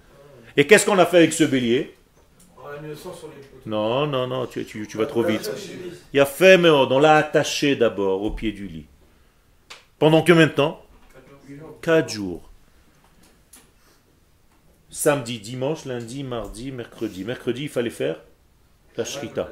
Et 0.56 0.66
qu'est-ce 0.66 0.86
qu'on 0.86 0.98
a 0.98 1.06
fait 1.06 1.18
avec 1.18 1.32
ce 1.32 1.44
bélier? 1.44 1.94
Non, 3.66 4.06
non, 4.06 4.26
non, 4.26 4.46
tu, 4.46 4.64
tu- 4.64 4.86
tu 4.86 4.96
vas 4.98 5.06
trop 5.06 5.22
vite. 5.22 5.50
Il 6.12 6.20
a 6.20 6.26
fait, 6.26 6.58
mais 6.58 6.70
on 6.70 6.98
l'a 6.98 7.16
attaché 7.16 7.76
d'abord 7.76 8.22
au 8.22 8.30
pied 8.32 8.52
du 8.52 8.66
lit. 8.66 8.86
Pendant 10.02 10.24
combien 10.24 10.48
de 10.48 10.52
temps 10.52 10.84
Quatre 11.80 12.08
jours. 12.08 12.50
Samedi, 14.90 15.38
dimanche, 15.38 15.84
lundi, 15.84 16.24
mardi, 16.24 16.72
mercredi. 16.72 17.22
Mercredi, 17.22 17.62
il 17.62 17.68
fallait 17.68 17.88
faire 17.88 18.20
la 18.96 19.04
shrita. 19.04 19.48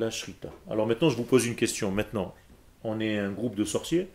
La 0.00 0.10
shrita. 0.10 0.48
Alors 0.68 0.88
maintenant, 0.88 1.10
je 1.10 1.16
vous 1.16 1.22
pose 1.22 1.46
une 1.46 1.54
question. 1.54 1.92
Maintenant, 1.92 2.34
on 2.82 2.98
est 2.98 3.20
un 3.20 3.30
groupe 3.30 3.54
de 3.54 3.64
sorciers 3.64 4.08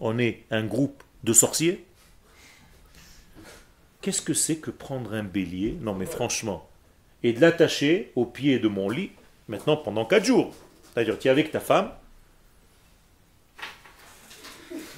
On 0.00 0.18
est 0.18 0.42
un 0.50 0.64
groupe 0.64 1.04
de 1.22 1.32
sorciers 1.32 1.86
Qu'est-ce 4.00 4.20
que 4.20 4.34
c'est 4.34 4.56
que 4.56 4.72
prendre 4.72 5.14
un 5.14 5.22
bélier? 5.22 5.78
Non 5.80 5.94
mais 5.94 6.06
franchement. 6.06 6.68
Et 7.22 7.32
de 7.32 7.40
l'attacher 7.40 8.10
au 8.16 8.26
pied 8.26 8.58
de 8.58 8.66
mon 8.66 8.90
lit, 8.90 9.12
maintenant 9.46 9.76
pendant 9.76 10.04
quatre 10.04 10.24
jours. 10.24 10.52
C'est-à-dire, 10.92 11.20
tu 11.20 11.28
es 11.28 11.30
avec 11.30 11.52
ta 11.52 11.60
femme, 11.60 11.92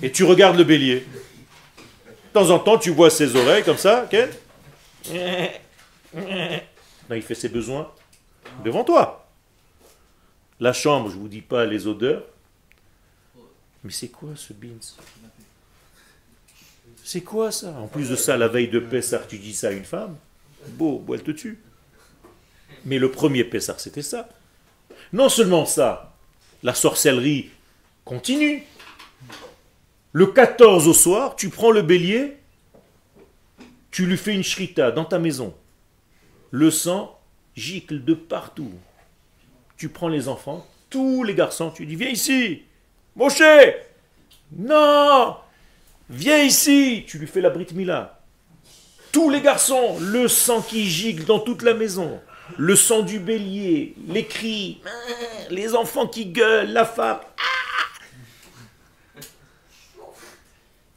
et 0.03 0.13
tu 0.13 0.25
regardes 0.25 0.57
le 0.57 0.65
bélier. 0.65 1.01
De 1.01 2.33
temps 2.33 2.51
en 2.51 2.59
temps, 2.59 2.79
tu 2.79 2.91
vois 2.91 3.11
ses 3.11 3.35
oreilles 3.37 3.65
comme 3.65 3.79
ça, 3.79 4.07
Ken 4.11 4.29
Non, 6.15 7.17
il 7.17 7.23
fait 7.23 7.35
ses 7.35 7.49
besoins 7.49 7.91
devant 8.65 8.85
toi. 8.85 9.29
La 10.61 10.73
chambre, 10.73 11.11
je 11.11 11.17
ne 11.17 11.21
vous 11.21 11.29
dis 11.29 11.41
pas 11.41 11.65
les 11.65 11.87
odeurs. 11.87 12.25
Mais 13.85 13.93
c'est 13.93 14.09
quoi 14.09 14.31
ce 14.35 14.53
beans 14.53 14.97
C'est 17.05 17.21
quoi 17.21 17.53
ça 17.53 17.73
En 17.79 17.87
plus 17.87 18.09
de 18.11 18.17
ça, 18.17 18.37
la 18.37 18.49
veille 18.49 18.69
de 18.69 18.81
Pessah, 18.81 19.21
tu 19.29 19.39
dis 19.39 19.55
ça 19.55 19.69
à 19.69 19.71
une 19.71 19.85
femme 19.85 20.17
Beau, 20.71 20.99
bon, 20.99 21.15
elle 21.15 21.23
te 21.23 21.31
tue. 21.31 21.59
Mais 22.85 22.99
le 22.99 23.11
premier 23.11 23.45
Pessah, 23.45 23.77
c'était 23.79 24.03
ça. 24.03 24.29
Non 25.13 25.29
seulement 25.29 25.65
ça, 25.65 26.13
la 26.63 26.75
sorcellerie 26.75 27.51
continue. 28.05 28.65
Le 30.13 30.27
14 30.27 30.89
au 30.89 30.95
soir, 30.95 31.37
tu 31.37 31.51
prends 31.51 31.71
le 31.71 31.83
bélier, 31.83 32.39
tu 33.91 34.07
lui 34.07 34.17
fais 34.17 34.35
une 34.35 34.43
shrita 34.43 34.91
dans 34.91 35.05
ta 35.05 35.19
maison. 35.19 35.55
Le 36.51 36.71
sang 36.71 37.19
gicle 37.55 38.03
de 38.05 38.15
partout. 38.15 38.73
Tu 39.77 39.91
prends 39.91 40.09
les 40.09 40.29
enfants, 40.29 40.67
tous 40.89 41.25
les 41.25 41.35
garçons, 41.35 41.71
tu 41.71 41.85
dis 41.85 41.95
viens 41.95 42.09
ici, 42.09 42.63
Moshe, 43.17 43.43
non, 44.57 45.37
viens 46.09 46.43
ici, 46.43 47.05
tu 47.07 47.19
lui 47.19 47.27
fais 47.27 47.43
la 47.43 47.51
Brit 47.51 47.75
Mila. 47.75 48.21
Tous 49.13 49.29
les 49.29 49.43
garçons, 49.43 49.99
le 50.01 50.27
sang 50.27 50.63
qui 50.63 50.89
gicle 50.89 51.25
dans 51.25 51.39
toute 51.39 51.63
la 51.63 51.75
maison, 51.75 52.19
le 52.57 52.77
sang 52.77 53.03
du 53.03 53.19
bélier, 53.19 53.95
les 54.09 54.25
cris, 54.25 54.81
les 55.51 55.75
enfants 55.75 56.07
qui 56.07 56.27
gueulent, 56.27 56.73
la 56.73 56.87
femme. 56.87 57.21
Ah 57.23 57.49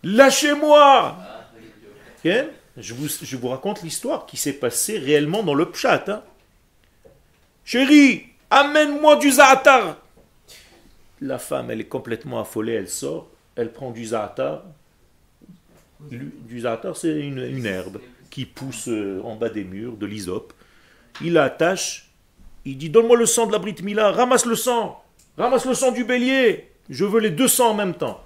Lâchez-moi 0.04 1.18
je, 2.78 2.94
vous, 3.36 3.48
raconte 3.48 3.84
l'histoire 3.84 4.26
qui 4.26 4.38
s'est 4.38 4.54
passée 4.54 4.98
réellement 4.98 5.44
dans 5.44 5.54
le 5.54 5.70
pchat. 5.70 6.04
hein. 6.08 6.24
Chérie, 7.66 8.24
amène-moi 8.50 9.18
du 9.18 9.32
zaatar. 9.32 9.98
La 11.22 11.38
femme, 11.38 11.70
elle 11.70 11.82
est 11.82 11.88
complètement 11.88 12.40
affolée, 12.40 12.74
elle 12.74 12.90
sort, 12.90 13.30
elle 13.56 13.72
prend 13.72 13.92
du 13.92 14.06
zaatar. 14.06 14.64
Du 16.10 16.60
zaatar, 16.60 16.98
c'est 16.98 17.20
une, 17.20 17.66
herbe 17.66 18.00
qui 18.32 18.46
pousse 18.46 18.88
euh, 18.88 19.22
en 19.24 19.36
bas 19.36 19.50
des 19.50 19.64
murs, 19.64 19.98
de 19.98 20.06
l'hysope. 20.06 20.54
Il 21.22 21.34
la 21.34 21.44
attache, 21.44 22.10
il 22.66 22.78
dit 22.78 22.90
Donne-moi 22.90 23.18
le 23.18 23.26
sang 23.28 23.46
de 23.46 23.52
la 23.52 23.60
Brit 23.60 23.76
Mila, 23.84 24.12
ramasse 24.12 24.46
le 24.46 24.56
sang, 24.56 25.04
ramasse 25.38 25.66
le 25.66 25.76
sang 25.76 25.92
du 25.92 26.04
bélier, 26.04 26.72
je 26.90 27.06
veux 27.06 27.20
les 27.20 27.30
deux 27.30 27.48
sangs 27.48 27.72
en 27.72 27.76
même 27.76 27.94
temps. 27.94 28.26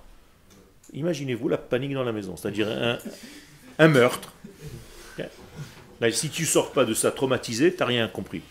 Imaginez-vous 0.93 1.49
la 1.49 1.57
panique 1.57 1.93
dans 1.93 2.03
la 2.03 2.11
maison, 2.11 2.35
c'est-à-dire 2.35 2.67
un, 3.79 3.87
meurtre. 3.87 4.33
Si 6.11 6.29
tu 6.29 6.45
sors 6.45 6.71
pas 6.71 6.85
de 6.85 6.93
ça 6.93 7.11
traumatisé, 7.11 7.73
t'as 7.73 7.85
rien 7.85 8.07
compris. 8.07 8.41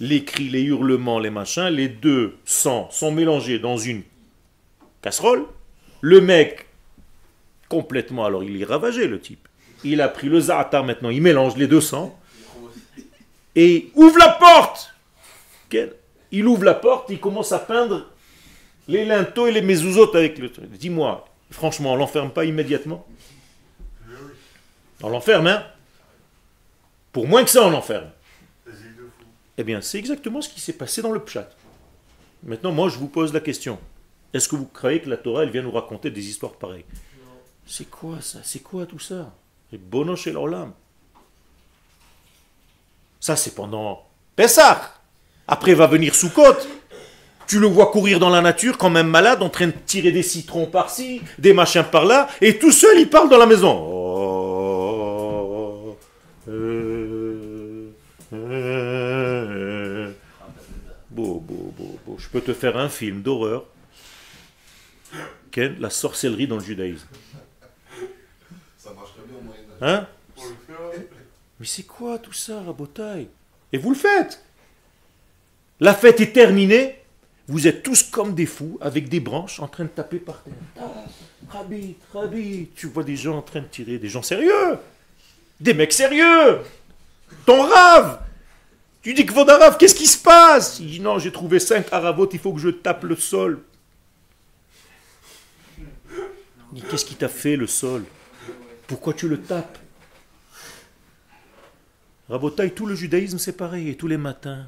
Les 0.00 0.24
cris, 0.24 0.48
les 0.48 0.62
hurlements, 0.62 1.18
les 1.18 1.30
machins, 1.30 1.68
les 1.68 1.88
deux 1.88 2.36
sangs 2.44 2.88
sont 2.90 3.12
mélangés 3.12 3.58
dans 3.58 3.76
une 3.76 4.02
casserole. 5.02 5.44
Le 6.00 6.20
mec, 6.20 6.66
complètement, 7.68 8.24
alors 8.24 8.42
il 8.42 8.60
est 8.60 8.64
ravagé 8.64 9.06
le 9.06 9.20
type. 9.20 9.46
Il 9.84 10.00
a 10.00 10.08
pris 10.08 10.28
le 10.28 10.40
zaatar 10.40 10.84
maintenant, 10.84 11.10
il 11.10 11.20
mélange 11.22 11.56
les 11.56 11.66
deux 11.66 11.80
sangs 11.80 12.18
et 13.54 13.90
ouvre 13.94 14.18
la 14.18 14.30
porte. 14.30 14.94
Il 16.30 16.46
ouvre 16.46 16.64
la 16.64 16.74
porte, 16.74 17.10
il 17.10 17.20
commence 17.20 17.52
à 17.52 17.58
peindre 17.58 18.06
les 18.88 19.04
linteaux 19.04 19.46
et 19.46 19.52
les 19.52 19.62
mezuzot 19.62 20.14
avec 20.14 20.38
le 20.38 20.50
truc. 20.50 20.70
Dis-moi, 20.72 21.28
franchement, 21.50 21.94
on 21.94 21.96
l'enferme 21.96 22.30
pas 22.30 22.44
immédiatement 22.44 23.06
On 25.02 25.08
l'enferme, 25.08 25.46
hein? 25.48 25.66
Pour 27.12 27.28
moins 27.28 27.44
que 27.44 27.50
ça, 27.50 27.62
on 27.62 27.70
l'enferme. 27.70 28.10
Eh 29.56 29.62
bien, 29.62 29.80
c'est 29.80 29.98
exactement 29.98 30.40
ce 30.40 30.48
qui 30.48 30.60
s'est 30.60 30.72
passé 30.72 31.02
dans 31.02 31.12
le 31.12 31.20
pchat. 31.20 31.48
Maintenant, 32.42 32.72
moi, 32.72 32.88
je 32.88 32.98
vous 32.98 33.08
pose 33.08 33.32
la 33.32 33.40
question. 33.40 33.78
Est-ce 34.32 34.48
que 34.48 34.56
vous 34.56 34.66
croyez 34.66 35.00
que 35.00 35.08
la 35.08 35.16
Torah, 35.16 35.42
elle 35.42 35.50
vient 35.50 35.62
nous 35.62 35.70
raconter 35.70 36.10
des 36.10 36.26
histoires 36.26 36.54
pareilles? 36.54 36.84
C'est 37.66 37.88
quoi 37.88 38.20
ça? 38.20 38.40
C'est 38.42 38.60
quoi 38.60 38.84
tout 38.86 38.98
ça? 38.98 39.32
C'est 39.70 39.78
bono 39.78 40.16
chez 40.16 40.32
l'olam. 40.32 40.72
Ça, 43.20 43.36
c'est 43.36 43.54
pendant 43.54 44.06
Pessah. 44.36 44.94
Après 45.46 45.74
va 45.74 45.86
venir 45.86 46.14
Sukkot. 46.14 46.56
Tu 47.46 47.60
le 47.60 47.66
vois 47.66 47.90
courir 47.90 48.18
dans 48.18 48.30
la 48.30 48.40
nature 48.40 48.78
comme 48.78 48.96
un 48.96 49.02
malade 49.02 49.42
en 49.42 49.50
train 49.50 49.66
de 49.66 49.74
tirer 49.86 50.12
des 50.12 50.22
citrons 50.22 50.66
par-ci, 50.66 51.20
des 51.38 51.52
machins 51.52 51.84
par-là, 51.84 52.28
et 52.40 52.58
tout 52.58 52.72
seul 52.72 52.98
il 52.98 53.08
parle 53.10 53.28
dans 53.28 53.38
la 53.38 53.46
maison. 53.46 53.78
Oh, 53.86 54.74
euh, 56.48 57.90
euh. 58.32 60.12
Beau, 61.10 61.40
beau, 61.40 61.72
beau, 61.76 61.98
beau. 62.06 62.16
Je 62.18 62.28
peux 62.28 62.40
te 62.40 62.52
faire 62.52 62.76
un 62.76 62.88
film 62.88 63.22
d'horreur. 63.22 63.64
Ken, 65.52 65.76
la 65.78 65.90
sorcellerie 65.90 66.48
dans 66.48 66.56
le 66.56 66.64
judaïsme. 66.64 67.06
Ça 68.76 68.92
marcherait 68.92 69.20
bien 69.28 69.38
au 69.38 69.42
Moyen-Âge. 69.42 69.78
Hein 69.80 70.08
Mais 71.60 71.66
c'est 71.66 71.84
quoi 71.84 72.18
tout 72.18 72.32
ça, 72.32 72.60
Rabotaille? 72.62 73.28
Et 73.72 73.78
vous 73.78 73.90
le 73.90 73.96
faites 73.96 74.42
La 75.78 75.94
fête 75.94 76.20
est 76.20 76.32
terminée, 76.32 77.03
vous 77.46 77.66
êtes 77.66 77.82
tous 77.82 78.02
comme 78.02 78.34
des 78.34 78.46
fous, 78.46 78.78
avec 78.80 79.08
des 79.08 79.20
branches, 79.20 79.60
en 79.60 79.68
train 79.68 79.84
de 79.84 79.88
taper 79.90 80.18
par 80.18 80.42
terre. 80.42 80.54
Ah, 80.80 81.04
Rabbi, 82.12 82.68
tu 82.74 82.86
vois 82.86 83.04
des 83.04 83.16
gens 83.16 83.36
en 83.36 83.42
train 83.42 83.60
de 83.60 83.66
tirer, 83.66 83.98
des 83.98 84.08
gens 84.08 84.22
sérieux. 84.22 84.78
Des 85.60 85.74
mecs 85.74 85.92
sérieux. 85.92 86.60
Ton 87.46 87.62
rave. 87.62 88.20
Tu 89.02 89.12
dis 89.12 89.26
que 89.26 89.34
votre 89.34 89.52
rave, 89.52 89.76
qu'est-ce 89.76 89.94
qui 89.94 90.06
se 90.06 90.16
passe? 90.16 90.80
Il 90.80 90.86
dit 90.86 91.00
non, 91.00 91.18
j'ai 91.18 91.30
trouvé 91.30 91.60
cinq 91.60 91.92
aravotes, 91.92 92.32
il 92.32 92.40
faut 92.40 92.54
que 92.54 92.60
je 92.60 92.70
tape 92.70 93.04
le 93.04 93.16
sol. 93.16 93.60
Il 95.78 96.80
dit, 96.80 96.82
Qu'est-ce 96.90 97.04
qui 97.04 97.14
t'a 97.14 97.28
fait 97.28 97.56
le 97.56 97.66
sol? 97.66 98.04
Pourquoi 98.86 99.12
tu 99.12 99.28
le 99.28 99.40
tapes? 99.40 99.78
Rabotaille, 102.28 102.72
tout 102.72 102.86
le 102.86 102.94
judaïsme 102.94 103.38
c'est 103.38 103.52
pareil, 103.52 103.90
et 103.90 103.96
tous 103.96 104.08
les 104.08 104.16
matins, 104.16 104.66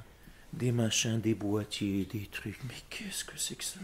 des 0.56 0.72
machins, 0.72 1.20
des 1.20 1.34
boîtiers, 1.34 2.08
des 2.12 2.28
trucs. 2.32 2.58
Mais 2.64 2.74
qu'est-ce 2.90 3.24
que 3.24 3.36
c'est 3.36 3.54
que 3.54 3.64
ça? 3.64 3.78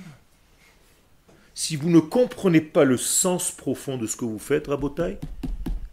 Si 1.55 1.77
vous 1.77 1.91
ne 1.91 2.01
comprenez 2.01 2.63
pas 2.63 2.85
le 2.85 2.97
sens 2.97 3.51
profond 3.51 3.99
de 3.99 4.07
ce 4.07 4.17
que 4.17 4.25
vous 4.25 4.39
faites, 4.39 4.69
Rabotaille, 4.69 5.19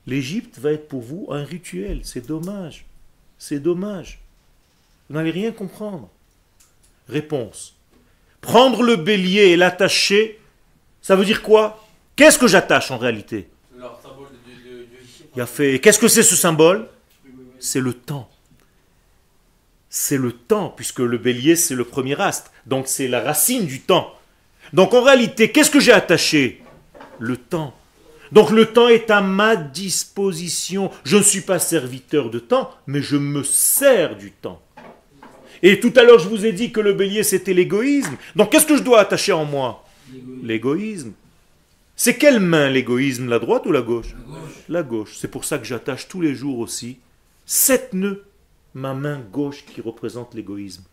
l'Égypte 0.07 0.57
va 0.57 0.71
être 0.71 0.87
pour 0.87 1.01
vous 1.01 1.27
un 1.29 1.43
rituel. 1.43 2.01
C'est 2.03 2.25
dommage. 2.25 2.85
C'est 3.37 3.59
dommage. 3.59 4.21
Vous 5.09 5.15
n'allez 5.15 5.31
rien 5.31 5.51
comprendre. 5.51 6.09
Réponse. 7.09 7.75
Prendre 8.39 8.83
le 8.83 8.95
bélier 8.95 9.49
et 9.49 9.57
l'attacher, 9.57 10.39
ça 11.01 11.17
veut 11.17 11.25
dire 11.25 11.41
quoi? 11.41 11.85
Qu'est-ce 12.15 12.39
que 12.39 12.47
j'attache 12.47 12.91
en 12.91 12.97
réalité? 12.97 13.49
Il 15.35 15.41
a 15.41 15.45
fait. 15.45 15.79
Qu'est-ce 15.79 15.99
que 15.99 16.07
c'est 16.07 16.23
ce 16.23 16.35
symbole? 16.35 16.87
C'est 17.59 17.81
le 17.81 17.93
temps. 17.93 18.29
C'est 19.89 20.17
le 20.17 20.31
temps, 20.31 20.69
puisque 20.75 20.99
le 20.99 21.17
bélier, 21.17 21.55
c'est 21.55 21.75
le 21.75 21.83
premier 21.83 22.19
astre. 22.21 22.51
Donc 22.65 22.87
c'est 22.87 23.07
la 23.07 23.21
racine 23.21 23.65
du 23.65 23.81
temps. 23.81 24.13
Donc 24.73 24.93
en 24.93 25.01
réalité, 25.01 25.51
qu'est-ce 25.51 25.71
que 25.71 25.79
j'ai 25.79 25.91
attaché? 25.91 26.61
Le 27.17 27.37
temps. 27.37 27.73
Donc 28.31 28.51
le 28.51 28.67
temps 28.67 28.87
est 28.87 29.09
à 29.09 29.21
ma 29.21 29.55
disposition. 29.55 30.91
Je 31.03 31.17
ne 31.17 31.23
suis 31.23 31.41
pas 31.41 31.57
serviteur 31.57 32.29
de 32.29 32.37
temps, 32.37 32.69
mais 32.85 33.01
je 33.01 33.17
me 33.17 33.41
sers 33.41 34.15
du 34.15 34.31
temps. 34.31 34.61
Et 35.63 35.79
tout 35.79 35.91
à 35.95 36.03
l'heure, 36.03 36.19
je 36.19 36.29
vous 36.29 36.45
ai 36.45 36.53
dit 36.53 36.71
que 36.71 36.79
le 36.79 36.93
bélier, 36.93 37.23
c'était 37.23 37.53
l'égoïsme. 37.53 38.15
Donc 38.35 38.51
qu'est-ce 38.51 38.67
que 38.67 38.77
je 38.77 38.83
dois 38.83 38.99
attacher 38.99 39.31
en 39.31 39.45
moi? 39.45 39.83
L'égoïsme. 40.43 41.13
C'est 41.95 42.15
quelle 42.15 42.39
main 42.39 42.69
l'égoïsme, 42.69 43.27
la 43.27 43.39
droite 43.39 43.65
ou 43.65 43.71
la 43.71 43.81
gauche? 43.81 44.15
La 44.69 44.83
gauche. 44.83 45.17
C'est 45.17 45.27
pour 45.27 45.43
ça 45.43 45.57
que 45.57 45.65
j'attache 45.65 46.07
tous 46.07 46.21
les 46.21 46.35
jours 46.35 46.59
aussi 46.59 46.99
sept 47.45 47.93
nœuds, 47.93 48.23
ma 48.73 48.93
main 48.93 49.19
gauche 49.19 49.65
qui 49.65 49.81
représente 49.81 50.33
l'égoïsme. 50.33 50.83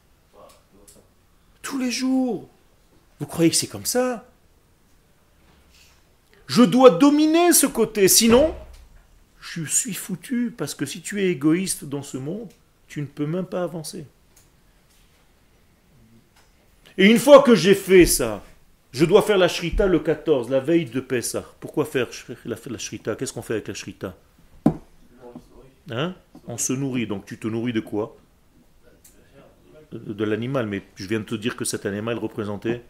Tous 1.62 1.79
les 1.79 1.91
jours. 1.91 2.49
Vous 3.18 3.27
croyez 3.27 3.51
que 3.51 3.57
c'est 3.57 3.66
comme 3.66 3.87
ça? 3.87 4.27
Je 6.47 6.62
dois 6.62 6.91
dominer 6.91 7.53
ce 7.53 7.66
côté, 7.66 8.09
sinon 8.09 8.55
je 9.41 9.64
suis 9.64 9.95
foutu, 9.95 10.53
parce 10.57 10.74
que 10.74 10.85
si 10.85 11.01
tu 11.01 11.22
es 11.22 11.31
égoïste 11.31 11.85
dans 11.85 12.03
ce 12.03 12.18
monde, 12.18 12.49
tu 12.89 13.01
ne 13.01 13.07
peux 13.07 13.27
même 13.27 13.47
pas 13.47 13.62
avancer. 13.62 14.05
Et 16.99 17.07
une 17.07 17.18
fois 17.18 17.43
que 17.43 17.55
j'ai 17.55 17.74
fait 17.74 18.07
ça, 18.07 18.43
je 18.93 19.05
dois 19.05 19.22
faire 19.22 19.39
la 19.39 19.49
shrita 19.49 19.87
le 19.87 20.01
14, 20.01 20.51
la 20.51 20.61
veille 20.61 20.87
de 20.87 21.01
Pessah. 21.01 21.45
Pourquoi 21.61 21.85
faire 21.85 22.09
la, 22.45 22.79
shrita? 22.79 23.14
Qu'est-ce 23.14 23.33
qu'on 23.33 23.43
fait 23.43 23.55
avec 23.55 23.68
la 23.68 23.74
shrita? 23.74 24.16
Hein? 25.91 26.14
On 26.49 26.59
se 26.59 26.73
nourrit. 26.73 27.07
Donc 27.07 27.27
tu 27.27 27.39
te 27.39 27.47
nourris 27.47 27.73
de 27.73 27.81
quoi? 27.81 28.17
De, 29.93 30.25
l'animal. 30.25 30.67
Mais 30.67 30.83
je 30.97 31.07
viens 31.07 31.21
de 31.21 31.25
te 31.25 31.35
dire 31.35 31.57
que 31.57 31.65
cet 31.65 31.87
animal 31.87 32.19
représentait 32.19 32.83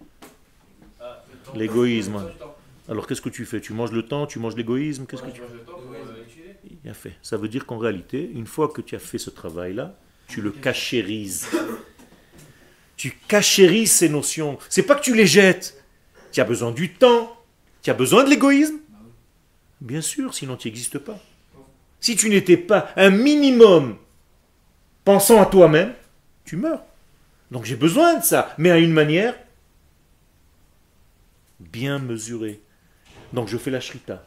l'égoïsme. 1.55 2.31
Alors 2.89 3.07
qu'est-ce 3.07 3.21
que 3.21 3.29
tu 3.29 3.45
fais? 3.45 3.61
Tu 3.61 3.73
manges 3.73 3.93
le 3.93 4.05
temps 4.05 4.27
Tu 4.27 4.39
manges 4.39 4.57
l'égoïsme 4.57 5.07
Qu'est-ce 5.07 5.23
que 5.23 5.31
tu. 5.31 5.43
Bien 6.85 6.95
fait. 6.95 7.15
Ça 7.23 7.37
veut 7.37 7.49
dire 7.49 7.67
qu'en 7.67 7.79
réalité, 7.79 8.31
une 8.33 8.47
fois 8.47 8.69
que 8.69 8.81
tu 8.81 8.95
as 8.95 9.01
fait 9.01 9.19
ce 9.19 9.31
travail-là, 9.31 9.97
tu 10.29 10.41
le 10.41 10.51
cachérises. 10.51 11.49
Tu 12.97 13.19
cachérises 13.29 13.93
ces 13.93 14.09
notions. 14.09 14.59
C'est 14.69 14.83
pas 14.83 14.95
que 14.95 15.03
tu 15.03 15.15
les 15.15 15.27
jettes. 15.27 15.83
Tu 16.33 16.41
as 16.41 16.45
besoin 16.45 16.71
du 16.71 16.93
temps. 16.93 17.37
Tu 17.83 17.91
as 17.91 17.95
besoin 17.95 18.25
de 18.25 18.31
l'égoïsme. 18.31 18.79
Bien 19.81 20.01
sûr, 20.01 20.35
sinon 20.35 20.57
tu 20.57 20.69
n'existes 20.69 20.99
pas. 20.99 21.19
Si 22.07 22.15
tu 22.15 22.29
n'étais 22.29 22.57
pas 22.57 22.91
un 22.95 23.11
minimum 23.11 23.97
pensant 25.05 25.43
à 25.43 25.47
toi-même, 25.47 25.93
tu 26.45 26.57
meurs. 26.57 26.85
Donc 27.51 27.65
j'ai 27.65 27.75
besoin 27.75 28.19
de 28.21 28.23
ça, 28.23 28.55
mais 28.59 28.71
à 28.71 28.79
une 28.79 28.93
manière 28.93 29.35
bien 31.59 31.99
mesurée. 31.99 32.61
Donc 33.33 33.49
je 33.49 33.59
fais 33.59 33.73
la 33.73 33.81
shrita. 33.81 34.25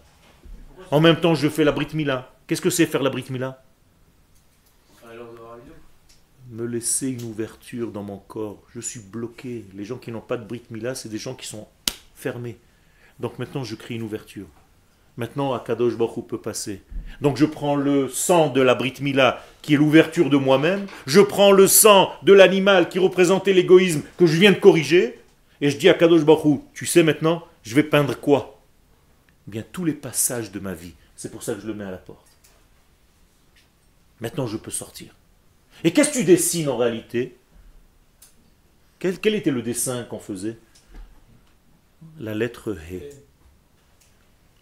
En 0.92 1.00
même 1.00 1.22
temps, 1.22 1.36
je 1.36 1.48
fais 1.48 1.64
la 1.64 1.72
Brit 1.72 1.88
Mila. 1.94 2.34
Qu'est-ce 2.48 2.60
que 2.60 2.70
c'est 2.70 2.86
faire 2.86 3.02
la 3.02 3.10
Brit 3.10 3.28
Mila 3.30 3.64
me 6.50 6.66
laisser 6.66 7.08
une 7.08 7.24
ouverture 7.24 7.94
dans 7.94 8.04
mon 8.04 8.18
corps. 8.18 8.62
Je 8.76 8.82
suis 8.82 9.00
bloqué. 9.00 9.64
Les 9.74 9.86
gens 9.86 10.00
qui 10.00 10.12
n'ont 10.12 10.20
pas 10.20 10.36
de 10.36 10.44
Brit 10.44 10.64
Mila, 10.70 10.96
c'est 10.96 11.08
des 11.08 11.18
gens 11.18 11.34
qui 11.34 11.48
sont 11.48 11.66
fermés. 12.14 12.58
Donc 13.22 13.40
maintenant, 13.40 13.64
je 13.64 13.76
crée 13.76 13.96
une 13.96 14.02
ouverture. 14.02 14.48
Maintenant, 15.20 15.54
Akadosh 15.54 15.98
Baruch 15.98 16.28
peut 16.28 16.40
passer. 16.40 16.82
Donc 17.20 17.36
je 17.36 17.44
prends 17.44 17.76
le 17.76 18.08
sang 18.08 18.48
de 18.48 18.62
la 18.62 18.74
Brit 18.74 18.94
Mila, 19.02 19.44
qui 19.62 19.74
est 19.74 19.78
l'ouverture 19.78 20.30
de 20.30 20.38
moi-même. 20.38 20.88
Je 21.08 21.20
prends 21.20 21.52
le 21.52 21.68
sang 21.68 22.14
de 22.24 22.32
l'animal 22.32 22.88
qui 22.88 23.00
représentait 23.00 23.52
l'égoïsme 23.52 24.02
que 24.18 24.26
je 24.26 24.40
viens 24.40 24.54
de 24.54 24.60
corriger. 24.60 25.20
Et 25.60 25.72
je 25.72 25.78
dis 25.78 25.90
à 25.90 25.94
Kadosh 25.94 26.24
Baruch 26.24 26.62
tu 26.74 26.86
sais 26.86 27.04
maintenant, 27.04 27.44
je 27.64 27.76
vais 27.76 27.84
peindre 27.84 28.18
quoi? 28.18 28.62
Eh 29.46 29.52
Bien 29.52 29.66
tous 29.70 29.84
les 29.84 29.92
passages 29.92 30.54
de 30.54 30.60
ma 30.62 30.74
vie. 30.74 30.94
C'est 31.18 31.30
pour 31.30 31.44
ça 31.44 31.54
que 31.54 31.60
je 31.60 31.68
le 31.68 31.74
mets 31.74 31.84
à 31.84 31.92
la 31.92 31.98
porte. 31.98 32.26
Maintenant, 34.22 34.48
je 34.48 34.56
peux 34.56 34.72
sortir. 34.72 35.14
Et 35.84 35.92
qu'est-ce 35.92 36.14
que 36.14 36.20
tu 36.20 36.24
dessines 36.24 36.70
en 36.70 36.78
réalité? 36.78 37.36
Quel, 39.00 39.20
quel 39.20 39.36
était 39.36 39.52
le 39.52 39.64
dessin 39.64 40.06
qu'on 40.06 40.20
faisait? 40.20 40.58
La 42.18 42.34
lettre 42.34 42.78
He. 42.90 43.29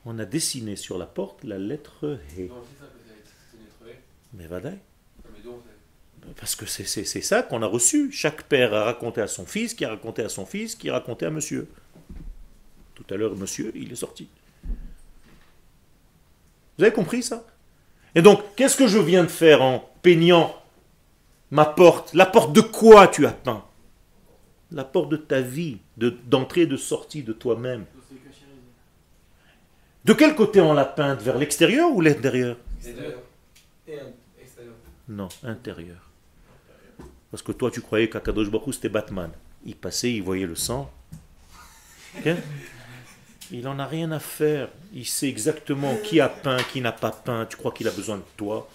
On 0.09 0.19
a 0.19 0.25
dessiné 0.25 0.77
sur 0.77 0.97
la 0.97 1.05
porte 1.05 1.43
la 1.43 1.57
lettre 1.57 2.17
He. 2.37 2.47
Non, 2.47 2.55
c'est 2.63 2.79
ça 2.79 2.85
que 3.91 4.37
Mais 4.37 4.47
vadaï. 4.47 4.77
E. 5.45 5.49
Parce 6.39 6.55
que 6.55 6.65
c'est 6.65 6.85
c'est- 6.85 7.03
c'est 7.03 7.19
ça 7.21 7.43
qu'on 7.43 7.61
a 7.61 7.65
reçu. 7.67 8.09
Chaque 8.13 8.43
père 8.43 8.73
a 8.73 8.85
raconté 8.85 9.19
à 9.19 9.27
son 9.27 9.45
fils, 9.45 9.73
qui 9.73 9.83
a 9.83 9.89
raconté 9.89 10.23
à 10.23 10.29
son 10.29 10.45
fils, 10.45 10.75
qui 10.75 10.89
a 10.89 10.93
raconté 10.93 11.25
à 11.25 11.29
monsieur. 11.29 11.67
Tout 12.95 13.03
à 13.09 13.17
l'heure, 13.17 13.35
monsieur, 13.35 13.73
il 13.75 13.91
est 13.91 13.95
sorti. 13.97 14.29
Vous 16.77 16.83
avez 16.85 16.93
compris 16.93 17.21
ça? 17.21 17.45
Et 18.15 18.21
donc, 18.21 18.39
qu'est-ce 18.55 18.77
que 18.77 18.87
je 18.87 18.99
viens 18.99 19.23
de 19.25 19.29
faire 19.29 19.61
en 19.61 19.91
peignant 20.03 20.55
ma 21.51 21.65
porte? 21.65 22.13
La 22.13 22.25
porte 22.25 22.53
de 22.53 22.61
quoi 22.61 23.09
tu 23.09 23.25
as 23.25 23.33
peint? 23.33 23.65
La 24.71 24.85
porte 24.85 25.09
de 25.09 25.17
ta 25.17 25.41
vie, 25.41 25.79
de- 25.97 26.15
d'entrée 26.27 26.61
et 26.61 26.65
de 26.65 26.77
sortie 26.77 27.23
de 27.23 27.33
toi-même. 27.33 27.85
De 30.07 30.13
quel 30.13 30.35
côté 30.35 30.61
on 30.61 30.73
l'a 30.73 30.85
peinte 30.85 31.21
Vers 31.21 31.37
l'extérieur 31.37 31.91
ou 31.91 31.99
l'intérieur? 31.99 32.55
Non, 35.09 35.27
intérieur. 35.43 36.09
Parce 37.29 37.43
que 37.43 37.51
toi, 37.51 37.69
tu 37.69 37.81
croyais 37.81 38.09
qu'Akadosh 38.09 38.49
Baruch 38.49 38.75
c'était 38.75 38.87
Batman. 38.87 39.29
Il 39.65 39.75
passait, 39.75 40.13
il 40.13 40.23
voyait 40.23 40.45
le 40.45 40.55
sang. 40.55 40.89
Il 43.51 43.63
n'en 43.63 43.79
a 43.79 43.85
rien 43.85 44.11
à 44.11 44.19
faire. 44.19 44.69
Il 44.93 45.05
sait 45.05 45.27
exactement 45.27 45.97
qui 45.97 46.21
a 46.21 46.29
peint, 46.29 46.63
qui 46.71 46.79
n'a 46.79 46.93
pas 46.93 47.11
peint. 47.11 47.45
Tu 47.45 47.57
crois 47.57 47.73
qu'il 47.73 47.87
a 47.89 47.91
besoin 47.91 48.17
de 48.17 48.23
toi? 48.37 48.69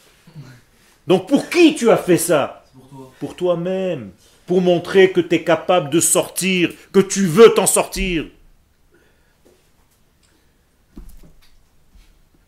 Donc 1.07 1.29
pour 1.29 1.49
qui 1.49 1.75
tu 1.75 1.91
as 1.91 1.97
fait 1.97 2.19
ça? 2.19 2.65
Pour 2.75 2.89
toi. 2.89 3.13
Pour 3.19 3.37
toi-même. 3.37 4.11
Pour 4.47 4.61
montrer 4.61 5.13
que 5.13 5.21
tu 5.21 5.37
es 5.37 5.45
capable 5.45 5.89
de 5.89 6.01
sortir, 6.01 6.73
que 6.93 7.01
tu 7.01 7.27
veux 7.27 7.55
t'en 7.55 7.67
sortir. 7.67 8.27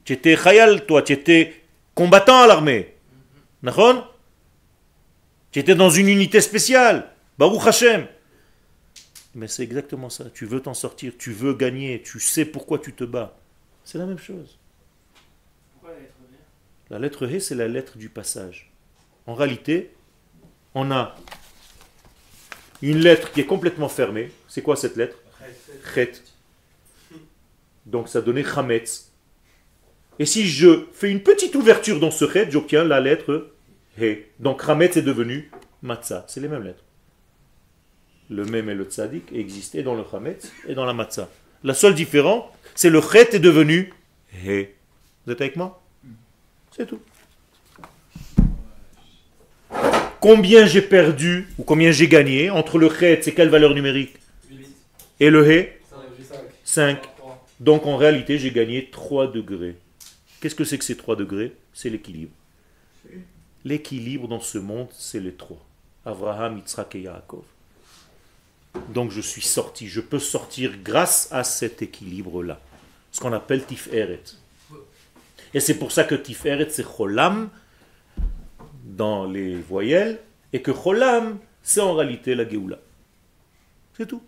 Tu 0.05 0.13
étais 0.13 0.37
khayal, 0.37 0.85
toi, 0.87 1.03
tu 1.03 1.13
étais 1.13 1.63
combattant 1.95 2.43
à 2.43 2.47
l'armée. 2.47 2.95
Nahon 3.63 4.05
Tu 5.51 5.59
étais 5.59 5.75
dans 5.75 5.91
une 5.91 6.09
unité 6.09 6.41
spéciale. 6.41 7.11
Baruch 7.39 7.67
Hashem. 7.67 8.07
Mais 9.35 9.49
c'est 9.49 9.63
exactement 9.63 10.11
ça. 10.11 10.27
Tu 10.33 10.47
veux 10.47 10.61
t'en 10.61 10.75
sortir, 10.75 11.13
tu 11.19 11.33
veux 11.33 11.55
gagner, 11.55 12.03
tu 12.03 12.21
sais 12.21 12.45
pourquoi 12.45 12.79
tu 12.79 12.93
te 12.93 13.05
bats. 13.05 13.37
C'est 13.83 13.99
la 13.99 14.07
même 14.07 14.19
chose. 14.19 14.59
Pourquoi 15.73 15.97
la 15.97 16.01
lettre 16.01 16.17
V? 16.21 16.37
La 16.91 16.99
lettre 16.99 17.27
He, 17.27 17.41
c'est 17.41 17.55
la 17.55 17.69
lettre 17.69 17.99
du 17.99 18.09
passage. 18.09 18.71
En 19.27 19.35
réalité, 19.35 19.91
on 20.75 20.91
a 20.91 21.17
une 22.83 22.99
lettre 22.99 23.33
qui 23.33 23.41
est 23.41 23.47
complètement 23.47 23.89
fermée. 23.89 24.31
C'est 24.49 24.63
quoi 24.63 24.77
cette 24.77 24.97
lettre? 24.97 25.17
Chet. 25.95 26.13
Donc 27.87 28.09
ça 28.09 28.21
donnait 28.21 28.45
Chametz. 28.45 29.11
Et 30.19 30.27
si 30.27 30.47
je 30.47 30.87
fais 30.93 31.11
une 31.11 31.23
petite 31.23 31.55
ouverture 31.57 31.99
dans 31.99 32.11
ce 32.11 32.29
Chet, 32.31 32.51
j'obtiens 32.51 32.85
la 32.85 33.01
lettre 33.01 33.51
He. 34.01 34.27
Donc 34.39 34.65
Chametz 34.65 34.97
est 34.97 35.03
devenu 35.03 35.51
Matzah. 35.83 36.25
C'est 36.29 36.41
les 36.41 36.49
mêmes 36.49 36.62
lettres. 36.62 36.85
Le 38.31 38.45
Mem 38.45 38.71
et 38.71 38.75
le 38.75 38.85
Tzadik 38.85 39.33
existaient 39.33 39.83
dans 39.83 39.95
le 39.95 40.05
Chametz 40.09 40.53
et 40.69 40.75
dans 40.75 40.85
la 40.85 40.95
Matzah. 40.95 41.29
La 41.65 41.75
seule 41.75 41.95
différence, 41.95 42.45
c'est 42.75 42.91
le 42.91 43.01
Chet 43.01 43.35
est 43.35 43.41
devenu 43.41 43.93
He. 44.33 44.69
Vous 45.27 45.33
êtes 45.33 45.41
avec 45.41 45.57
moi? 45.57 45.83
C'est 46.77 46.87
tout. 46.87 47.01
Combien 50.21 50.65
j'ai 50.67 50.81
perdu 50.81 51.49
ou 51.59 51.65
combien 51.65 51.91
j'ai 51.91 52.09
gagné 52.09 52.51
entre 52.51 52.79
le 52.79 52.89
Chet, 52.89 53.21
c'est 53.23 53.33
quelle 53.33 53.51
valeur 53.51 53.75
numérique? 53.75 54.15
Et 55.21 55.31
le 55.31 55.51
He, 55.51 55.69
Cinq. 55.91 55.99
J'ai 56.17 56.25
cinq. 56.25 56.41
5. 56.65 57.03
Trois. 57.19 57.47
Donc 57.61 57.87
en 57.87 57.97
réalité, 57.97 58.39
j'ai 58.39 58.51
gagné 58.51 58.91
3 58.91 59.33
degrés. 59.33 59.77
Qu'est-ce 60.45 60.55
que 60.55 60.65
c'est 60.65 60.77
que 60.77 60.85
ces 60.85 60.99
trois 60.99 61.17
degrés? 61.17 61.57
C'est 61.73 61.89
l'équilibre. 61.89 62.35
L'équilibre 63.65 64.29
dans 64.29 64.41
ce 64.41 64.59
monde, 64.59 64.89
c'est 64.93 65.21
les 65.21 65.33
trois. 65.33 65.65
Abraham, 66.05 66.59
Yitzhak 66.59 66.97
et 66.97 67.01
Yaakov. 67.01 67.45
Donc 68.91 69.11
je 69.11 69.23
suis 69.23 69.41
sorti, 69.41 69.89
je 69.89 70.03
peux 70.03 70.19
sortir 70.19 70.77
grâce 70.83 71.33
à 71.33 71.45
cet 71.45 71.81
équilibre-là. 71.81 72.61
Ce 73.11 73.21
qu'on 73.21 73.33
appelle 73.33 73.65
Tiferet. 73.65 74.23
Et 75.55 75.61
c'est 75.61 75.79
pour 75.79 75.93
ça 75.93 76.05
que 76.05 76.15
Tiferet, 76.15 76.69
c'est 76.69 76.85
Cholam 76.85 77.49
dans 78.85 79.25
les 79.25 79.59
voyelles, 79.63 80.21
et 80.53 80.61
que 80.61 80.73
Cholam, 80.73 81.39
c'est 81.63 81.81
en 81.81 81.95
réalité 81.95 82.35
la 82.35 82.47
Géoula. 82.47 82.81
C'est 83.97 84.07
tout. 84.07 84.23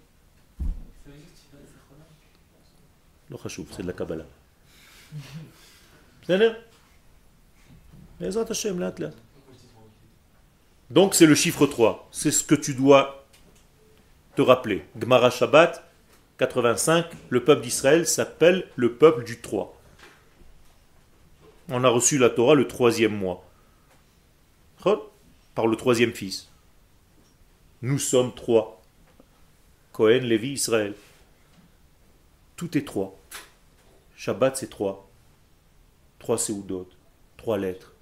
C'est 3.69 3.83
de 3.83 3.87
la 3.87 3.93
Kabbalah. 3.93 4.25
בסדר? 6.26 6.54
בעזרת 8.20 8.52
השם, 8.52 8.80
לאט 8.80 9.00
לאט. 9.00 9.14
Donc 10.94 11.14
c'est 11.16 11.26
le 11.26 11.36
chiffre 11.36 11.66
3. 11.68 12.10
C'est 12.12 12.32
ce 12.32 12.44
que 12.44 12.56
tu 12.56 12.74
dois 12.74 13.26
te 14.36 14.42
rappeler. 14.42 14.84
Gemara 15.00 15.30
Shabbat 15.30 15.84
85, 16.38 17.06
le 17.30 17.44
peuple 17.44 17.62
d'Israël 17.62 18.06
s'appelle 18.06 18.68
le 18.76 18.94
peuple 18.94 19.24
du 19.24 19.40
3. 19.40 19.82
On 21.70 21.84
a 21.86 21.90
reçu 21.90 22.18
la 22.18 22.30
Torah 22.30 22.56
le 22.56 22.68
troisième 22.68 23.16
mois. 23.16 23.48
Chod, 24.84 25.00
Par 25.56 25.68
le 25.68 25.78
troisième 25.78 26.12
fils. 26.12 26.50
Nous 27.82 28.00
sommes 28.00 28.34
trois. 28.34 28.82
Cohen, 29.94 30.22
Lévi, 30.24 30.52
Israël. 30.54 30.94
Tout 32.56 32.78
est 32.78 32.86
trois. 32.86 33.18
Shabbat, 34.16 34.58
c'est 34.58 34.70
trois. 34.70 35.05
Trois 36.27 36.39
séoudotes, 36.39 36.91
trois 37.37 37.57
lettres. 37.57 37.93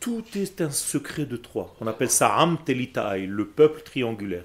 Tout 0.00 0.24
est 0.34 0.60
un 0.60 0.72
secret 0.72 1.26
de 1.26 1.36
trois. 1.36 1.76
On 1.80 1.86
appelle 1.86 2.10
ça 2.10 2.34
Am 2.34 2.58
Telitaï, 2.64 3.24
le 3.28 3.46
peuple 3.46 3.82
triangulaire. 3.82 4.42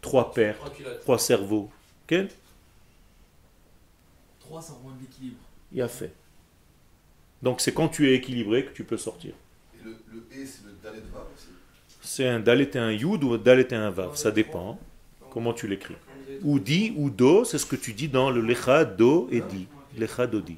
Trois 0.00 0.32
pères, 0.34 0.56
Trois 0.58 0.72
trois 1.02 1.18
cerveaux. 1.20 1.70
Ok? 2.10 2.16
3, 4.40 4.60
ça 4.60 4.72
rejoint 4.72 4.96
de 4.96 5.02
l'équilibre. 5.02 5.36
Il 5.70 5.80
a 5.82 5.86
fait. 5.86 6.12
Donc 7.40 7.60
c'est 7.60 7.72
quand 7.72 7.88
tu 7.88 8.10
es 8.10 8.14
équilibré 8.16 8.64
que 8.64 8.72
tu 8.72 8.82
peux 8.82 8.96
sortir. 8.96 9.32
Et 9.80 9.84
le, 9.84 9.90
le 10.12 10.18
E, 10.18 10.44
c'est 10.46 10.64
le 10.66 10.72
Dalet 10.82 10.98
Vav 11.12 11.22
aussi? 11.32 11.46
C'est 12.02 12.26
un 12.26 12.40
Dalet 12.40 12.70
et 12.74 12.78
un 12.78 12.90
Yud 12.90 13.22
ou 13.22 13.34
un 13.34 13.38
Dalet 13.38 13.68
et 13.70 13.74
un 13.76 13.90
Vav? 13.90 14.16
Ça 14.16 14.32
dépend. 14.32 14.72
hein, 14.72 15.26
Comment 15.30 15.52
tu 15.52 15.68
l'écris. 15.68 15.94
Ou 16.42 16.58
di 16.58 16.92
ou 16.96 17.08
do, 17.08 17.44
c'est 17.44 17.58
ce 17.58 17.66
que 17.66 17.76
tu 17.76 17.92
dis 17.92 18.08
dans 18.08 18.30
le 18.32 18.40
Lecha, 18.40 18.84
do 18.84 19.28
et 19.30 19.42
di. 19.42 19.68
Lecha, 19.96 20.26
do, 20.26 20.40
di. 20.40 20.56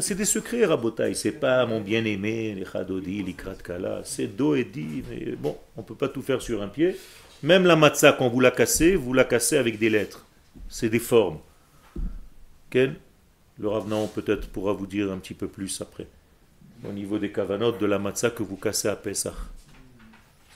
C'est 0.00 0.14
des 0.14 0.24
secrets, 0.24 0.64
Rabotai. 0.64 1.12
C'est 1.14 1.32
pas 1.32 1.66
mon 1.66 1.80
bien-aimé, 1.82 2.54
Lecha, 2.54 2.82
do, 2.82 2.98
di, 2.98 3.22
Likrat, 3.22 3.56
Kala. 3.56 4.00
C'est 4.04 4.26
do 4.26 4.54
et 4.54 4.64
di. 4.64 5.02
Mais 5.10 5.36
bon, 5.36 5.56
on 5.76 5.82
peut 5.82 5.94
pas 5.94 6.08
tout 6.08 6.22
faire 6.22 6.40
sur 6.40 6.62
un 6.62 6.68
pied. 6.68 6.96
Même 7.42 7.66
la 7.66 7.76
matzah, 7.76 8.14
quand 8.14 8.28
vous 8.28 8.40
la 8.40 8.50
cassez, 8.50 8.96
vous 8.96 9.12
la 9.12 9.24
cassez 9.24 9.58
avec 9.58 9.78
des 9.78 9.90
lettres. 9.90 10.24
C'est 10.68 10.88
des 10.88 10.98
formes. 10.98 11.38
Ken 12.70 12.94
Le 13.58 13.68
Ravenan 13.68 14.06
peut-être 14.06 14.48
pourra 14.48 14.72
vous 14.72 14.86
dire 14.86 15.12
un 15.12 15.18
petit 15.18 15.34
peu 15.34 15.46
plus 15.46 15.80
après. 15.82 16.06
Au 16.88 16.92
niveau 16.92 17.18
des 17.18 17.30
kavanotes 17.30 17.78
de 17.78 17.86
la 17.86 17.98
matzah 17.98 18.30
que 18.30 18.42
vous 18.42 18.56
cassez 18.56 18.88
à 18.88 18.96
Pessah. 18.96 19.34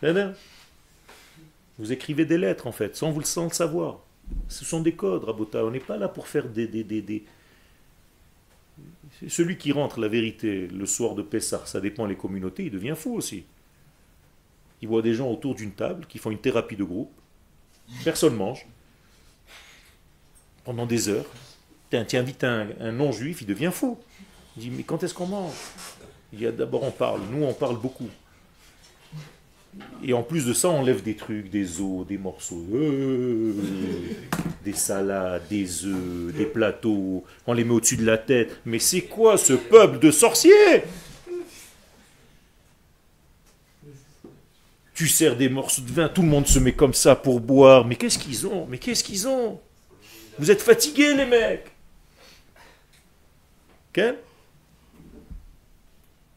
C'est 0.01 0.15
bien 0.15 0.35
vous 1.79 1.93
écrivez 1.93 2.27
des 2.27 2.37
lettres 2.37 2.67
en 2.67 2.73
fait, 2.73 2.95
sans 2.95 3.11
vous 3.11 3.21
le 3.21 3.25
savoir. 3.25 4.01
Ce 4.49 4.67
sont 4.67 4.83
des 4.83 4.93
codes, 4.93 5.25
Rabota. 5.25 5.65
On 5.65 5.71
n'est 5.71 5.81
pas 5.81 5.97
là 5.97 6.09
pour 6.09 6.29
faire 6.29 6.47
des- 6.47 6.67
Celui 9.29 9.59
qui 9.59 9.73
rentre 9.73 10.01
la 10.01 10.09
vérité 10.09 10.67
le 10.69 10.87
soir 10.87 11.15
de 11.15 11.23
Pessah, 11.23 11.67
ça 11.67 11.81
dépend 11.81 12.07
les 12.07 12.17
communautés, 12.17 12.65
il 12.65 12.71
devient 12.71 12.95
fou 12.97 13.15
aussi. 13.15 13.45
Il 14.81 14.89
voit 14.89 15.03
des 15.03 15.13
gens 15.13 15.31
autour 15.31 15.55
d'une 15.55 15.73
table 15.73 16.07
qui 16.07 16.19
font 16.19 16.31
une 16.31 16.39
thérapie 16.39 16.77
de 16.77 16.85
groupe. 16.85 17.13
Personne 18.03 18.35
mange. 18.35 18.67
Pendant 20.65 20.87
des 20.87 21.09
heures. 21.09 21.27
Tu 21.91 22.17
invites 22.17 22.45
un, 22.45 22.69
un 22.81 22.93
non-juif, 22.93 23.43
il 23.43 23.47
devient 23.47 23.71
fou. 23.73 23.99
Il 24.57 24.63
dit, 24.63 24.71
mais 24.71 24.85
quand 24.85 25.03
est-ce 25.03 25.13
qu'on 25.13 25.27
mange? 25.27 25.53
Il 26.33 26.39
dit, 26.39 26.47
ah, 26.47 26.53
d'abord 26.53 26.83
on 26.83 26.91
parle. 26.91 27.21
Nous, 27.31 27.45
on 27.45 27.53
parle 27.53 27.79
beaucoup. 27.79 28.09
Et 30.03 30.13
en 30.13 30.23
plus 30.23 30.47
de 30.47 30.53
ça, 30.53 30.69
on 30.69 30.83
lève 30.83 31.03
des 31.03 31.15
trucs, 31.15 31.51
des 31.51 31.81
os, 31.81 32.07
des 32.07 32.19
morceaux, 32.19 32.65
euh, 32.73 33.53
des 34.65 34.73
salades, 34.73 35.43
des 35.49 35.85
œufs, 35.85 36.35
des 36.35 36.47
plateaux, 36.47 37.25
on 37.47 37.53
les 37.53 37.65
met 37.65 37.73
au-dessus 37.75 37.97
de 37.97 38.07
la 38.07 38.19
tête. 38.19 38.61
Mais 38.65 38.79
c'est 38.79 39.03
quoi 39.03 39.37
ce 39.37 39.53
peuple 39.53 39.99
de 39.99 40.11
sorciers? 40.11 40.85
Tu 44.95 45.07
sers 45.07 45.37
des 45.37 45.49
morceaux 45.49 45.83
de 45.83 45.91
vin, 45.91 46.09
tout 46.09 46.23
le 46.23 46.29
monde 46.29 46.47
se 46.47 46.59
met 46.59 46.73
comme 46.73 46.95
ça 46.95 47.15
pour 47.15 47.41
boire. 47.41 47.87
Mais 47.87 47.97
qu'est-ce 47.97 48.19
qu'ils 48.19 48.47
ont? 48.47 48.67
Mais 48.69 48.79
qu'est-ce 48.79 49.05
qu'ils 49.05 49.29
ont? 49.29 49.61
Vous 50.39 50.51
êtes 50.51 50.63
fatigués 50.63 51.15
les 51.15 51.27
mecs 51.27 51.71
Ok 53.91 54.03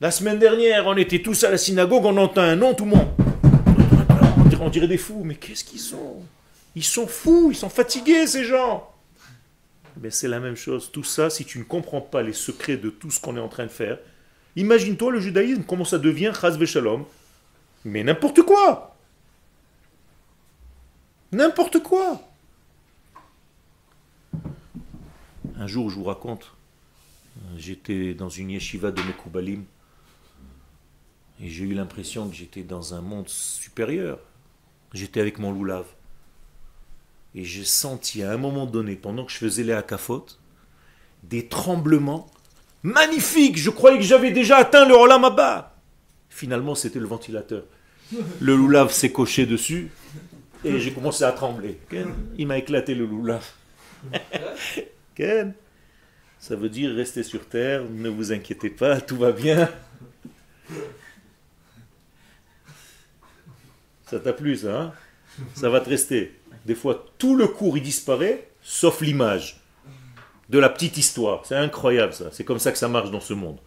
La 0.02 0.12
semaine 0.12 0.40
dernière, 0.40 0.86
on 0.88 0.98
était 0.98 1.22
tous 1.22 1.44
à 1.44 1.52
la 1.52 1.58
synagogue, 1.58 2.06
on 2.06 2.18
entend 2.18 2.42
un 2.42 2.56
nom, 2.56 2.74
tout 2.74 2.86
le 2.86 2.92
monde. 2.92 3.23
Dirait, 4.74 4.88
des 4.88 4.98
fous, 4.98 5.24
mais 5.24 5.36
qu'est-ce 5.36 5.64
qu'ils 5.64 5.80
sont? 5.80 6.24
Ils 6.76 6.84
sont 6.84 7.06
fous, 7.06 7.50
ils 7.52 7.56
sont 7.56 7.70
fatigués 7.70 8.26
ces 8.26 8.44
gens. 8.44 8.92
Mais 10.02 10.10
c'est 10.10 10.28
la 10.28 10.40
même 10.40 10.56
chose. 10.56 10.90
Tout 10.92 11.04
ça, 11.04 11.30
si 11.30 11.46
tu 11.46 11.60
ne 11.60 11.64
comprends 11.64 12.02
pas 12.02 12.24
les 12.24 12.34
secrets 12.34 12.78
de 12.78 12.90
tout 12.90 13.12
ce 13.12 13.22
qu'on 13.22 13.38
est 13.38 13.40
en 13.40 13.50
train 13.50 13.66
de 13.66 13.72
faire, 13.72 14.00
imagine-toi 14.56 15.12
le 15.12 15.20
judaïsme, 15.20 15.64
comment 15.64 15.86
ça 15.86 16.00
devient 16.00 16.34
chas 16.34 16.58
shalom. 16.66 17.06
Mais 17.86 18.04
n'importe 18.04 18.42
quoi. 18.42 18.98
N'importe 21.32 21.84
quoi. 21.84 22.20
Un 25.56 25.68
jour, 25.68 25.92
je 25.92 25.98
vous 25.98 26.06
raconte, 26.06 26.52
j'étais 27.58 28.16
dans 28.16 28.30
une 28.30 28.50
yeshiva 28.50 28.90
de 28.90 29.04
Mekoubalim 29.04 29.66
et 31.40 31.48
j'ai 31.48 31.66
eu 31.66 31.76
l'impression 31.76 32.28
que 32.28 32.36
j'étais 32.36 32.64
dans 32.64 32.96
un 32.96 33.02
monde 33.02 33.30
supérieur. 33.30 34.20
J'étais 34.94 35.20
avec 35.20 35.40
mon 35.40 35.52
loulave. 35.52 35.88
Et 37.36 37.44
j'ai 37.44 37.64
senti 37.64 38.22
à 38.24 38.32
un 38.32 38.38
moment 38.38 38.66
donné, 38.66 38.96
pendant 38.96 39.26
que 39.26 39.32
je 39.32 39.38
faisais 39.38 39.64
les 39.64 39.74
hakafot, 39.74 40.26
des 41.24 41.48
tremblements 41.48 42.30
magnifiques. 42.84 43.58
Je 43.58 43.72
croyais 43.72 43.98
que 43.98 44.04
j'avais 44.04 44.32
déjà 44.32 44.58
atteint 44.58 44.88
le 44.88 44.94
Olam. 44.94 45.26
Finalement, 46.30 46.76
c'était 46.76 47.00
le 47.00 47.08
ventilateur. 47.08 47.64
Le 48.40 48.56
loulave 48.56 48.92
s'est 48.92 49.12
coché 49.12 49.46
dessus 49.46 49.90
et 50.64 50.80
j'ai 50.80 50.92
commencé 50.92 51.24
à 51.24 51.32
trembler. 51.32 51.80
Il 52.38 52.48
m'a 52.48 52.58
éclaté 52.58 52.94
le 52.96 53.06
loulave. 53.06 53.50
Ça 56.40 56.56
veut 56.56 56.70
dire 56.70 56.94
restez 56.94 57.24
sur 57.24 57.48
terre, 57.48 57.84
ne 57.90 58.10
vous 58.10 58.34
inquiétez 58.34 58.70
pas, 58.70 59.00
tout 59.00 59.16
va 59.16 59.32
bien. 59.32 59.70
Ça 64.14 64.20
t'a 64.20 64.32
plu 64.32 64.56
ça 64.56 64.80
hein? 64.80 64.92
Ça 65.56 65.70
va 65.70 65.82
te 65.82 65.90
rester. 65.90 66.40
Des 66.68 66.76
fois, 66.76 67.04
tout 67.18 67.36
le 67.36 67.48
cours 67.48 67.78
il 67.78 67.84
disparaît, 67.84 68.48
sauf 68.62 69.02
l'image 69.02 69.60
de 70.50 70.60
la 70.60 70.70
petite 70.70 70.98
histoire. 70.98 71.44
C'est 71.48 71.56
incroyable 71.56 72.14
ça. 72.14 72.26
C'est 72.32 72.44
comme 72.44 72.60
ça 72.60 72.72
que 72.72 72.78
ça 72.78 72.88
marche 72.88 73.10
dans 73.10 73.20
ce 73.20 73.34
monde. 73.34 73.58